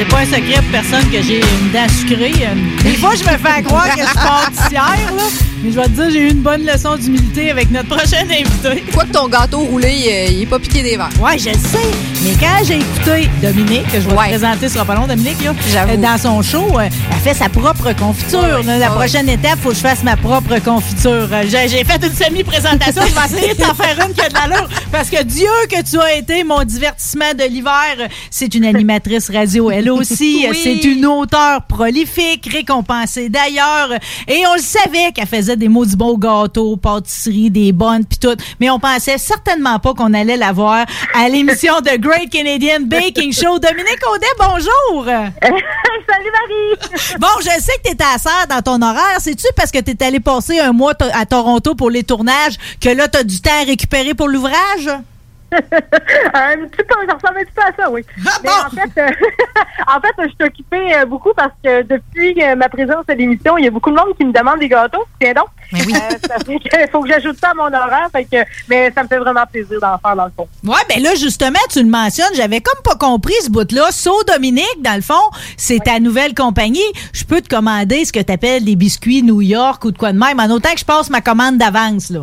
[0.00, 2.32] C'est pas un secret pour personne que j'ai une dent sucrée.
[2.82, 5.49] Des fois, je me fais croire que je suis pâtissière, là.
[5.62, 8.82] Mais je vais te dire, j'ai eu une bonne leçon d'humilité avec notre prochain invité.
[8.94, 11.10] Quoi que ton gâteau roulé, il, est- il est pas piqué des verres.
[11.20, 11.90] Ouais, je le sais.
[12.22, 15.36] Mais quand j'ai écouté Dominique, que je vais te présenter, ce sera pas long, Dominique,
[15.44, 15.52] là,
[15.88, 18.62] euh, dans son show, euh, elle fait sa propre confiture.
[18.64, 18.78] là.
[18.78, 21.28] La prochaine étape, il faut que je fasse ma propre confiture.
[21.30, 23.02] Euh, J'ai j'ai fait une semi-présentation.
[23.06, 24.68] je vais essayer de t'en faire une qui a de l'allure.
[24.90, 28.08] Parce que Dieu que tu as été mon divertissement de l'hiver.
[28.30, 30.46] C'est une animatrice radio, elle aussi.
[30.50, 30.58] Oui.
[30.62, 33.90] C'est une auteure prolifique, récompensée d'ailleurs.
[34.26, 38.18] Et on le savait qu'elle faisait des mots du beau gâteaux, pâtisseries, des bonnes, puis
[38.18, 38.36] tout.
[38.60, 43.32] Mais on pensait certainement pas qu'on allait la voir à l'émission de Great Canadian Baking
[43.32, 43.58] Show.
[43.58, 45.04] Dominique Audet, bonjour!
[46.08, 47.18] Salut Marie!
[47.18, 49.18] Bon, je sais que tu étais à serre dans ton horaire.
[49.18, 52.88] C'est-tu parce que tu es allé passer un mois à Toronto pour les tournages que
[52.88, 54.88] là, tu as du temps à récupérer pour l'ouvrage?
[55.52, 58.04] Un petit peu, ça ressemble un petit peu à ça, oui.
[58.42, 59.08] Mais en fait, euh,
[59.86, 63.58] en fait, je suis occupée euh, beaucoup parce que depuis euh, ma présence à l'émission,
[63.58, 65.04] il y a beaucoup de monde qui me demande des gâteaux.
[65.20, 65.46] Tiens donc.
[65.72, 65.78] Euh,
[66.26, 68.08] ça fait que faut que j'ajoute ça à mon horaire.
[68.12, 68.36] Fait que,
[68.68, 70.48] mais ça me fait vraiment plaisir d'en faire dans le fond.
[70.64, 73.90] Ouais, ben là, justement, tu le mentionnes, j'avais comme pas compris ce bout-là.
[73.90, 75.14] So Dominique, dans le fond,
[75.56, 76.80] c'est ta nouvelle compagnie.
[77.12, 80.12] Je peux te commander ce que tu appelles des biscuits New York ou de quoi
[80.12, 82.22] de même, en autant que je passe ma commande d'avance, là.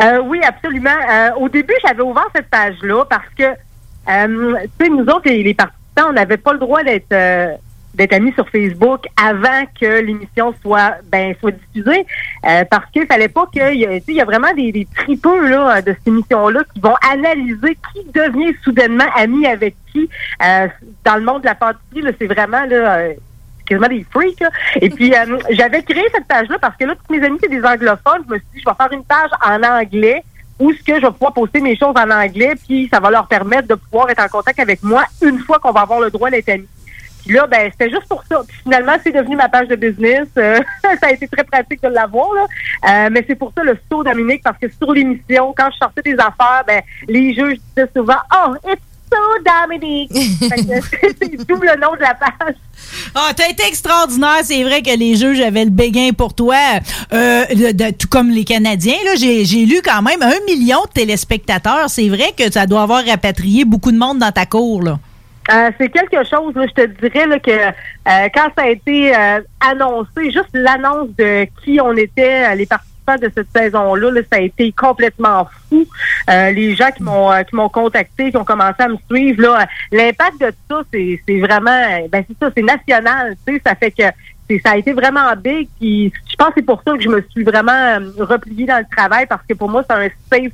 [0.00, 0.90] Euh, oui, absolument.
[1.10, 5.42] Euh, au début, j'avais ouvert cette page-là parce que, euh, tu sais, nous autres, les,
[5.42, 7.52] les participants, on n'avait pas le droit d'être euh,
[7.94, 12.06] d'être amis sur Facebook avant que l'émission soit ben soit diffusée.
[12.46, 15.92] euh, parce qu'il fallait pas que il y, a- vraiment des, des tripeux là de
[15.94, 20.08] cette émission-là qui vont analyser qui devient soudainement ami avec qui
[20.44, 20.68] euh,
[21.04, 22.02] dans le monde de la pâtisserie.
[22.02, 23.08] là, C'est vraiment là.
[23.68, 24.42] Quasiment des freaks.
[24.80, 27.64] Et puis, euh, j'avais créé cette page-là parce que là, tous mes amis, c'est des
[27.64, 28.24] anglophones.
[28.26, 30.24] Je me suis dit, je vais faire une page en anglais
[30.58, 33.28] où ce que je vais pouvoir poster mes choses en anglais, puis ça va leur
[33.28, 36.30] permettre de pouvoir être en contact avec moi une fois qu'on va avoir le droit
[36.30, 36.68] d'être amis.
[37.24, 38.40] Puis là, ben, c'était juste pour ça.
[38.46, 40.26] Puis finalement, c'est devenu ma page de business.
[40.38, 42.46] Euh, ça a été très pratique de l'avoir, là.
[42.88, 46.02] Euh, mais c'est pour ça le saut, Dominique, parce que sur l'émission, quand je sortais
[46.02, 50.10] des affaires, ben, les juges disaient souvent, oh, it's so Dominique.
[50.40, 52.54] C'est tout le nom de la page.
[53.14, 54.38] Ah, t'as été extraordinaire.
[54.44, 56.56] C'est vrai que les juges avaient le béguin pour toi.
[57.12, 60.80] Euh, de- de- tout comme les Canadiens, là, j'ai, j'ai lu quand même un million
[60.82, 61.88] de téléspectateurs.
[61.90, 64.98] C'est vrai que ça doit avoir rapatrié beaucoup de monde dans ta cour, là.
[65.50, 69.16] Euh, c'est quelque chose, là, je te dirais là, que euh, quand ça a été
[69.16, 74.38] euh, annoncé, juste l'annonce de qui on était, les participants de cette saison-là, là, ça
[74.38, 75.86] a été complètement fou.
[76.30, 79.42] Euh, les gens qui m'ont euh, qui m'ont contacté, qui ont commencé à me suivre,
[79.42, 83.62] là, l'impact de ça, c'est c'est vraiment, euh, ben c'est ça, c'est national, tu sais,
[83.64, 84.02] ça fait que
[84.48, 85.68] c'est- ça a été vraiment big.
[85.80, 88.96] Puis je pense que c'est pour ça que je me suis vraiment repliée dans le
[88.96, 90.52] travail parce que pour moi, c'est un safe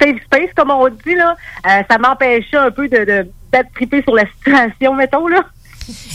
[0.00, 1.36] safe space, comme on dit, là.
[1.66, 5.44] Euh, ça m'empêchait un peu de, de d'être trippé sur la situation, mettons, là.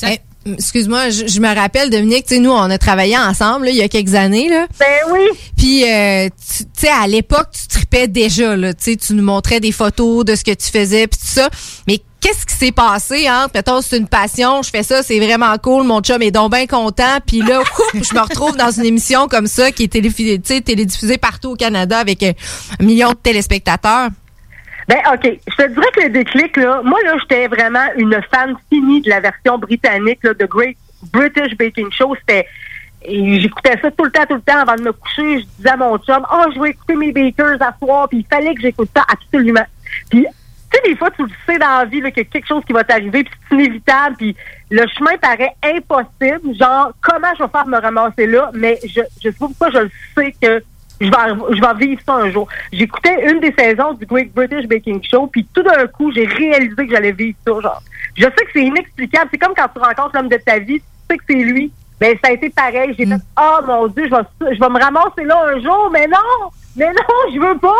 [0.03, 0.19] Eh,
[0.53, 3.77] Excuse-moi, je, je me rappelle, Dominique, tu sais, nous, on a travaillé ensemble là, il
[3.77, 4.49] y a quelques années.
[4.49, 4.67] Là.
[4.79, 5.19] Ben oui.
[5.57, 8.55] Puis, euh, tu sais, à l'époque, tu tripais déjà.
[8.55, 11.27] Là, tu sais, tu nous montrais des photos de ce que tu faisais, puis tout
[11.27, 11.49] ça.
[11.87, 15.55] Mais qu'est-ce qui s'est passé entre, mettons, c'est une passion, je fais ça, c'est vraiment
[15.57, 17.19] cool, mon chum est donc bien content.
[17.25, 17.61] Puis là,
[17.93, 21.97] ouf, je me retrouve dans une émission comme ça qui est télédiffusée partout au Canada
[21.97, 22.33] avec euh,
[22.79, 24.09] un million de téléspectateurs.
[24.87, 25.39] Ben, OK.
[25.47, 29.09] Je te dirais que le déclic, là, moi, là, j'étais vraiment une fan finie de
[29.09, 30.77] la version britannique, là, de Great
[31.11, 32.15] British Baking Show.
[32.15, 32.47] C'était.
[33.03, 35.39] J'écoutais ça tout le temps, tout le temps avant de me coucher.
[35.39, 38.09] Je disais à mon chum, oh, je vais écouter mes bakers à soir.
[38.09, 39.65] Puis il fallait que j'écoute ça absolument.
[40.09, 40.25] Puis,
[40.71, 42.63] tu sais, des fois, tu le sais dans la vie, qu'il y a quelque chose
[42.65, 44.15] qui va t'arriver, puis c'est inévitable.
[44.17, 44.35] Puis
[44.71, 46.57] le chemin paraît impossible.
[46.57, 48.51] Genre, comment je vais faire me ramasser là?
[48.53, 50.63] Mais je, je sais pas pourquoi je le sais que
[50.99, 52.47] je vais, je vais vivre ça un jour.
[52.71, 56.75] J'écoutais une des saisons du Great British Baking Show, puis tout d'un coup, j'ai réalisé
[56.75, 57.53] que j'allais vivre ça.
[57.61, 57.83] Genre,
[58.15, 59.29] je sais que c'est inexplicable.
[59.31, 61.71] C'est comme quand tu rencontres l'homme de ta vie, tu sais que c'est lui.
[61.99, 62.95] Ben, ça a été pareil.
[62.97, 66.07] J'ai fait, oh mon Dieu, je vais, je vais me ramasser là un jour, mais
[66.07, 66.49] non!
[66.75, 67.73] Mais non, je veux pas!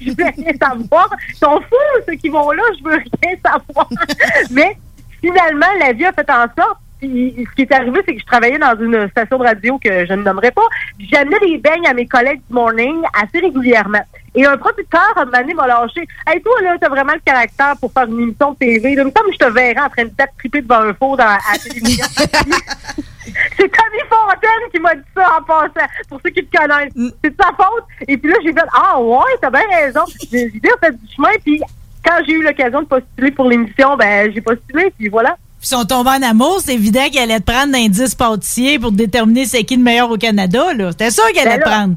[0.00, 1.10] Je veux rien savoir.
[1.30, 3.88] Ils sont fous, ceux qui vont là, je veux rien savoir.
[4.50, 4.76] mais
[5.20, 6.78] finalement, la vie a fait en sorte
[7.08, 10.06] puis, ce qui est arrivé, c'est que je travaillais dans une station de radio que
[10.06, 10.66] je ne nommerai pas.
[10.98, 14.02] J'amenais des beignes à mes collègues du morning assez régulièrement.
[14.34, 16.06] Et un producteur, un moment donné, m'a lâché.
[16.26, 18.94] Hey, toi, là, t'as vraiment le caractère pour faire une émission de TV.
[18.94, 21.16] Là, il me semble que je te verrais en train de triper devant un four
[21.16, 22.06] dans, à la télévision.
[22.16, 26.92] c'est Tommy Fontaine qui m'a dit ça en passant, pour ceux qui te connaissent.
[27.22, 27.84] C'est de sa faute.
[28.08, 30.02] Et puis là, j'ai fait, ah ouais, t'as bien raison.
[30.32, 31.30] J'ai j'ai bien fait du chemin.
[31.44, 31.60] Puis
[32.04, 34.92] quand j'ai eu l'occasion de postuler pour l'émission, ben j'ai postulé.
[34.98, 35.36] Puis voilà.
[35.64, 38.92] Puis ils sont tombés en amour, c'est évident qu'elle allait te prendre d'indice pâtissier pour
[38.92, 40.74] déterminer c'est qui le meilleur au Canada.
[40.74, 40.90] là.
[40.90, 41.94] C'était sûr qu'elle allait Ben te prendre.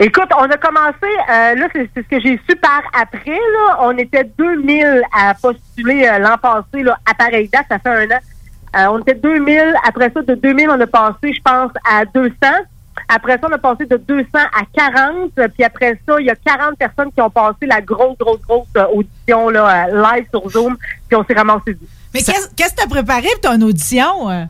[0.00, 3.78] Écoute, on a commencé, euh, là, c'est c'est ce que j'ai su par après, là.
[3.80, 8.04] On était 2000 à postuler euh, l'an passé, là, à pareille date, ça fait un
[8.04, 8.20] an.
[8.76, 9.74] Euh, on était 2000.
[9.88, 12.34] Après ça, de 2000, on a passé, je pense, à 200.
[13.08, 15.30] Après ça, on a passé de 200 à 40.
[15.54, 18.68] Puis après ça, il y a 40 personnes qui ont passé la grosse, grosse, grosse
[18.92, 20.76] audition là, live sur Zoom.
[21.08, 21.86] Puis on s'est ramassé du.
[22.16, 24.30] Mais qu'est-ce qu'est-ce que t'as préparé pour ton audition?
[24.30, 24.44] euh?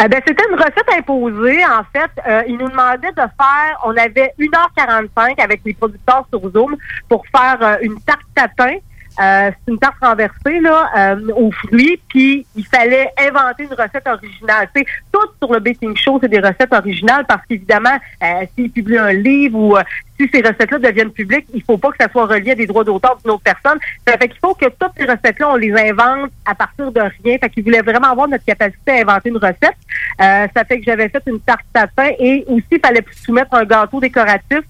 [0.00, 1.64] Euh, ben, c'était une recette imposée.
[1.64, 6.50] En fait, euh, ils nous demandaient de faire, on avait 1h45 avec les producteurs sur
[6.50, 6.76] Zoom
[7.08, 8.76] pour faire euh, une tarte tatin.
[9.20, 14.06] Euh, c'est une tarte renversée là, euh, aux fruits, puis il fallait inventer une recette
[14.06, 14.68] originale.
[14.74, 18.98] Sais, tout sur le baking show, c'est des recettes originales parce qu'évidemment, euh, s'ils publient
[18.98, 19.82] un livre ou euh,
[20.18, 22.84] si ces recettes-là deviennent publiques, il faut pas que ça soit relié à des droits
[22.84, 23.78] d'auteur d'une autre personne.
[24.06, 27.38] Ça fait qu'il faut que toutes ces recettes-là, on les invente à partir de rien.
[27.38, 29.76] Fait qu'ils voulaient vraiment avoir notre capacité à inventer une recette.
[30.20, 33.64] Euh, ça fait que j'avais fait une tarte tatin et aussi, il fallait soumettre un
[33.64, 34.60] gâteau décoratif.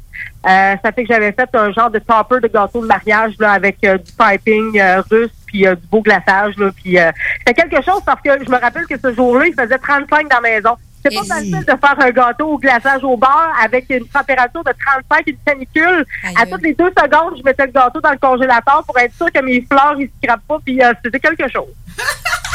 [0.47, 3.53] Euh, ça fait que j'avais fait un genre de topper de gâteau de mariage là,
[3.53, 6.57] avec euh, du piping euh, russe puis du beau glaçage.
[6.57, 7.11] Là, puis euh,
[7.47, 10.37] c'est quelque chose parce que je me rappelle que ce jour-là, il faisait 35 dans
[10.37, 10.77] la maison.
[11.03, 14.73] C'est pas facile de faire un gâteau au glaçage au beurre avec une température de
[14.73, 16.05] 35 et une canicule.
[16.37, 19.31] À toutes les deux secondes, je mettais le gâteau dans le congélateur pour être sûr
[19.33, 20.59] que mes fleurs ils se crappent pas.
[20.65, 21.73] Puis euh, c'était quelque chose.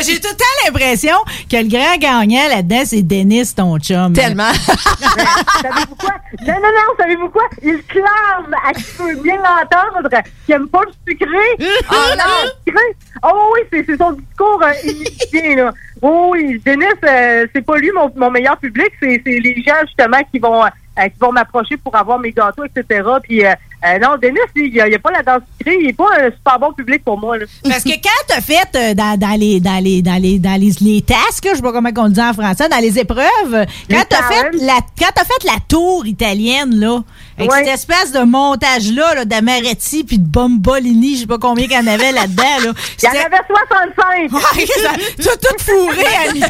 [0.00, 1.16] J'ai tout le temps l'impression
[1.50, 4.12] que le grand gagnant là-dedans, c'est Denis, ton chum.
[4.12, 4.52] Tellement.
[4.52, 6.14] savez-vous quoi?
[6.46, 7.44] Non, non, non, savez-vous quoi?
[7.62, 10.08] Il clame à qui peut bien l'entendre
[10.46, 11.26] qu'il aime pas le sucré.
[11.90, 12.50] Oh non!
[12.66, 12.84] Sucré.
[13.22, 15.72] Oh oui, c'est son discours euh, initié, là.
[16.00, 20.22] Oh oui, Denis, euh, c'est pas lui mon, mon meilleur public, c'est les gens justement
[20.30, 20.68] qui vont euh,
[20.98, 23.02] euh, qui vont m'approcher pour avoir mes gâteaux, etc.
[23.22, 23.42] Puis
[23.84, 26.72] euh, non, Denis, il n'y a, pas la densité, il n'est pas un super bon
[26.72, 27.38] public pour moi.
[27.38, 27.46] Là.
[27.64, 30.72] Parce que quand t'as fait euh, dans, dans les dans les dans les dans les,
[30.80, 34.04] les tasks, je sais pas comment on le dit en français, dans les épreuves, quand
[34.08, 37.02] t'as fait la quand t'as fait la tour italienne là,
[37.38, 37.58] avec Ouais.
[37.64, 41.78] cette espèce de montage là, d'Amaretti puis de Bombolini, je sais pas combien qu'il y
[41.78, 42.72] en avait là-dedans là.
[43.02, 44.32] Il y en avait 65!
[44.58, 44.90] Ouais, ça-
[45.22, 46.46] T'as tout fourré à là.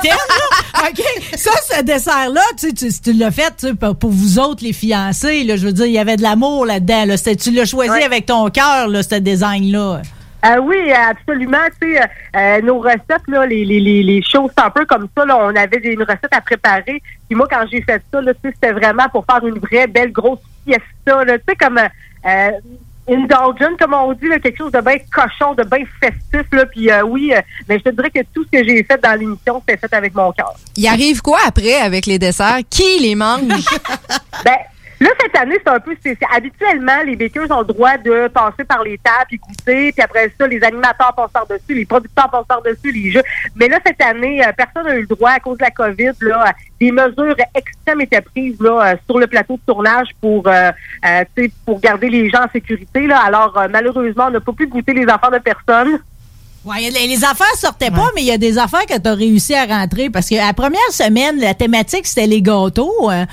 [0.89, 1.03] OK.
[1.37, 5.45] Ça, ce dessert-là, tu, tu, tu l'as fait tu pour, pour vous autres, les fiancés.
[5.45, 7.05] Là, je veux dire, il y avait de l'amour là-dedans.
[7.05, 7.17] Là.
[7.19, 8.03] C'était- Tu l'as choisi Ouais.
[8.05, 10.01] avec ton cœur, là, ce design-là.
[10.47, 11.59] Euh, oui, absolument.
[11.83, 15.09] Tu sais, euh, euh, nos recettes, là, les, les, les, les choses un peu comme
[15.17, 17.03] ça, là, on avait des, une recette à préparer.
[17.29, 19.87] Puis moi, quand j'ai fait ça, là, tu sais, c'était vraiment pour faire une vraie
[19.89, 21.25] belle grosse fiesta.
[21.25, 21.89] Là, tu sais, comme euh,
[22.27, 22.51] euh,
[23.09, 26.47] indulgent, comme on dit, là, quelque chose de bien cochon, de bien festif.
[26.53, 29.01] Là, puis euh, oui, euh, mais je te dirais que tout ce que j'ai fait
[29.03, 30.55] dans l'émission, c'était fait avec mon cœur.
[30.77, 32.59] Il arrive quoi après avec les desserts?
[32.71, 33.43] Qui les mange?
[34.45, 34.55] Ben,
[35.01, 35.97] là, cette année, c'est un peu,
[36.35, 40.33] habituellement, les bakers ont le droit de passer par les tables et goûter, puis après
[40.39, 43.23] ça, les animateurs passent par-dessus, les producteurs passent par-dessus, les jeux.
[43.57, 46.13] Mais là, cette année, euh, personne n'a eu le droit, à cause de la COVID,
[46.21, 50.71] là, des mesures extrêmes étaient prises, là, euh, sur le plateau de tournage pour, euh,
[51.07, 53.21] euh, pour garder les gens en sécurité, là.
[53.21, 55.99] Alors, malheureusement, on n'a pas pu goûter les enfants de personne.
[56.65, 59.15] Ouais, les, les affaires sortaient pas, mais il y a des affaires que tu as
[59.15, 63.11] réussi à rentrer parce que la première semaine, la thématique, c'était les gâteaux.
[63.11, 63.25] euh,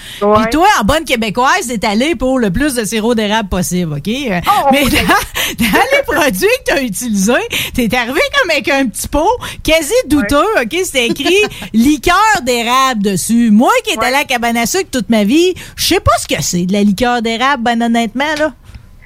[0.41, 4.07] Puis toi, en bonne québécoise, t'es allé pour le plus de sirop d'érable possible, OK?
[4.07, 4.39] Euh,
[4.71, 4.89] mais dans,
[5.65, 7.33] dans les produits que tu as utilisés,
[7.73, 9.27] t'es arrivé comme avec un petit pot
[9.63, 10.77] quasi douteux, OK?
[10.85, 11.41] C'était écrit
[11.73, 13.49] liqueur d'érable dessus.
[13.51, 16.11] Moi qui étais allé à la cabane à sucre toute ma vie, je sais pas
[16.21, 18.53] ce que c'est de la liqueur d'érable, ben honnêtement, là.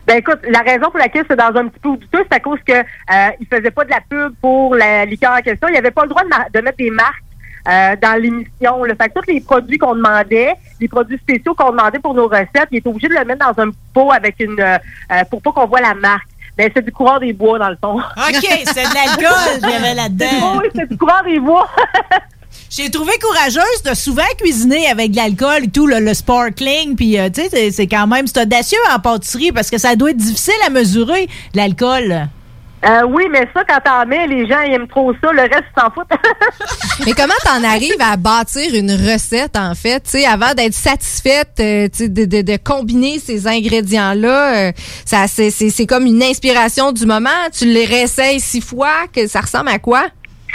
[0.10, 2.57] Ben écoute, la raison pour laquelle c'est dans un petit peu douteux, c'est à cause
[2.65, 5.68] que euh, il faisait pas de la pub pour la liqueur en question.
[5.68, 7.22] Il avait pas le droit de, de mettre des marques
[7.68, 8.84] euh, dans l'émission.
[8.86, 12.27] Le fait que tous les produits qu'on demandait, les produits spéciaux qu'on demandait pour nos
[12.27, 14.80] recettes, il était obligé de le mettre dans un pot avec une euh,
[15.11, 16.27] euh, pour pas qu'on voit la marque.
[16.57, 17.99] Ben c'est du courant des bois dans le fond.
[17.99, 20.57] OK, c'est de l'alcool avait là-dedans.
[20.60, 21.69] Oui, c'est du courant des bois.
[22.69, 27.17] J'ai trouvé courageuse de souvent cuisiner avec de l'alcool et tout, le, le sparkling, puis
[27.17, 30.17] euh, tu sais, c'est- quand même, c'est audacieux en pâtisserie parce que ça doit être
[30.17, 32.27] difficile à mesurer, l'alcool.
[32.85, 35.63] Euh, oui, mais ça, quand t'en mets, les gens ils aiment trop ça, le reste,
[35.75, 36.07] ils s'en foutent.
[37.05, 41.49] Mais comment t'en arrives à bâtir une recette, en fait, tu sais, avant d'être satisfaite,
[41.59, 44.71] euh, tu sais, de, de, de combiner ces ingrédients-là, euh,
[45.03, 47.29] ça, c'est, c'est, c'est comme une inspiration du moment.
[47.57, 50.05] Tu les réessayes six fois, que ça ressemble à quoi?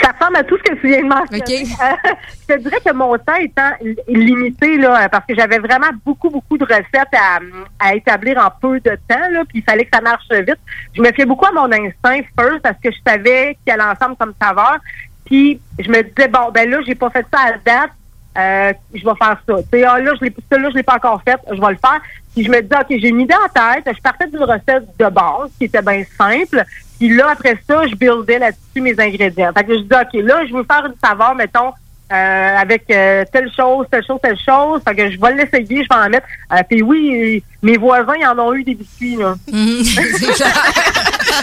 [0.02, 1.62] Ça ressemble à tout ce que tu viens de mentionner.
[1.80, 2.10] Euh,
[2.48, 6.30] je te dirais que mon temps étant li- limité, là, parce que j'avais vraiment beaucoup,
[6.30, 7.38] beaucoup de recettes à,
[7.78, 10.58] à établir en peu de temps, là, puis il fallait que ça marche vite.
[10.94, 14.16] Je me fiais beaucoup à mon instinct first parce que je savais qu'il allait ensemble
[14.16, 14.78] comme saveur.
[15.24, 17.90] Puis je me disais, bon, ben là, j'ai pas fait ça à la date.
[18.36, 19.54] Euh, je vais faire ça.
[19.72, 21.76] Tu ah, là, je l'ai, ça, là, je l'ai pas encore fait, je vais le
[21.76, 22.00] faire.
[22.34, 23.84] Puis je me disais, OK, j'ai une idée en tête.
[23.96, 26.64] Je partais d'une recette de base qui était bien simple.
[26.98, 29.50] Puis là, après ça, je buildais là-dessus mes ingrédients.
[29.56, 31.72] Fait que je disais, OK, là, je veux faire une saveur, mettons,
[32.12, 34.80] euh, avec euh, telle chose, telle chose, telle chose.
[34.86, 36.26] Fait que je vais l'essayer, je vais en mettre.
[36.52, 39.34] Euh, puis oui, mes voisins, ils en ont eu des biscuits, là.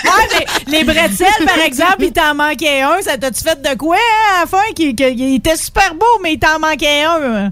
[0.04, 0.28] Ouais,
[0.68, 3.02] mais les bretzels, par exemple, il t'en manquait un.
[3.02, 4.64] Ça t'a-tu fait de quoi hein, à la fin?
[4.76, 7.22] Qui, qui- il était super beau, mais il t'en manquait un?
[7.22, 7.50] Euh,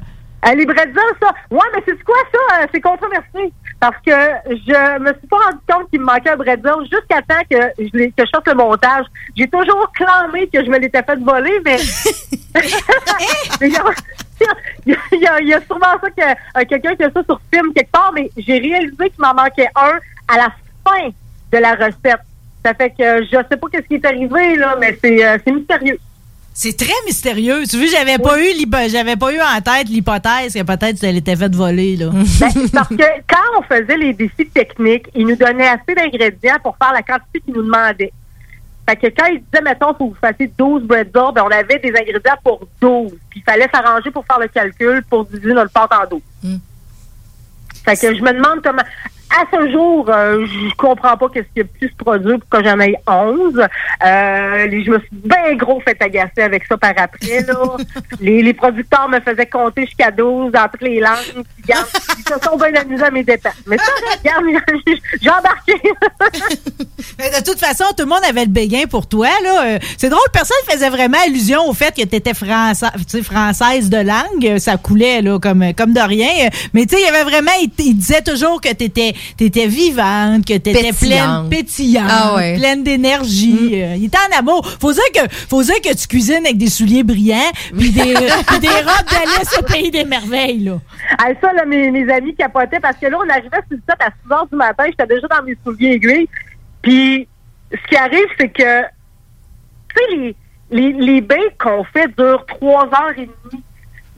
[0.55, 1.31] les bretzels, ça.
[1.51, 2.61] Ouais, mais c'est quoi ça?
[2.61, 3.51] Euh, c'est controversé?
[3.79, 4.11] Parce que
[4.45, 7.97] je me suis pas rendu compte qu'il me manquait un bretzel jusqu'à temps que je,
[7.97, 9.05] l'ai- que je fasse le montage.
[9.37, 11.77] J'ai toujours clamé que je me l'étais fait voler, mais.
[13.61, 13.83] Il y a-
[14.85, 17.03] il y, a- il y a- il y a sûrement ça que euh, quelqu'un qui
[17.03, 19.99] a ça sur film quelque part, mais j'ai réalisé qu'il m'en manquait un
[20.29, 20.47] à la
[20.87, 21.09] fin
[21.51, 22.21] de la recette.
[22.65, 25.51] Ça fait que je sais pas qu'est-ce qui est arrivé, là, mais c'est euh, c'est
[25.51, 25.99] mystérieux.
[26.61, 27.63] C'est très mystérieux.
[27.69, 28.49] Tu vois, j'avais pas eu
[28.89, 32.09] j'avais pas eu en tête l'hypothèse que peut-être elle était faite voler, là.
[32.11, 32.95] Ben, parce que
[33.29, 37.39] quand on faisait les défis techniques, ils nous donnaient assez d'ingrédients pour faire la quantité
[37.39, 38.11] qu'ils nous demandaient.
[38.89, 41.79] Fait que quand ils disaient, mettons, faut que vous fassiez 12 bretzels, ben, on avait
[41.79, 43.13] des ingrédients pour 12.
[43.29, 46.59] Puis il fallait s'arranger pour faire le calcul pour diviser notre pâte en 12.
[47.85, 48.83] Fait que je me demande comment.
[49.31, 52.65] À ce jour, euh, je comprends pas qu'est-ce qui a pu se produire pour que
[52.67, 53.59] j'en aie 11.
[53.59, 57.41] Euh, je me suis bien gros fait agacer avec ça par après.
[57.43, 57.53] Là.
[58.19, 61.43] les, les producteurs me faisaient compter jusqu'à 12 dans toutes les langues.
[61.67, 63.49] Ils se sont bien amusés à mes dépens.
[63.67, 64.45] Mais ça, regarde,
[65.21, 65.73] j'ai embarqué.
[67.19, 69.27] Mais de toute façon, tout le monde avait le béguin pour toi.
[69.43, 69.63] là.
[69.65, 74.57] Euh, C'est drôle, personne faisait vraiment allusion au fait que tu étais française de langue.
[74.57, 76.49] Ça coulait là, comme, comme de rien.
[76.73, 79.67] Mais tu sais, il y avait vraiment, il, il disait toujours que tu étais étais
[79.67, 82.09] vivante, que tu étais pleine, Pétillante.
[82.09, 82.57] Ah ouais.
[82.57, 83.81] pleine d'énergie.
[83.81, 84.65] Euh, il était en amour.
[84.79, 88.13] Faut dire que, faut dire que tu cuisines avec des souliers brillants, puis des,
[88.47, 90.79] puis des robes d'Alice au pays des merveilles, là.
[91.17, 93.97] Ah, ça, là, mes, mes amis capotaient parce que là, on arrivait sur le set
[93.99, 96.29] à 6 heures du matin, j'étais déjà dans mes souliers aiguilles.
[96.81, 97.27] Puis,
[97.71, 100.35] ce qui arrive, c'est que, tu sais, les,
[100.71, 103.63] les, les bains qu'on fait durent 3 heures et demie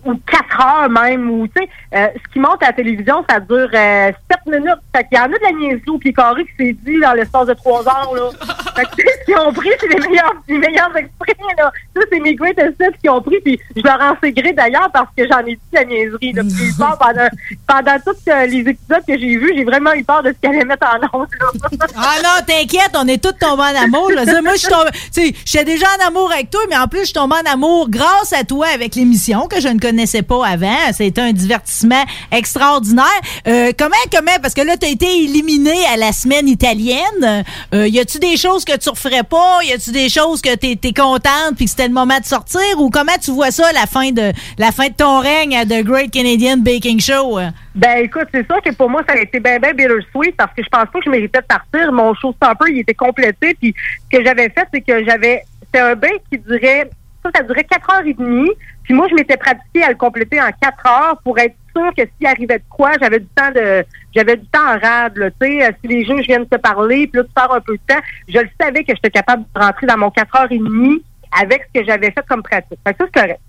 [0.05, 3.39] ou 4 heures même, ou, tu sais, euh, ce qui monte à la télévision, ça
[3.39, 4.79] dure euh, 7 minutes.
[4.95, 7.13] Fait qu'il y en a de la niaiserie au pied carré qui s'est dit dans
[7.13, 8.29] l'espace de 3 heures, là.
[8.75, 11.71] Fait que, tu sais, ce qu'ils ont pris, c'est les meilleurs, les meilleurs extraits, là.
[11.95, 14.89] Ça, c'est mes great assets qui ont pris, puis je leur en sais gré d'ailleurs
[14.93, 16.43] parce que j'en ai dit la niaiserie, là.
[16.43, 17.27] Puis peur pendant,
[17.67, 20.51] pendant tous euh, les épisodes que j'ai vus, j'ai vraiment eu peur de ce qu'elle
[20.55, 21.47] allait mettre en ondes, là.
[21.95, 24.09] Ah non, t'inquiète, on est tous tombés en amour.
[24.11, 24.23] Là.
[24.41, 26.99] Moi, je suis tombée- tu sais, j'étais déjà en amour avec toi, mais en plus,
[27.01, 30.47] je suis tombée en amour grâce à toi avec l'émission que je ne connaissais pas
[30.47, 30.91] avant.
[30.93, 33.05] C'était un divertissement extraordinaire.
[33.47, 37.43] Euh, comment, comment, parce que là, tu as été éliminé à la semaine italienne.
[37.73, 39.59] Euh, y a-tu des choses que tu referais pas?
[39.63, 42.61] Y a-tu des choses que t'es es contente puis que c'était le moment de sortir?
[42.77, 45.83] Ou comment tu vois ça, la fin de, la fin de ton règne à The
[45.83, 47.39] Great Canadian Baking Show?
[47.75, 50.63] Ben écoute, c'est sûr que pour moi, ça a été bien, bien bittersweet parce que
[50.63, 51.91] je pense pas que je méritais de partir.
[51.91, 53.55] Mon showstopper, il était complété.
[53.59, 53.75] Puis
[54.09, 55.43] ce que j'avais fait, c'est que j'avais.
[55.65, 56.89] C'était un bain qui durait.
[57.23, 58.51] Ça, ça durait quatre heures et demie.
[58.83, 62.03] Puis moi, je m'étais pratiquée à le compléter en quatre heures pour être sûr que
[62.03, 63.85] s'il arrivait de quoi, j'avais du temps de.
[64.13, 67.23] J'avais du temps en rade, tu euh, Si les juges viennent se parler, puis là,
[67.23, 69.97] de faire un peu de temps, je le savais que j'étais capable de rentrer dans
[69.97, 71.01] mon quatre heures et demie
[71.39, 72.77] avec ce que j'avais fait comme pratique.
[72.85, 73.39] Fait que ça, c'est correct.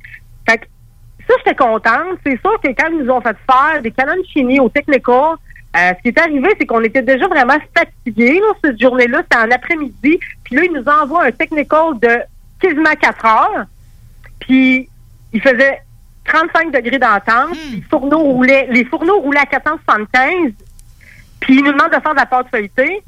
[0.49, 0.67] Fait que
[1.29, 2.19] ça, j'étais contente.
[2.25, 5.37] C'est sûr que quand ils nous ont fait faire des canoncini au Technical,
[5.75, 8.41] euh, ce qui est arrivé, c'est qu'on était déjà vraiment fatigués.
[8.41, 10.21] là, cette journée-là, c'était en après-midi.
[10.45, 12.21] Puis là, ils nous envoient un Technical de
[12.63, 13.67] quasiment 4 heures.
[14.41, 14.89] Puis,
[15.33, 15.83] il faisait
[16.25, 17.53] 35 degrés d'entente.
[17.53, 20.53] puis Les fourneaux roulaient, les fourneaux roulaient à 475.
[21.41, 23.03] Puis, ils nous demandent de faire de la pâte feuilletée.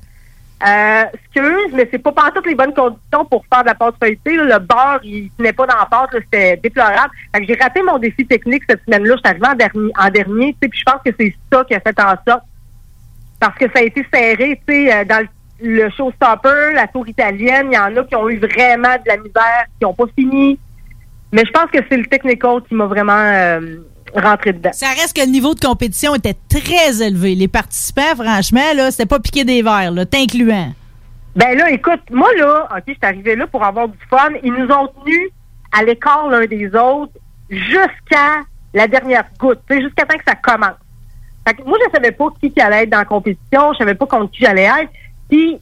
[0.66, 3.97] Euh, excuse, mais c'est pas pas toutes les bonnes conditions pour faire de la pâte
[4.01, 4.36] feuilletée.
[4.36, 4.44] là.
[4.44, 7.10] Le beurre, il tenait pas dans la pâte, c'était déplorable.
[7.43, 9.16] J'ai raté mon défi technique cette semaine-là.
[9.16, 12.01] J'étais arrivée en dernier, en dernier, puis je pense que c'est ça qui a fait
[12.01, 12.44] en sorte.
[13.40, 15.28] Parce que ça a été serré, tu sais, euh, dans le,
[15.60, 19.16] le showstopper, la tour italienne, il y en a qui ont eu vraiment de la
[19.16, 20.59] misère, qui ont pas fini.
[21.32, 23.78] Mais je pense que c'est le technical qui m'a vraiment euh,
[24.14, 24.72] rentré dedans.
[24.72, 27.35] Ça reste que le niveau de compétition était très élevé.
[27.35, 30.72] Les participants, franchement, là, c'était pas piqué des verres, là, t'incluant.
[31.36, 34.31] Ben là, écoute, moi là, OK, je suis arrivée là pour avoir du fun.
[34.44, 35.31] Ils nous ont tenus
[35.72, 37.12] à l'écart l'un des autres
[37.51, 40.78] jusqu'à la dernière goutte, jusqu'à temps que ça commence.
[41.47, 43.94] Fait que moi, je savais pas qui, qui allait être dans la compétition, je savais
[43.94, 44.90] pas contre qui j'allais être.
[45.28, 45.59] Puis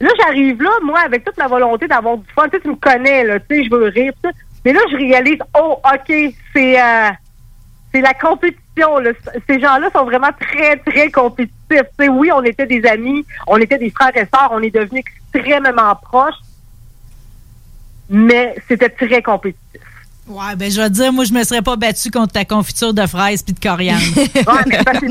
[0.00, 2.44] là, j'arrive là, moi, avec toute la volonté d'avoir du fun.
[2.44, 4.12] Tu sais, tu me connais, là, tu sais, je veux rire.
[4.64, 7.10] Mais là, je réalise, oh, OK, c'est euh,
[7.92, 8.98] c'est la compétition.
[8.98, 9.12] Là.
[9.48, 11.54] Ces gens-là sont vraiment très, très compétitifs.
[11.70, 14.70] Tu sais, oui, on était des amis, on était des frères et sœurs, on est
[14.70, 16.34] devenus extrêmement proches,
[18.10, 19.80] mais c'était très compétitif.
[20.28, 23.06] Ouais, ben je te dire, moi, je me serais pas battu contre ta confiture de
[23.06, 24.02] fraises puis de coriandre.
[24.16, 25.06] Ouais, mais parce que,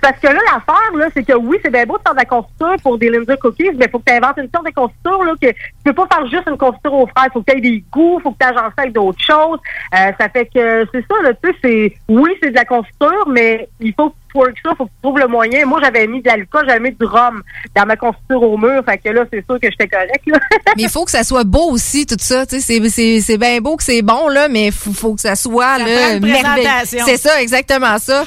[0.00, 2.24] parce que là, l'affaire, là, c'est que oui, c'est bien beau de faire de la
[2.24, 5.32] confiture pour des Linda Cookies, mais faut que tu inventes une sorte de confiture, là,
[5.40, 7.30] que tu peux pas faire juste une confiture aux fraises.
[7.32, 9.58] faut que tu des goûts, faut que tu agences avec d'autres choses.
[9.94, 13.28] Euh, ça fait que c'est ça, là, tu sais, c'est, oui, c'est de la confiture,
[13.28, 15.66] mais il faut que tu work ça, faut que tu trouves le moyen.
[15.66, 17.42] Moi, j'avais mis de l'alcool, j'avais mis du rhum
[17.76, 20.38] dans ma confiture au mur, fait que là, c'est sûr que j'étais correct, là.
[20.76, 22.46] Mais il faut que ça soit beau aussi, tout ça.
[22.46, 25.14] Tu sais, c'est- c'est c'est bien beau que c'est bon, là, mais il faut, faut
[25.14, 25.84] que ça soit Ça là,
[26.20, 26.68] merveilleux.
[27.04, 28.24] C'est ça, exactement ça.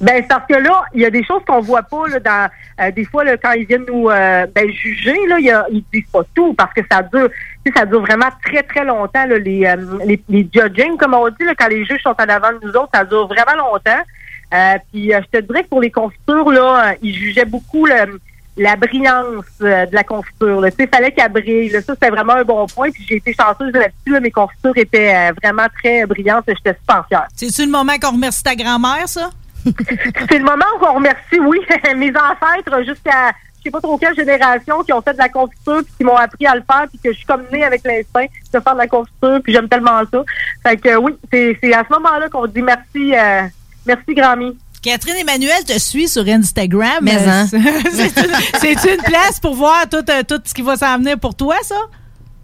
[0.00, 2.48] Ben, c'est parce que là, il y a des choses qu'on voit pas, là, dans,
[2.82, 5.66] euh, des fois, là, quand ils viennent nous, euh, ben, juger, là, il y a-
[5.70, 7.28] ils disent pas tout parce que ça dure,
[7.66, 11.12] tu sais, ça dure vraiment très, très longtemps, là, les, euh, les, les judging, comme
[11.12, 13.56] on dit, là, quand les juges sont en avant de nous autres, ça dure vraiment
[13.58, 14.00] longtemps.
[14.52, 17.86] Euh, puis, euh, je te dirais que pour les confitures, là, euh, ils jugeaient beaucoup
[17.86, 18.20] le-
[18.56, 20.62] la brillance euh, de la confiture.
[20.70, 21.68] Tu sais, fallait qu'elle brille.
[21.70, 21.80] là.
[21.82, 22.90] Ça, c'était vraiment un bon point.
[22.90, 24.12] Puis j'ai été chanceuse là-dessus.
[24.12, 24.20] là.
[24.20, 26.44] Mes confitures étaient vraiment très brillantes.
[26.48, 27.26] J'étais super fière.
[27.36, 29.30] C'est-tu le moment qu'on remercie ta grand-mère, ça?
[29.64, 31.58] C'est le moment où on remercie, oui,
[31.96, 35.82] mes ancêtres jusqu'à je sais pas trop quelle génération qui ont fait de la confiture
[35.84, 38.24] puis qui m'ont appris à le faire puis que je suis comme née avec l'instinct
[38.54, 40.22] de faire de la confiture puis j'aime tellement ça.
[40.66, 43.42] Fait que oui, c'est c'est à ce moment-là qu'on dit merci euh,
[43.96, 44.56] merci grand-mie.
[44.82, 46.98] Catherine Emmanuel te suit sur Instagram.
[47.02, 47.46] Mais, hein.
[48.60, 51.56] c'est- une place pour voir tout, euh, tout ce qui va s'en venir pour toi,
[51.62, 51.74] ça?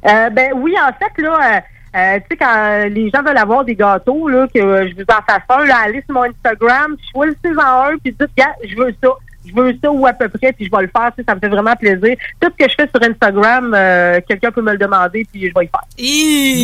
[0.07, 1.61] Euh, ben oui, en fait, là, euh,
[1.99, 5.03] euh, tu sais, quand les gens veulent avoir des gâteaux, là, que euh, je vous
[5.09, 8.95] en fasse un, là, allez sur mon Instagram, choisissez-en un, puis dites, gars, je veux
[9.03, 9.09] ça.
[9.47, 11.11] Je veux ça ou à peu près, puis je vais le faire.
[11.27, 12.17] Ça me fait vraiment plaisir.
[12.41, 15.55] Tout ce que je fais sur Instagram, euh, quelqu'un peut me le demander, puis je
[15.55, 15.83] vais le faire.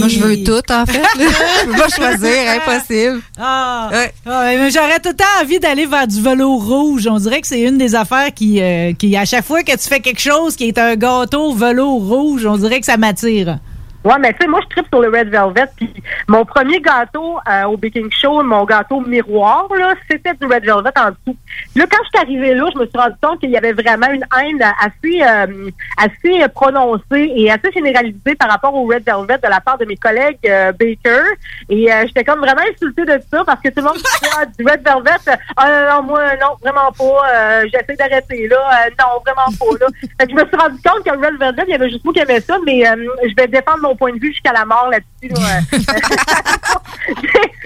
[0.01, 1.01] Moi, je veux tout, en fait.
[1.19, 2.33] je peux pas choisir,
[2.63, 3.21] impossible.
[3.41, 3.91] Ah,
[4.27, 7.07] Ah, mais j'aurais tout le temps envie d'aller vers du velours rouge.
[7.11, 9.89] On dirait que c'est une des affaires qui, euh, qui, à chaque fois que tu
[9.89, 13.59] fais quelque chose qui est un gâteau velours rouge, on dirait que ça m'attire.
[14.05, 15.69] Ouais, mais tu sais, moi, je tripe sur le Red Velvet.
[15.77, 15.93] Puis
[16.29, 20.91] mon premier gâteau euh, au Baking Show, mon gâteau miroir, là, c'était du Red Velvet
[20.99, 21.37] en dessous.
[21.77, 24.11] Là, quand je suis arrivée là, je me suis rendu compte qu'il y avait vraiment
[24.11, 29.49] une haine assez, euh, assez prononcée et assez généralisée par rapport au Red Velvet de
[29.49, 31.23] la part de mes collègues euh, Baker.
[31.69, 34.47] Et euh, j'étais comme vraiment insultée de ça parce que tout le monde disait ah,
[34.47, 35.39] du Red Velvet.
[35.57, 37.65] Ah non, moi, non, vraiment pas.
[37.65, 38.89] J'essaie d'arrêter là.
[38.99, 39.79] non, vraiment pas.
[39.81, 39.87] Là.
[40.21, 42.05] Fait que je me suis rendu compte que le Red Velvet, il y avait juste
[42.05, 44.91] moi qui aimais ça, mais je vais défendre mon point de vue jusqu'à la mort
[44.91, 45.33] là-dessus.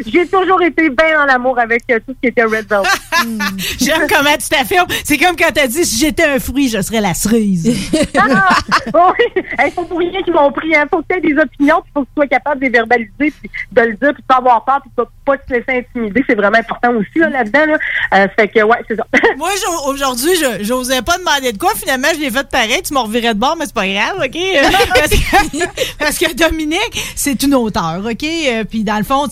[0.07, 2.89] J'ai toujours été bien en amour avec euh, tout ce qui était Red Velvet.
[3.81, 4.86] J'aime comment tu t'affirmes.
[5.05, 7.66] C'est comme quand t'as dit si j'étais un fruit, je serais la cerise.
[8.19, 8.57] ah,
[8.94, 10.69] oui, il faut pour rien qu'ils m'ont pris.
[10.69, 10.86] Il hein.
[10.90, 13.11] faut que tu aies des opinions, il faut que tu sois capable de les verbaliser,
[13.19, 15.85] puis de le dire, puis de pas avoir peur, puis de pas, pas te laisser
[15.94, 16.24] intimider.
[16.28, 17.66] C'est vraiment important aussi là, là-dedans.
[17.66, 17.78] Là.
[18.15, 19.07] Euh, fait que, ouais, c'est ça.
[19.36, 19.51] Moi,
[19.86, 21.73] aujourd'hui, je j'osais pas demander de quoi.
[21.74, 22.82] Finalement, je l'ai fait pareil.
[22.82, 24.39] Tu m'as reviré de bord, mais c'est pas grave, OK?
[24.94, 28.25] parce, que, parce que Dominique, c'est une auteure, OK?
[28.25, 29.27] Euh, puis dans le fond,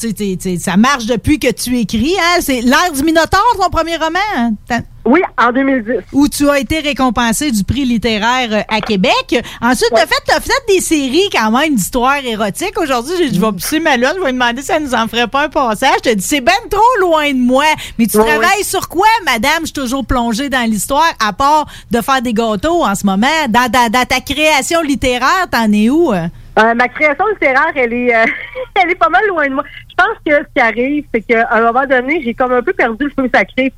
[0.59, 2.15] ça marche depuis que tu écris.
[2.19, 2.41] Hein?
[2.41, 4.19] C'est L'ère du Minotaure, ton premier roman?
[4.37, 4.81] Hein?
[5.07, 6.05] Oui, en 2010.
[6.13, 9.45] Où tu as été récompensé du prix littéraire euh, à Québec.
[9.61, 12.79] Ensuite, tu as fait, fait des séries quand même d'histoires érotiques.
[12.81, 15.45] Aujourd'hui, je vais pousser ma lune, je vais demander si ça nous en ferait pas
[15.45, 15.97] un passage.
[16.05, 17.67] Je te dis, c'est ben trop loin de moi.
[17.99, 19.61] Mais tu travailles sur quoi, madame?
[19.61, 23.27] Je suis toujours plongée dans l'histoire, à part de faire des gâteaux en ce moment.
[23.51, 26.13] Dans, dans ta création littéraire, t'en es où?
[26.59, 28.25] Euh, ma création littéraire, elle est, euh,
[28.83, 29.65] elle est pas mal loin de moi.
[29.89, 32.73] Je pense que ce qui arrive, c'est qu'à un moment donné, j'ai comme un peu
[32.73, 33.73] perdu le feu sacré.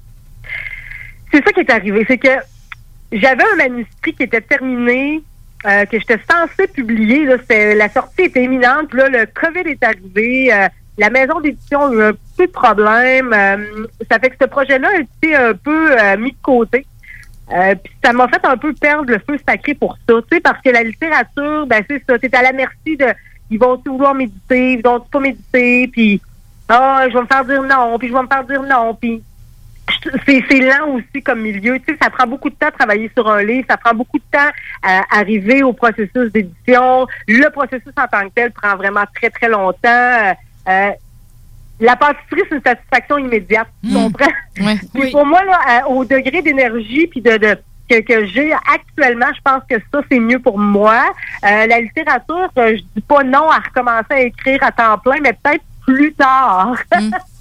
[1.32, 2.28] C'est ça qui est arrivé, c'est que
[3.12, 5.22] j'avais un manuscrit qui était terminé,
[5.64, 7.24] euh, que j'étais censée publier.
[7.24, 7.36] Là,
[7.74, 8.92] la sortie était imminente.
[8.92, 10.52] Là, le COVID est arrivé.
[10.98, 13.34] la maison d'édition a eu un peu de problème.
[14.10, 16.86] ça fait que ce projet-là a été un peu mis de côté.
[17.52, 20.40] Euh, puis ça m'a fait un peu perdre le feu sacré pour ça, tu sais,
[20.40, 23.06] parce que la littérature, ben c'est ça, t'es à la merci de,
[23.50, 26.20] ils vont vouloir méditer, ils vont pas méditer, puis
[26.68, 29.22] ah, je vais me faire dire non, puis je vais me faire dire non, puis
[30.26, 33.08] c'est, c'est lent aussi comme milieu, tu sais, ça prend beaucoup de temps à travailler
[33.16, 34.50] sur un livre, ça prend beaucoup de temps
[34.82, 39.48] à arriver au processus d'édition, le processus en tant que tel prend vraiment très très
[39.48, 40.34] longtemps.
[40.68, 40.90] Euh,
[41.80, 43.68] la pâtisserie, c'est une satisfaction immédiate.
[43.82, 43.94] Tu hmm.
[43.94, 44.32] comprends?
[44.94, 45.10] Oui.
[45.10, 47.58] pour moi, là, au degré d'énergie puis de, de
[47.90, 51.04] que, que j'ai actuellement, je pense que ça, c'est mieux pour moi.
[51.44, 55.16] Euh, la littérature, euh, je dis pas non à recommencer à écrire à temps plein,
[55.22, 56.76] mais peut-être plus tard.
[56.92, 57.10] Hmm.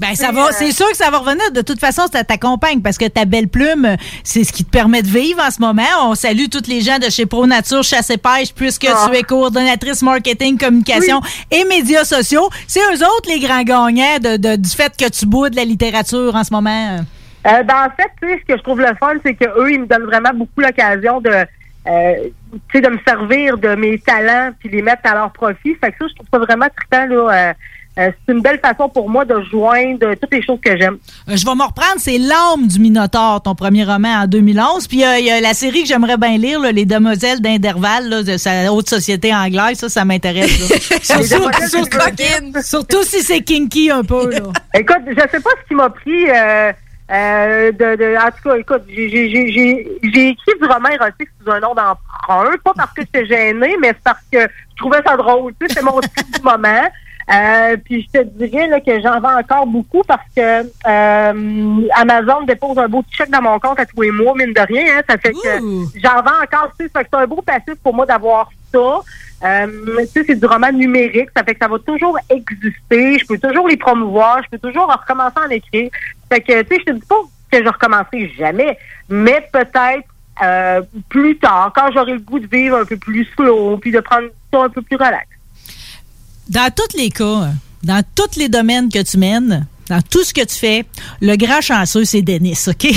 [0.00, 1.52] Ben, ça va, c'est sûr que ça va revenir.
[1.52, 5.02] De toute façon, ça t'accompagne parce que ta belle plume, c'est ce qui te permet
[5.02, 5.82] de vivre en ce moment.
[6.04, 9.08] On salue toutes les gens de chez Pro Nature Chasse et Pêche puisque ah.
[9.10, 11.20] tu es coordonnatrice marketing, communication
[11.50, 12.48] et médias sociaux.
[12.66, 16.44] C'est eux autres les grands gagnants de, du fait que tu boudes la littérature en
[16.44, 17.00] ce moment.
[17.46, 19.80] Euh, ben, en fait, tu sais, ce que je trouve le fun, c'est qu'eux, ils
[19.80, 22.28] me donnent vraiment beaucoup l'occasion de, euh,
[22.72, 25.74] de me servir de mes talents puis les mettre à leur profit.
[25.74, 27.50] Fait que ça, je trouve ça vraiment trippant, là.
[27.50, 27.52] Euh,
[27.98, 30.98] euh, c'est une belle façon pour moi de joindre toutes les choses que j'aime.
[31.28, 34.86] Euh, je vais me reprendre, c'est L'âme du Minotaure, ton premier roman en 2011.
[34.86, 38.36] Puis euh, il y a la série que j'aimerais bien lire, Les Demoiselles d'Intervalle de
[38.36, 39.78] sa haute société anglaise.
[39.78, 40.50] Ça, ça m'intéresse.
[42.62, 44.30] surtout, si c'est kinky un peu.
[44.74, 46.26] écoute, je sais pas ce qui m'a pris.
[46.26, 52.72] de, en tout cas, écoute, j'ai écrit du roman érotique sous un nom d'emprunt, pas
[52.76, 55.52] parce que j'étais gênée, mais parce que je trouvais ça drôle.
[55.60, 56.88] Tu sais, c'est mon du moment.
[57.32, 62.42] Euh, puis je te dirais là, que j'en vends encore beaucoup parce que euh, Amazon
[62.42, 64.98] dépose un beau chèque dans mon compte à tous les mois, mine de rien.
[64.98, 65.58] Hein, ça fait que
[66.02, 66.72] j'en vends encore.
[66.78, 69.00] Tu sais, c'est un beau passif pour moi d'avoir ça.
[69.42, 69.66] Euh,
[70.00, 71.28] tu sais, c'est du roman numérique.
[71.36, 73.18] Ça fait que ça va toujours exister.
[73.18, 74.42] Je peux toujours les promouvoir.
[74.42, 75.90] Je peux toujours recommencer à en écrire.
[76.32, 77.20] Fait que, tu sais, je te dis pas
[77.52, 78.76] que je recommencerai jamais,
[79.08, 80.08] mais peut-être
[80.42, 84.00] euh, plus tard, quand j'aurai le goût de vivre un peu plus slow, puis de
[84.00, 85.26] prendre ça un peu plus relax
[86.50, 87.52] dans tous les cas,
[87.82, 90.84] dans tous les domaines que tu mènes, dans tout ce que tu fais,
[91.20, 92.82] le grand chanceux, c'est Denis, OK?
[92.82, 92.94] S'il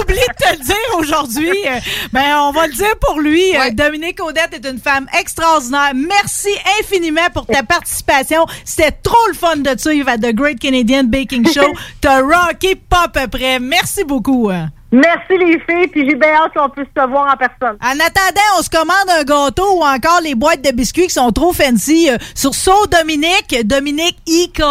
[0.00, 1.80] oublie de te le dire aujourd'hui, euh,
[2.12, 3.42] ben on va le dire pour lui.
[3.56, 5.92] Euh, Dominique Odette est une femme extraordinaire.
[5.94, 6.50] Merci
[6.80, 8.46] infiniment pour ta participation.
[8.64, 11.72] C'était trop le fun de te suivre à The Great Canadian Baking Show.
[12.00, 13.58] T'as rocké pas à peu près.
[13.58, 14.50] Merci beaucoup.
[14.94, 17.76] Merci les filles, puis j'ai bien hâte qu'on puisse se voir en personne.
[17.82, 21.32] En attendant, on se commande un gâteau ou encore les boîtes de biscuits qui sont
[21.32, 24.62] trop fancy euh, sur So Dominique, Dominique IKE.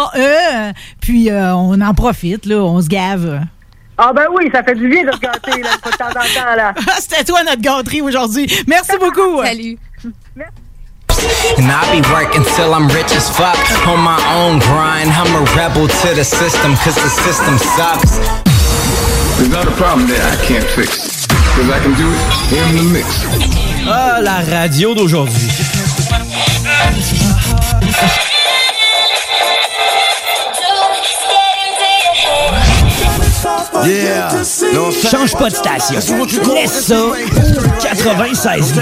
[1.02, 3.40] Puis euh, on en profite, là, on se gave.
[3.98, 6.56] Ah ben oui, ça fait du bien de se gâter, là, de temps en temps,
[6.56, 6.72] là.
[6.98, 8.50] C'était toi notre gâterie aujourd'hui.
[8.66, 9.42] Merci beaucoup.
[9.44, 9.78] Salut.
[11.58, 13.58] And I be working till I'm rich as fuck.
[13.86, 18.53] On my own grind, I'm a rebel to the system, cause the system sucks.
[19.36, 21.26] There's not a problem that I can't fix.
[21.56, 22.20] Cause I can do it
[22.52, 23.24] in the mix.
[23.86, 25.48] Ah, la radio d'aujourd'hui.
[33.84, 34.30] Yeah.
[34.72, 35.10] No offense.
[35.10, 36.00] Change pas de station.
[36.54, 37.14] Laisse ça au
[37.82, 38.74] 96.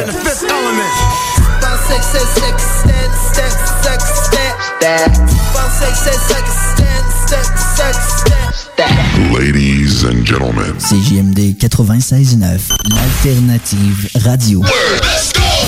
[9.32, 10.76] Ladies and gentlemen.
[10.78, 14.60] CJMD 96.9, l'alternative radio.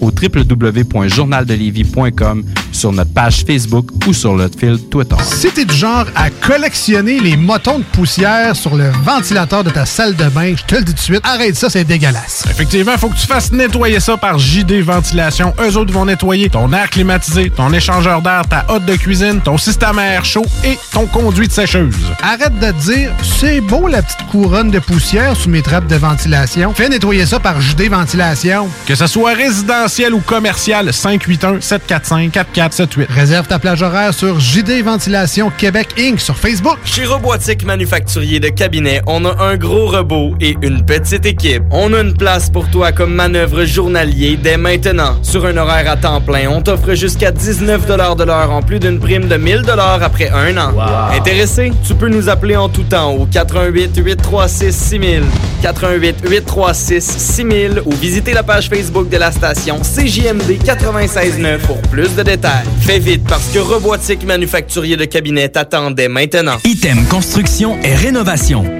[0.00, 5.16] au www.journaldelévis.com, sur notre page Facebook ou sur notre fil Twitter.
[5.22, 9.84] Si t'es du genre à collectionner les motons de poussière sur le ventilateur de ta
[9.84, 12.44] salle de bain, je te le dis tout de suite, arrête ça, c'est dégueulasse.
[12.50, 15.52] Effectivement, il faut que tu fasses nettoyer ça par JD Ventilation.
[15.60, 19.58] Eux autres vont nettoyer ton air climatisé, ton échangeur d'air, ta hotte de cuisine, ton
[19.58, 21.94] système à air chaud et ton conduit de sécheuse.
[22.22, 25.96] Arrête de te dire, c'est beau la petite couronne de poussière sous mes trappes de
[25.96, 26.72] ventilation.
[26.74, 28.68] Fais nettoyer ça par JD Ventilation.
[28.86, 33.06] Que ce soit résidentiel ou commercial, 581-745-4478.
[33.10, 36.20] Réserve ta plage horaire sur JD Ventilation Québec Inc.
[36.20, 36.78] sur Facebook.
[36.84, 41.64] Chez Robotique Manufacturier de Cabinet, on a un gros robot et une petite équipe.
[41.72, 45.18] On a une place pour toi comme manœuvre journalier dès maintenant.
[45.22, 49.00] Sur un horaire à temps plein, on t'offre jusqu'à 19 de l'heure en plus d'une
[49.00, 49.64] prime de 1000
[50.00, 50.70] après un an.
[51.12, 51.72] Intéressé?
[51.84, 55.24] Tu peux nous appeler en tout temps au 88 836 6000,
[55.62, 62.14] 88 836 6000 ou visiter la page Facebook de la station CJMD 96.9 pour plus
[62.14, 62.64] de détails.
[62.80, 66.56] Fais vite parce que Robotique Manufacturier de Cabinet t'attendait maintenant.
[66.64, 68.79] Item Construction et Rénovation.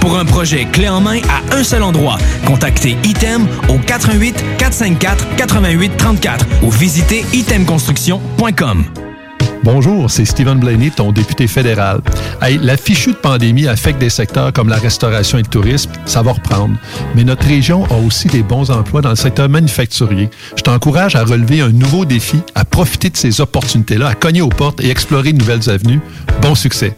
[0.01, 5.35] Pour un projet clé en main à un seul endroit, contactez Item au 88 454
[5.37, 8.83] 88 34 ou visitez itemconstruction.com.
[9.63, 12.01] Bonjour, c'est Stephen Blaney, ton député fédéral.
[12.41, 16.23] Hey, la fichue de pandémie affecte des secteurs comme la restauration et le tourisme, ça
[16.23, 16.75] va reprendre.
[17.15, 20.31] Mais notre région a aussi des bons emplois dans le secteur manufacturier.
[20.55, 24.49] Je t'encourage à relever un nouveau défi, à profiter de ces opportunités-là, à cogner aux
[24.49, 26.01] portes et explorer de nouvelles avenues.
[26.41, 26.97] Bon succès!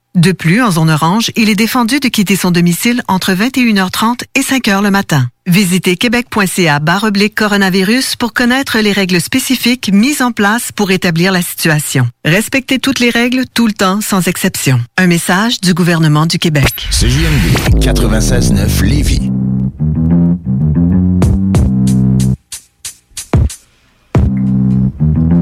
[0.15, 4.41] De plus, en zone orange, il est défendu de quitter son domicile entre 21h30 et
[4.41, 5.29] 5h le matin.
[5.47, 11.41] Visitez québec.ca baroblique coronavirus pour connaître les règles spécifiques mises en place pour établir la
[11.41, 12.09] situation.
[12.25, 14.81] Respectez toutes les règles tout le temps sans exception.
[14.97, 16.89] Un message du gouvernement du Québec.
[16.91, 19.31] CJMD 96.9 Lévis.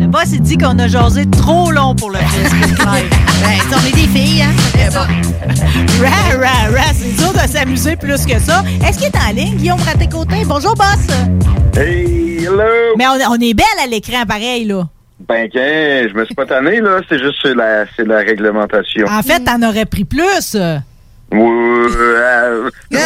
[0.10, 3.10] Le boss, il dit qu'on a jasé trop long pour le Facebook Live.
[3.44, 4.50] ben, on est des filles, hein?
[4.74, 5.02] C'est ça.
[6.02, 8.64] Ra, ra, ra, c'est dur de s'amuser plus que ça.
[8.88, 10.38] Est-ce qu'il est en ligne, Guillaume Raté-Côté?
[10.48, 11.16] Bonjour, boss.
[11.78, 12.96] Hey, hello!
[12.98, 14.88] Mais on, on est belle à l'écran, pareil, là.
[15.28, 17.02] Ben, qu'un, je me suis pas tanné, là.
[17.08, 19.06] C'est juste c'est la, c'est la réglementation.
[19.08, 20.56] En fait, t'en aurais pris plus.
[20.56, 20.80] Ouais,
[21.36, 22.70] euh,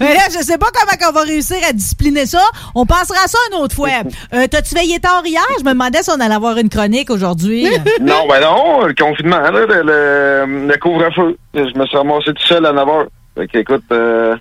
[0.00, 2.42] Mais là, je sais pas comment on va réussir à discipliner ça.
[2.74, 3.88] On passera à ça une autre fois.
[4.34, 5.42] Euh, T'as-tu veillé tard hier?
[5.58, 7.64] Je me demandais si on allait avoir une chronique aujourd'hui.
[8.00, 11.36] non, ben non, le confinement, là, le, le- le couvre-feu.
[11.54, 13.06] Je me suis ramassé tout seul à 9 h.
[13.36, 14.34] Fait qu'écoute, euh,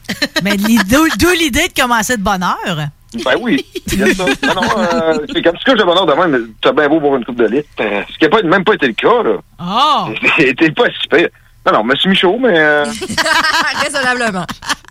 [0.42, 2.76] Mais d'où l'idée de commencer de bonne heure?
[3.24, 3.64] ben oui.
[3.86, 4.24] ça.
[4.48, 6.98] Non, non, euh, c'est comme ce que j'ai bonheur de même, mais t'as bien beau
[7.00, 7.68] boire une coupe de litre.
[7.78, 9.36] Ce qui n'a pas, même pas été le cas, là.
[9.60, 10.12] Oh!
[10.36, 11.28] C'était pas si pire.
[11.66, 12.84] Non, non, me suis chaud, mais euh,
[13.82, 14.46] Raisonnablement.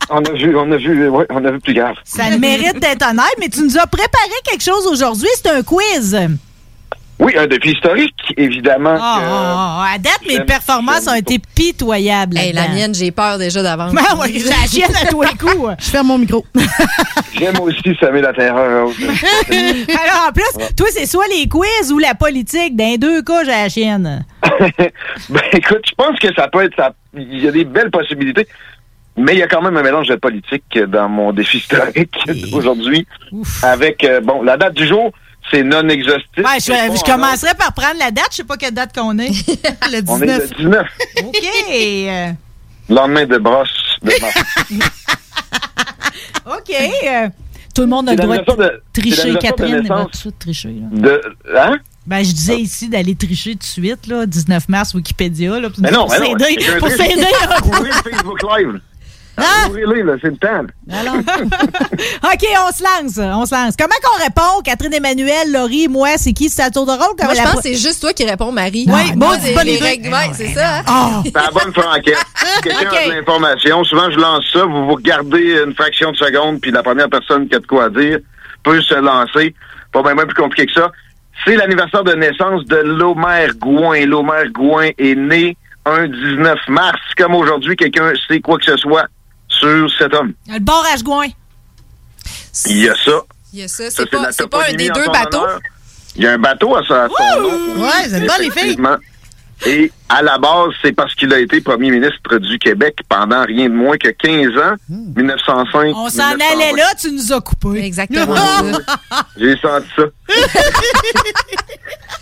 [0.10, 1.96] on a vu, on a vu, ouais, on a vu plus grave.
[2.04, 5.30] Ça le mérite d'être honnête, mais tu nous as préparé quelque chose aujourd'hui.
[5.36, 6.18] C'est un quiz.
[7.26, 8.94] Oui, un défi historique, évidemment.
[8.94, 9.88] Que- ah.
[9.96, 12.38] à date, mes performances ont été pitoyables.
[12.38, 13.96] Hey, la mienne, j'ai peur déjà d'avance.
[13.96, 15.74] Ben oui, j'ai la chienne à tous les coups.
[15.80, 16.46] Je ferme mon micro.
[17.36, 18.90] J'aime aussi semer la terreur.
[19.50, 22.76] Alors, en plus, toi, c'est soit les quiz ou la politique.
[22.76, 24.24] Dans les deux cas, j'ai la chienne.
[25.30, 26.94] ben écoute, je pense que ça peut être ça.
[27.16, 28.48] Il y a des belles possibilités.
[29.18, 32.14] Mais il y a quand même un mélange de politique dans mon défi historique
[32.54, 33.08] aujourd'hui.
[33.64, 35.12] Avec, euh, bon, la date du jour,
[35.52, 36.38] c'est non exhaustif.
[36.38, 38.28] Ouais, je, pas je en commencerai par prendre la date.
[38.32, 39.30] Je sais pas quelle date qu'on est.
[39.92, 40.88] le On est le 19,
[41.24, 42.36] OK.
[42.90, 43.98] Lendemain de brosse.
[44.04, 44.12] De.
[46.46, 46.72] OK.
[46.72, 47.30] Euh,
[47.74, 49.32] tout le monde a le droit de de- tricher.
[49.34, 50.06] de Catherine va naissance.
[50.06, 50.70] tout de suite tricher.
[50.70, 50.88] Là.
[50.92, 51.22] de,
[51.58, 51.78] hein?
[52.06, 55.60] Ben, je disais ici d'aller tricher tout de suite, là, 19 mars, Wikipédia.
[55.60, 56.58] Là, Mais non, pour s'aider.
[56.80, 57.26] Pour s'aider.
[58.04, 58.80] Facebook Live.
[59.38, 59.68] Ah!
[59.70, 60.66] Ouvrez-les, là, c'est le temps.
[60.91, 61.16] Alors.
[61.16, 63.18] OK, on se lance.
[63.18, 63.76] On se lance.
[63.78, 64.62] Comment qu'on répond?
[64.64, 66.49] Catherine Emmanuel, Laurie, moi, c'est qui?
[66.49, 67.16] C'est à tour de rôle?
[67.22, 68.86] Moi, je pense que c'est juste toi qui réponds, Marie.
[68.88, 70.10] Oui, Moi, bon, c'est bonne les règles.
[70.10, 70.78] Ouais, c'est ça.
[70.80, 70.84] hein?
[70.88, 71.22] Ah!
[71.26, 72.26] C'est la bonne franquette.
[72.64, 72.95] Quelqu'un OK.
[72.98, 73.84] a de l'information.
[73.84, 74.64] Souvent, je lance ça.
[74.66, 77.90] Vous vous regardez une fraction de seconde, puis la première personne qui a de quoi
[77.90, 78.20] dire
[78.64, 79.53] peut se lancer.
[79.91, 80.91] Pas bien plus compliqué que ça.
[81.45, 84.06] C'est l'anniversaire de naissance de Lomère Gouin.
[84.06, 86.99] Lomère Gouin est né un 19 mars.
[87.18, 89.06] Comme aujourd'hui, quelqu'un sait quoi que ce soit
[89.60, 90.34] sur cet homme.
[90.48, 91.27] Le barrage Gouin.
[92.68, 93.22] Il y a ça.
[93.53, 93.90] Il y a ça.
[93.90, 95.38] C'est pas, c'est un des deux bateaux?
[95.44, 95.60] honneur.
[96.15, 97.49] Il y a un bateau à, sa- à son nom.
[97.84, 98.77] Ouais, vous êtes bonnes, les filles.
[99.65, 103.69] Et à la base, c'est parce qu'il a été premier ministre du Québec pendant rien
[103.69, 105.94] de moins que 15 ans, 1905.
[105.95, 106.45] On s'en 1920.
[106.53, 107.84] allait là, tu nous as coupé.
[107.84, 108.36] Exactement.
[109.38, 110.03] J'ai senti ça.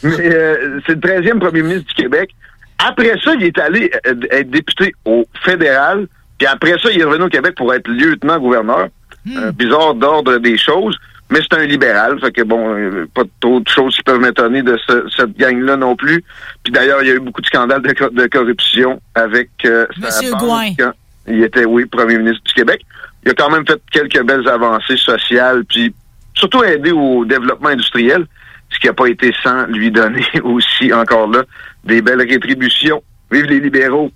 [0.03, 2.29] Mais euh, c'est le 13e premier ministre du Québec.
[2.77, 6.07] Après ça, il est allé euh, être député au fédéral.
[6.43, 8.89] Puis après ça, il est revenu au Québec pour être lieutenant-gouverneur.
[9.37, 10.97] Euh, bizarre d'ordre des choses.
[11.31, 12.19] Mais c'est un libéral.
[12.19, 15.77] Fait que bon, euh, pas trop de choses qui peuvent m'étonner de ce- cette gang-là
[15.77, 16.21] non plus.
[16.63, 19.85] Puis d'ailleurs, il y a eu beaucoup de scandales de, co- de corruption avec euh,
[19.97, 20.73] Monsieur Gouin.
[20.77, 20.91] quand
[21.27, 22.81] il était, oui, premier ministre du Québec.
[23.25, 25.93] Il a quand même fait quelques belles avancées sociales, puis
[26.33, 28.25] surtout aidé au développement industriel,
[28.69, 31.43] ce qui n'a pas été sans lui donner aussi, encore là,
[31.85, 33.01] des belles rétributions.
[33.31, 34.11] Vive les libéraux.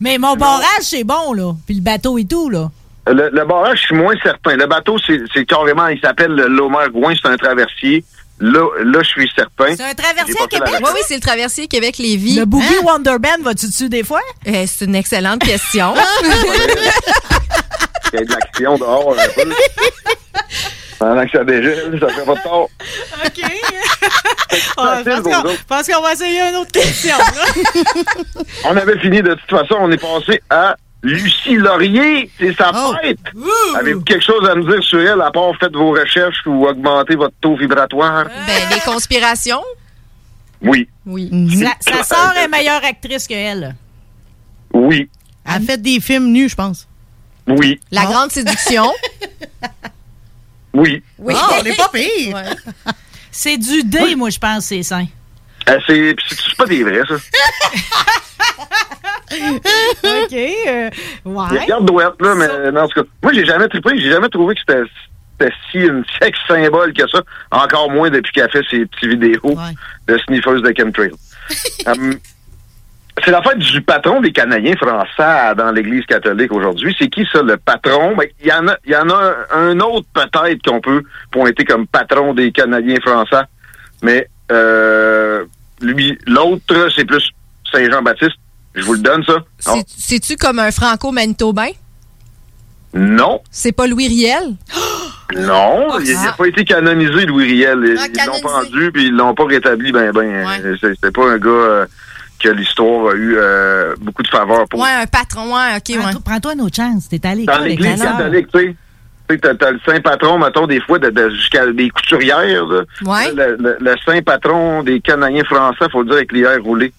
[0.00, 1.52] Mais mon barrage, c'est bon, là.
[1.66, 2.70] Puis le bateau et tout, là.
[3.06, 4.56] Le, le barrage, je suis moins certain.
[4.56, 8.04] Le bateau, c'est carrément, il s'appelle le Lomer Gouin, c'est un traversier.
[8.40, 9.76] Là, là, je suis certain.
[9.76, 10.74] C'est un traversier à Québec?
[10.82, 12.36] Oui, oui, c'est le traversier Québec-Lévis.
[12.36, 12.84] Le Boogie Hein?
[12.84, 14.20] Wonderband, vas-tu dessus des fois?
[14.48, 15.94] Euh, c'est une excellente question.
[18.12, 19.14] Il y a de l'action dehors.
[20.98, 22.70] Pendant que ça dégèle, ça fait pas de tort.
[23.26, 23.40] OK.
[24.52, 27.16] Je pense qu'on- va essayer une autre question.
[28.64, 33.18] On avait fini de toute façon, on est passé à Lucie Laurier, c'est sa fête.
[33.76, 37.16] Avez-vous quelque chose à me dire sur elle, à part faites vos recherches ou augmentez
[37.16, 38.24] votre taux vibratoire?
[38.26, 39.62] ben, les conspirations.
[40.62, 40.88] Oui.
[41.04, 41.30] Oui.
[41.82, 43.74] Sa, sa sœur est meilleure actrice que elle.
[44.72, 45.10] Oui.
[45.46, 46.88] Elle a fait des films nus, je pense.
[47.46, 47.78] Oui.
[47.90, 48.90] La grande séduction.
[50.74, 51.02] Oui.
[51.18, 51.34] Oui.
[51.36, 52.36] Ah, on n'est pas pire.
[53.30, 55.06] C'est du D, moi, je pense, c'est sain.
[55.68, 56.14] Euh, c'est
[56.58, 57.14] pas des vrais, ça.
[59.34, 60.32] OK.
[60.32, 60.90] euh,
[61.24, 61.60] Il ouais.
[61.62, 64.54] regarde douette, là, mais non, en tout cas, moi, j'ai jamais trippé, j'ai jamais trouvé
[64.54, 64.82] que c'était
[65.40, 67.20] c'était si une sexe symbole que ça.
[67.50, 69.56] Encore moins depuis qu'elle a fait ses petits vidéos
[70.06, 71.10] de sniffeuse de chemtrail.
[71.86, 72.14] Hum,
[73.22, 76.94] c'est la fête du patron des Canadiens français dans l'Église catholique aujourd'hui.
[76.98, 78.16] C'est qui ça, le patron?
[78.16, 81.02] Ben, Il y en a, il y en a un, un autre peut-être qu'on peut
[81.30, 83.42] pointer comme patron des Canadiens français.
[84.02, 85.44] Mais euh,
[85.80, 87.30] lui, l'autre, c'est plus
[87.72, 88.36] Saint-Jean-Baptiste.
[88.74, 89.36] Je vous le donne, ça.
[89.86, 91.68] C'est-tu comme un franco-manitobain?
[92.92, 93.40] Non.
[93.50, 94.54] C'est pas Louis Riel?
[95.36, 97.78] Non, il n'a pas été canonisé, Louis Riel.
[97.82, 100.46] Ils l'ont pendu, puis ils l'ont pas rétabli, ben, ben.
[100.80, 101.86] c'est- C'était pas un gars euh,
[102.44, 104.80] que l'histoire a eu euh, beaucoup de faveur pour.
[104.80, 105.96] Ouais, un patron, ouais, ok, ouais.
[105.98, 107.08] Prends-toi- Prends-toi une autre chance.
[107.08, 108.76] T'es allé Dans l'Église catholique, tu sais.
[109.26, 112.66] Tu sais, t'as, t'as le saint patron, mettons, des fois, de, de- jusqu'à des couturières,
[112.66, 112.82] là.
[113.06, 113.32] Ouais.
[113.34, 116.92] Le, le- le saint patron des Canadiens français, faut le dire avec les airs roulés.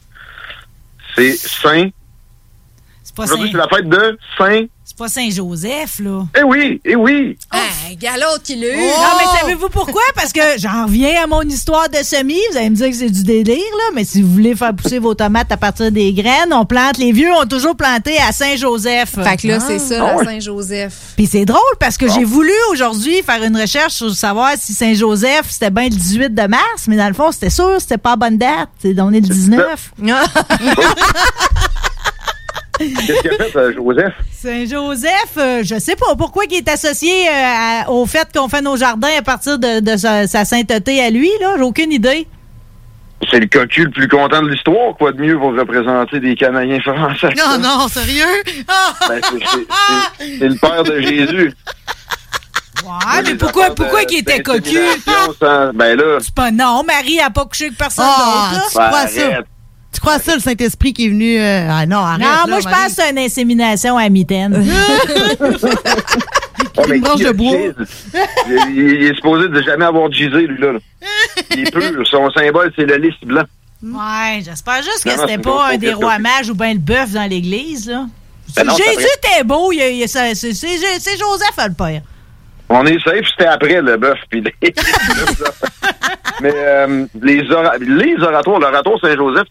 [1.16, 1.90] C'est Saint
[3.16, 4.66] pas Aujourd'hui, Saint- c'est la fête de Saint...
[4.98, 6.26] C'est pas Saint-Joseph, là.
[6.40, 7.38] Eh oui, eh oui.
[7.52, 7.58] Ah,
[8.00, 8.78] galop qui l'a eu.
[8.78, 10.02] Non, mais savez-vous pourquoi?
[10.16, 12.40] Parce que j'en reviens à mon histoire de semis.
[12.52, 15.00] Vous allez me dire que c'est du délire, là, mais si vous voulez faire pousser
[15.00, 16.98] vos tomates à partir des graines, on plante.
[16.98, 19.16] Les vieux ont toujours planté à Saint-Joseph.
[19.22, 20.24] Fait que là, c'est ça, Ah ouais.
[20.24, 20.94] Saint-Joseph.
[21.18, 25.48] Puis c'est drôle parce que j'ai voulu aujourd'hui faire une recherche sur savoir si Saint-Joseph,
[25.50, 28.16] c'était bien le 18 de mars, mais dans le fond, c'était sûr, c'était pas la
[28.16, 28.70] bonne date.
[28.82, 29.92] C'est- On est le 19.
[32.78, 34.14] Qu'est-ce qu'il a fait, euh, Joseph?
[34.32, 38.62] Saint-Joseph, euh, je sais pas pourquoi il est associé euh, à- au fait qu'on fait
[38.62, 41.54] nos jardins à partir de, de sa, sa sainteté à lui, là.
[41.58, 42.28] J'ai aucune idée.
[43.32, 44.96] C'est le cocu le plus content de l'histoire.
[44.98, 47.34] Quoi de mieux pour représenter des Canadiens français?
[47.38, 48.24] Non, non, sérieux?
[48.46, 49.68] Ben, c'est- c'est-
[50.20, 51.54] c'est- c'est le père de Jésus.
[52.84, 54.78] Ouais, mais pourquoi, pourquoi qu'il était cocu?
[55.40, 58.70] Sans- Ben là, C'est pas non, Marie a pas couché avec personne Ah, d'autre.
[58.72, 58.88] tu là.
[58.88, 59.40] crois ça?
[59.96, 61.40] Tu crois ça, le Saint-Esprit qui est venu...
[61.40, 62.20] euh, Ah non, arrête.
[62.22, 64.64] Non, là, moi, je pense que c'est une insémination à mitaine.
[66.78, 67.52] Oh, mais Une branche de a bois.
[68.48, 70.74] Il, il- il est supposé de jamais avoir gisé, lui, là.
[71.52, 71.82] Il est pur.
[72.10, 73.44] Son symbole, c'est le lys blanc.
[73.84, 77.30] Ouais, j'espère juste que c'était pas un des rois mages ou bien le bœuf dans
[77.30, 78.06] l'église, là.
[78.56, 82.02] Ben non, Jésus était beau, c'est Joseph le père.
[82.70, 84.18] On est safe, c'était après le bœuf.
[84.30, 84.54] puis les-
[86.42, 89.48] Mais euh, les, ora- les oratoires, l'oratoire Saint-Joseph,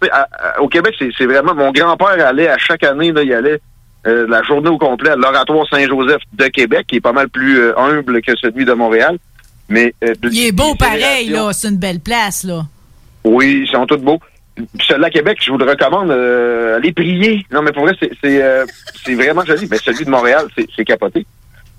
[0.61, 1.55] au Québec, c'est vraiment...
[1.55, 3.61] Mon grand-père allait à chaque année, là, il allait
[4.07, 7.59] euh, la journée au complet à l'oratoire Saint-Joseph de Québec, qui est pas mal plus
[7.59, 9.17] euh, humble que celui de Montréal.
[9.69, 11.53] Mais euh, Il est beau pareil, là.
[11.55, 12.63] C'est une belle place, là.
[13.25, 14.19] Oui, ils sont tous beaux.
[14.57, 17.47] Puis celui-là à Québec, je vous le recommande, euh, allez prier.
[17.51, 18.67] Non, mais pour vrai, c'est euh,
[19.07, 19.67] vraiment joli.
[19.71, 20.47] Mais celui de Montréal,
[20.77, 21.25] c'est capoté.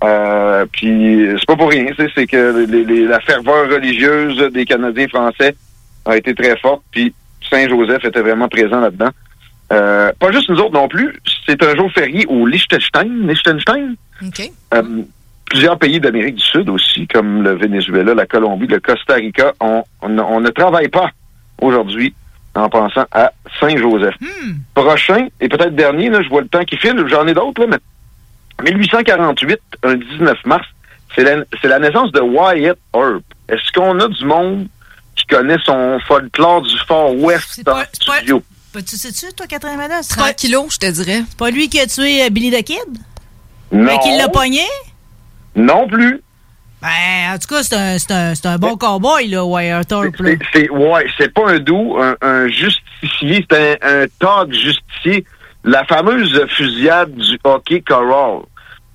[0.05, 5.07] Euh, puis c'est pas pour rien, c'est que les- les- la ferveur religieuse des Canadiens
[5.07, 5.55] français
[6.05, 6.83] a été très forte.
[6.91, 7.13] Puis
[7.49, 9.09] Saint-Joseph était vraiment présent là-dedans.
[9.73, 11.19] Euh, pas juste nous autres non plus.
[11.47, 13.27] C'est un jour férié au Liechtenstein.
[13.27, 13.95] Liechtenstein.
[14.23, 14.51] OK.
[14.75, 14.83] Euh,
[15.45, 19.83] plusieurs pays d'Amérique du Sud aussi, comme le Venezuela, la Colombie, le Costa Rica, on,
[20.01, 21.09] on, on ne travaille pas
[21.61, 22.13] aujourd'hui
[22.53, 24.15] en pensant à Saint-Joseph.
[24.75, 27.67] Prochain, et peut-être dernier, là, je vois le temps qui file, j'en ai d'autres, là,
[27.71, 27.77] mais
[28.63, 30.65] 1848, un 19 mars,
[31.15, 33.23] c'est la, c'est la naissance de Wyatt Earp.
[33.49, 34.67] Est-ce qu'on a du monde
[35.15, 38.43] qui connaît son folklore du Far West en studio?
[38.73, 40.03] Ben, tu sais-tu, toi, Catherine Madame?
[40.03, 41.23] C'est 30 pas, kilos, je te dirais.
[41.29, 42.77] c'est pas lui qui a tué euh, Billy the Kid?
[43.71, 43.85] Non.
[43.85, 44.65] Ben, qui l'a pogné?
[45.55, 46.21] Non plus.
[46.81, 50.19] Ben, en tout cas, c'est un, c'est un, c'est un bon cowboy, là, Wyatt Earp,
[50.19, 55.25] ouais, c'est pas un doux, un, un justicier, c'est un, un tag justicier.
[55.65, 58.43] La fameuse fusillade du hockey Corral.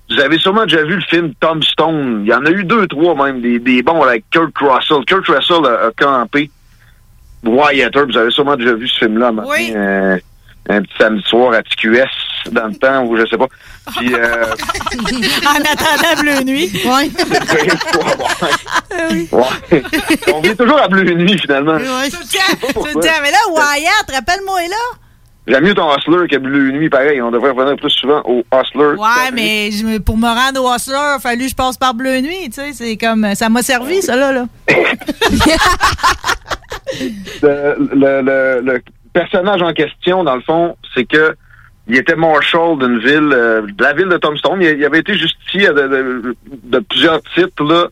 [0.09, 2.21] Vous avez sûrement déjà vu le film Tombstone.
[2.25, 5.05] Il y en a eu deux, trois même, des, des bons avec Kurt Russell.
[5.05, 6.49] Kurt Russell a, a campé
[7.43, 8.11] Wyatt Earp.
[8.11, 9.31] Vous avez sûrement déjà vu ce film-là.
[9.45, 9.73] Oui.
[9.75, 10.17] euh,
[10.69, 13.47] un petit samedi soir à TQS dans le temps, ou je sais pas.
[13.97, 14.45] Puis, euh,
[15.45, 16.71] en attendant Bleu Nuit.
[16.85, 17.09] Ouais.
[19.31, 19.83] ouais.
[20.33, 21.73] On vit toujours à Bleu Nuit, finalement.
[21.73, 23.21] Le tu le tiens.
[23.21, 24.97] Mais là, Wyatt, rappelle-moi là?
[25.47, 27.19] J'aime mieux ton Hustler que Bleu Nuit, pareil.
[27.21, 28.93] On devrait revenir plus souvent au Hustler.
[28.97, 31.93] Ouais, mais je pour me rendre au Hustler, il a fallu que je passe par
[31.95, 32.73] Bleu Nuit, tu sais.
[32.73, 34.45] C'est comme, ça m'a servi, ça, là, là.
[37.41, 38.81] Le, le, le- le
[39.13, 41.35] personnage en question, dans le fond, c'est que
[41.87, 44.61] il était marshal d'une ville, euh, de la ville de Tombstone.
[44.61, 47.87] Il, il avait été justicier de, de- de plusieurs titres là,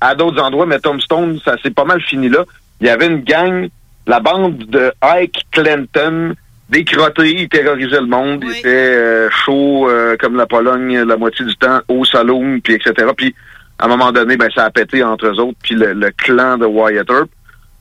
[0.00, 2.44] à d'autres endroits, mais Tombstone, ça s'est pas mal fini là.
[2.80, 3.68] Il y avait une gang,
[4.06, 6.34] la bande de Ike Clinton,
[6.72, 11.18] des crottés, ils terrorisaient le monde, ils étaient euh, chauds euh, comme la Pologne la
[11.18, 13.08] moitié du temps, au saloon, puis etc.
[13.14, 13.34] Puis
[13.78, 16.56] à un moment donné, ben ça a pété entre eux autres, puis le, le clan
[16.56, 17.28] de Wyatt Earp.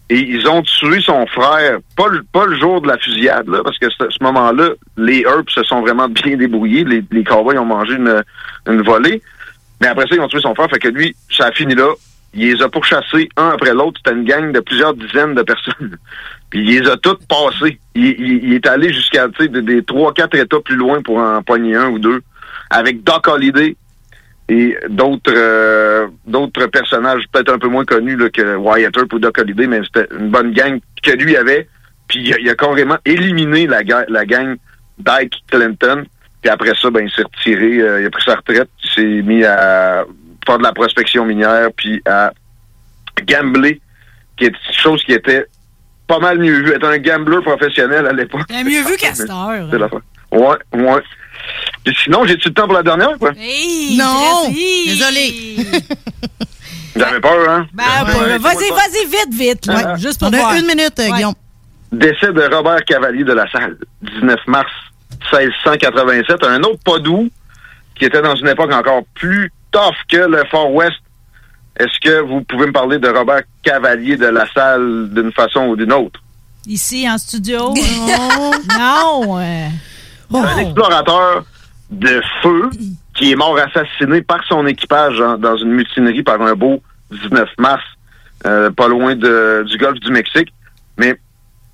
[0.09, 3.61] Et ils ont tué son frère, pas le, pas le jour de la fusillade, là,
[3.63, 6.83] parce que ce, ce moment-là, les Earp se sont vraiment bien débrouillés.
[6.83, 8.21] Les, les cowboys ont mangé une,
[8.67, 9.21] une volée.
[9.79, 10.69] Mais après ça, ils ont tué son frère.
[10.69, 11.87] Fait que lui, ça a fini là.
[12.33, 14.01] Il les a pourchassés un après l'autre.
[14.03, 15.97] C'était une gang de plusieurs dizaines de personnes.
[16.51, 17.79] Puis il les a toutes passés.
[17.95, 21.97] Il, est allé jusqu'à des, trois, quatre états plus loin pour en pogner un ou
[21.97, 22.21] deux.
[22.69, 23.75] Avec Doc Holliday
[24.49, 29.19] et d'autres euh, d'autres personnages peut-être un peu moins connus là, que Wyatt Earp ou
[29.19, 31.67] Doc Holliday, mais c'était une bonne gang que lui avait.
[32.09, 34.57] Puis il a, carrément éliminé la, la gang
[34.99, 36.03] d'Ike Clinton.
[36.41, 39.21] Puis après ça, ben, il s'est retiré, euh, il a pris sa retraite, il s'est
[39.21, 40.05] mis à
[40.45, 42.33] faire de la prospection minière, puis à
[43.25, 43.79] gambler,
[44.35, 45.45] qui est une chose qui était
[46.11, 46.73] pas mal mieux vu.
[46.73, 48.41] Être un gambler professionnel à l'époque.
[48.47, 49.67] T'as mieux vu qu'à cette heure.
[49.71, 50.01] C'est la fin.
[50.31, 51.01] Ouais, ouais.
[51.85, 53.31] Puis sinon, j'ai-tu le temps pour la dernière, quoi?
[53.37, 54.49] Hey, Non!
[54.49, 55.55] Désolé.
[56.95, 57.65] J'avais peur, hein?
[57.73, 59.97] Ben, pas- vas-y, vas-y, vite, vite, Ouais.
[59.97, 60.53] juste pour On a voir.
[60.55, 61.09] une minute, Ouais.
[61.11, 61.33] Guillaume.
[61.91, 64.71] Décès de Robert Cavalier de la Salle, 19 mars
[65.31, 66.43] 1687.
[66.45, 67.29] Un autre pas doux
[67.95, 70.97] qui était dans une époque encore plus tough que le Far West.
[71.81, 75.75] Est-ce que vous pouvez me parler de Robert Cavalier de la salle d'une façon ou
[75.75, 76.19] d'une autre?
[76.67, 77.73] Ici, en studio?
[77.97, 78.51] non.
[78.77, 79.39] non.
[79.39, 79.67] euh.
[80.33, 81.43] Un explorateur
[81.89, 82.69] de feu
[83.15, 86.81] qui est mort assassiné par son équipage en- dans une mutinerie par un beau
[87.11, 87.83] 19 mars,
[88.45, 90.53] euh, pas loin de- du golfe du Mexique.
[90.97, 91.19] Mais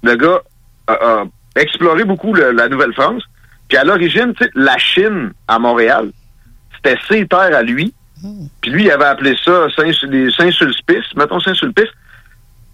[0.04, 0.40] le gars
[0.88, 1.24] a, a
[1.58, 3.24] exploré beaucoup le- la Nouvelle-France.
[3.68, 6.12] Puis à l'origine, tu sais, la Chine à Montréal,
[6.78, 7.94] c'était ses terres à lui.
[8.62, 11.90] Puis lui, il avait appelé ça Saint-Sulpice, mettons Saint-Sulpice.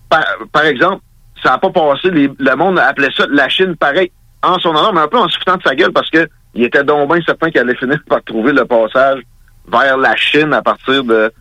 [0.10, 1.02] Par, exemple,
[1.42, 4.12] ça n'a pas passé, le monde appelait ça la Chine pareil,
[4.42, 6.84] en son honneur, mais un peu en se de sa gueule parce que il était
[6.84, 9.22] donc bien certain qu'il allait finir par trouver le passage
[9.68, 11.32] vers la Chine à partir de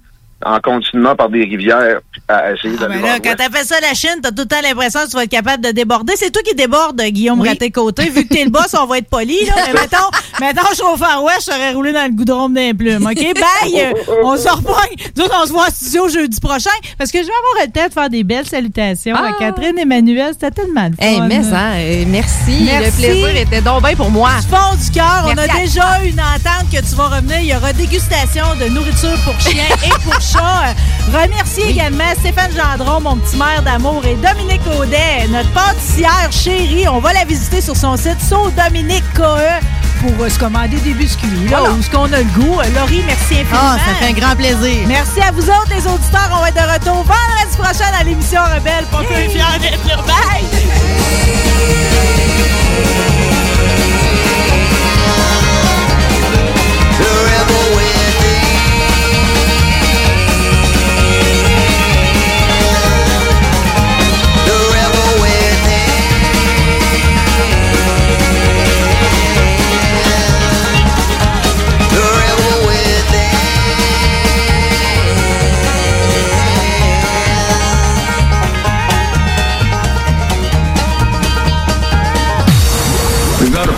[0.44, 3.94] en continuant par des rivières à essayer d'aller Ben là, quand t'as fait ça la
[3.94, 6.14] Chine, t'as tout le temps l'impression que tu vas être capable de déborder.
[6.16, 8.09] C'est toi qui débordes, Guillaume Raté-Côté.
[8.10, 9.55] Vu que t'es le boss, on va être poli, là.
[9.66, 9.97] Mais mettons,
[10.40, 13.06] mettons, je suis au Far West, j'aurais roulé dans le goudron d'un plume.
[13.06, 13.14] OK?
[13.35, 13.94] Bye!
[14.24, 14.97] On se repogne.
[15.16, 17.73] Nous autres, on se voit en studio jeudi prochain parce que je vais avoir le
[17.73, 20.31] temps de faire des belles salutations à Catherine Emmanuel.
[20.32, 21.02] C'était tellement le fun.
[21.05, 22.62] Hey, mais ça, euh, merci.
[22.64, 23.02] Merci.
[23.02, 24.31] Le plaisir était donc bien pour moi.
[24.40, 27.40] Du fond du cœur, on a déjà une entente que tu vas revenir.
[27.40, 30.31] Il y aura dégustation de nourriture pour chiens et pour chats.
[30.40, 30.72] Euh,
[31.12, 36.86] Remercier également Stéphane Gendron, mon petit maire d'amour, et Dominique Audet, notre pâtissière chérie.
[36.88, 39.20] On va la visiter sur son site So Dominique KE
[40.00, 41.28] pour euh, se commander des biscuits.
[41.50, 41.74] Là, Voilà.
[41.74, 42.60] où ce qu'on a le goût.
[42.60, 43.50] Euh, Laurie, merci infiniment.
[43.60, 44.84] Ah, ça fait un grand plaisir.
[44.86, 46.30] Merci à vous autres, les auditeurs.
[46.32, 48.84] On va être de retour vendredi prochain dans l'émission Rebelle.
[48.90, 50.04] Pas peu fiers d'être.
[50.06, 50.44] Bye!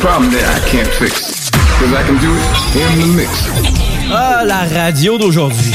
[0.05, 1.49] Problem that I can't fix.
[1.49, 2.45] Because I can do it
[2.77, 3.49] in the mix.
[4.13, 5.73] Ah, la radio d'aujourd'hui.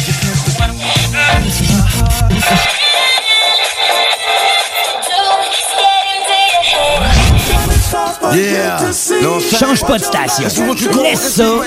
[8.31, 8.77] Yeah.
[9.23, 10.76] Non, Change pas de station.
[11.01, 11.64] Laisse ça au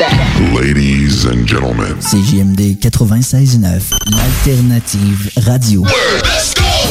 [0.00, 1.94] 96 Ladies and gentlemen.
[2.00, 5.82] CJMD 96.9, l'alternative radio.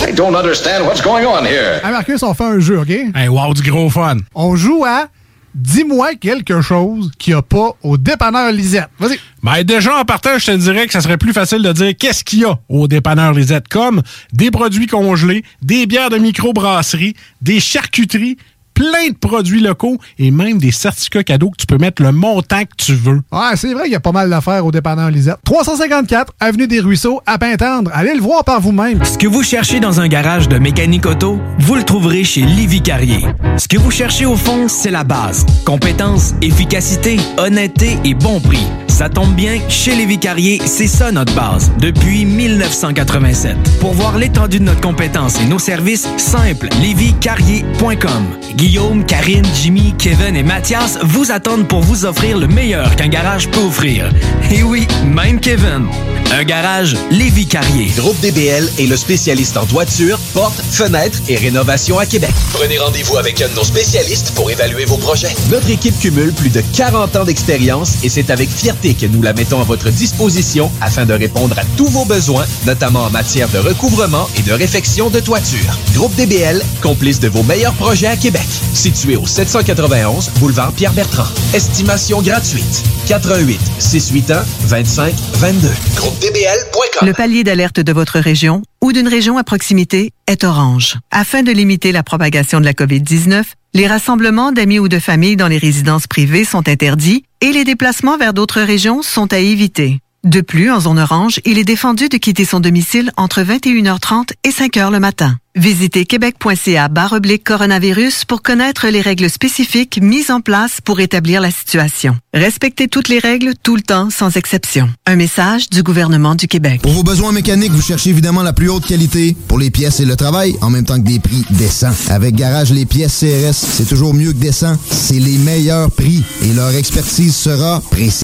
[0.07, 1.81] I don't understand what's going on here.
[1.83, 2.91] Hey Marcus, on fait un jeu, OK?
[3.15, 4.17] Hey, wow, du gros fun.
[4.35, 5.07] On joue à
[5.55, 8.89] Dis-moi quelque chose qu'il n'y a pas au dépanneur Lisette.
[8.99, 9.19] Vas-y.
[9.41, 12.23] Ben déjà, en partant, je te dirais que ça serait plus facile de dire qu'est-ce
[12.23, 17.59] qu'il y a au dépanneur Lisette, comme des produits congelés, des bières de microbrasserie, des
[17.59, 18.37] charcuteries,
[18.79, 22.61] plein de produits locaux et même des certificats cadeaux que tu peux mettre le montant
[22.61, 23.21] que tu veux.
[23.29, 25.35] Ouais, c'est vrai qu'il y a pas mal d'affaires au dépanneur Lisette.
[25.43, 27.91] 354 Avenue des Ruisseaux, à Pintendre.
[27.93, 29.03] Allez le voir par vous-même.
[29.03, 32.81] Ce que vous cherchez dans un garage de mécanique auto, vous le trouverez chez Livy
[32.81, 33.25] Carrier.
[33.57, 35.45] Ce que vous cherchez au fond, c'est la base.
[35.65, 38.65] Compétence, efficacité, honnêteté et bon prix.
[38.87, 43.55] Ça tombe bien, chez Lévi Carrier, c'est ça notre base, depuis 1987.
[43.79, 48.25] Pour voir l'étendue de notre compétence et nos services, simple, lévicarrier.com.
[48.69, 53.49] Guillaume, Karine, Jimmy, Kevin et Mathias vous attendent pour vous offrir le meilleur qu'un garage
[53.49, 54.13] peut offrir.
[54.51, 55.87] Et oui, même Kevin.
[56.31, 57.91] Un garage Lévi Carrier.
[57.97, 62.29] Groupe DBL est le spécialiste en toiture, portes, fenêtres et rénovation à Québec.
[62.53, 65.33] Prenez rendez-vous avec un de nos spécialistes pour évaluer vos projets.
[65.49, 69.33] Notre équipe cumule plus de 40 ans d'expérience et c'est avec fierté que nous la
[69.33, 73.57] mettons à votre disposition afin de répondre à tous vos besoins, notamment en matière de
[73.57, 75.75] recouvrement et de réfection de toiture.
[75.95, 78.58] Groupe DBL, complice de vos meilleurs projets à Québec.
[78.73, 81.27] Situé au 791 boulevard Pierre-Bertrand.
[81.53, 82.83] Estimation gratuite.
[83.07, 85.67] 88 681 25 22.
[85.95, 87.07] GroupeDBL.com.
[87.07, 90.97] Le palier d'alerte de votre région ou d'une région à proximité est orange.
[91.11, 95.47] Afin de limiter la propagation de la COVID-19, les rassemblements d'amis ou de familles dans
[95.47, 99.99] les résidences privées sont interdits et les déplacements vers d'autres régions sont à éviter.
[100.25, 104.49] De plus, en zone orange, il est défendu de quitter son domicile entre 21h30 et
[104.49, 105.37] 5h le matin.
[105.55, 111.51] Visitez québec.ca oblique coronavirus pour connaître les règles spécifiques mises en place pour établir la
[111.51, 112.17] situation.
[112.33, 114.89] Respectez toutes les règles tout le temps sans exception.
[115.05, 116.81] Un message du gouvernement du Québec.
[116.81, 120.05] Pour vos besoins mécaniques, vous cherchez évidemment la plus haute qualité pour les pièces et
[120.05, 121.95] le travail, en même temps que des prix décents.
[122.09, 124.77] Avec Garage Les Pièces CRS, c'est toujours mieux que décent.
[124.91, 128.23] C'est les meilleurs prix et leur expertise sera précise.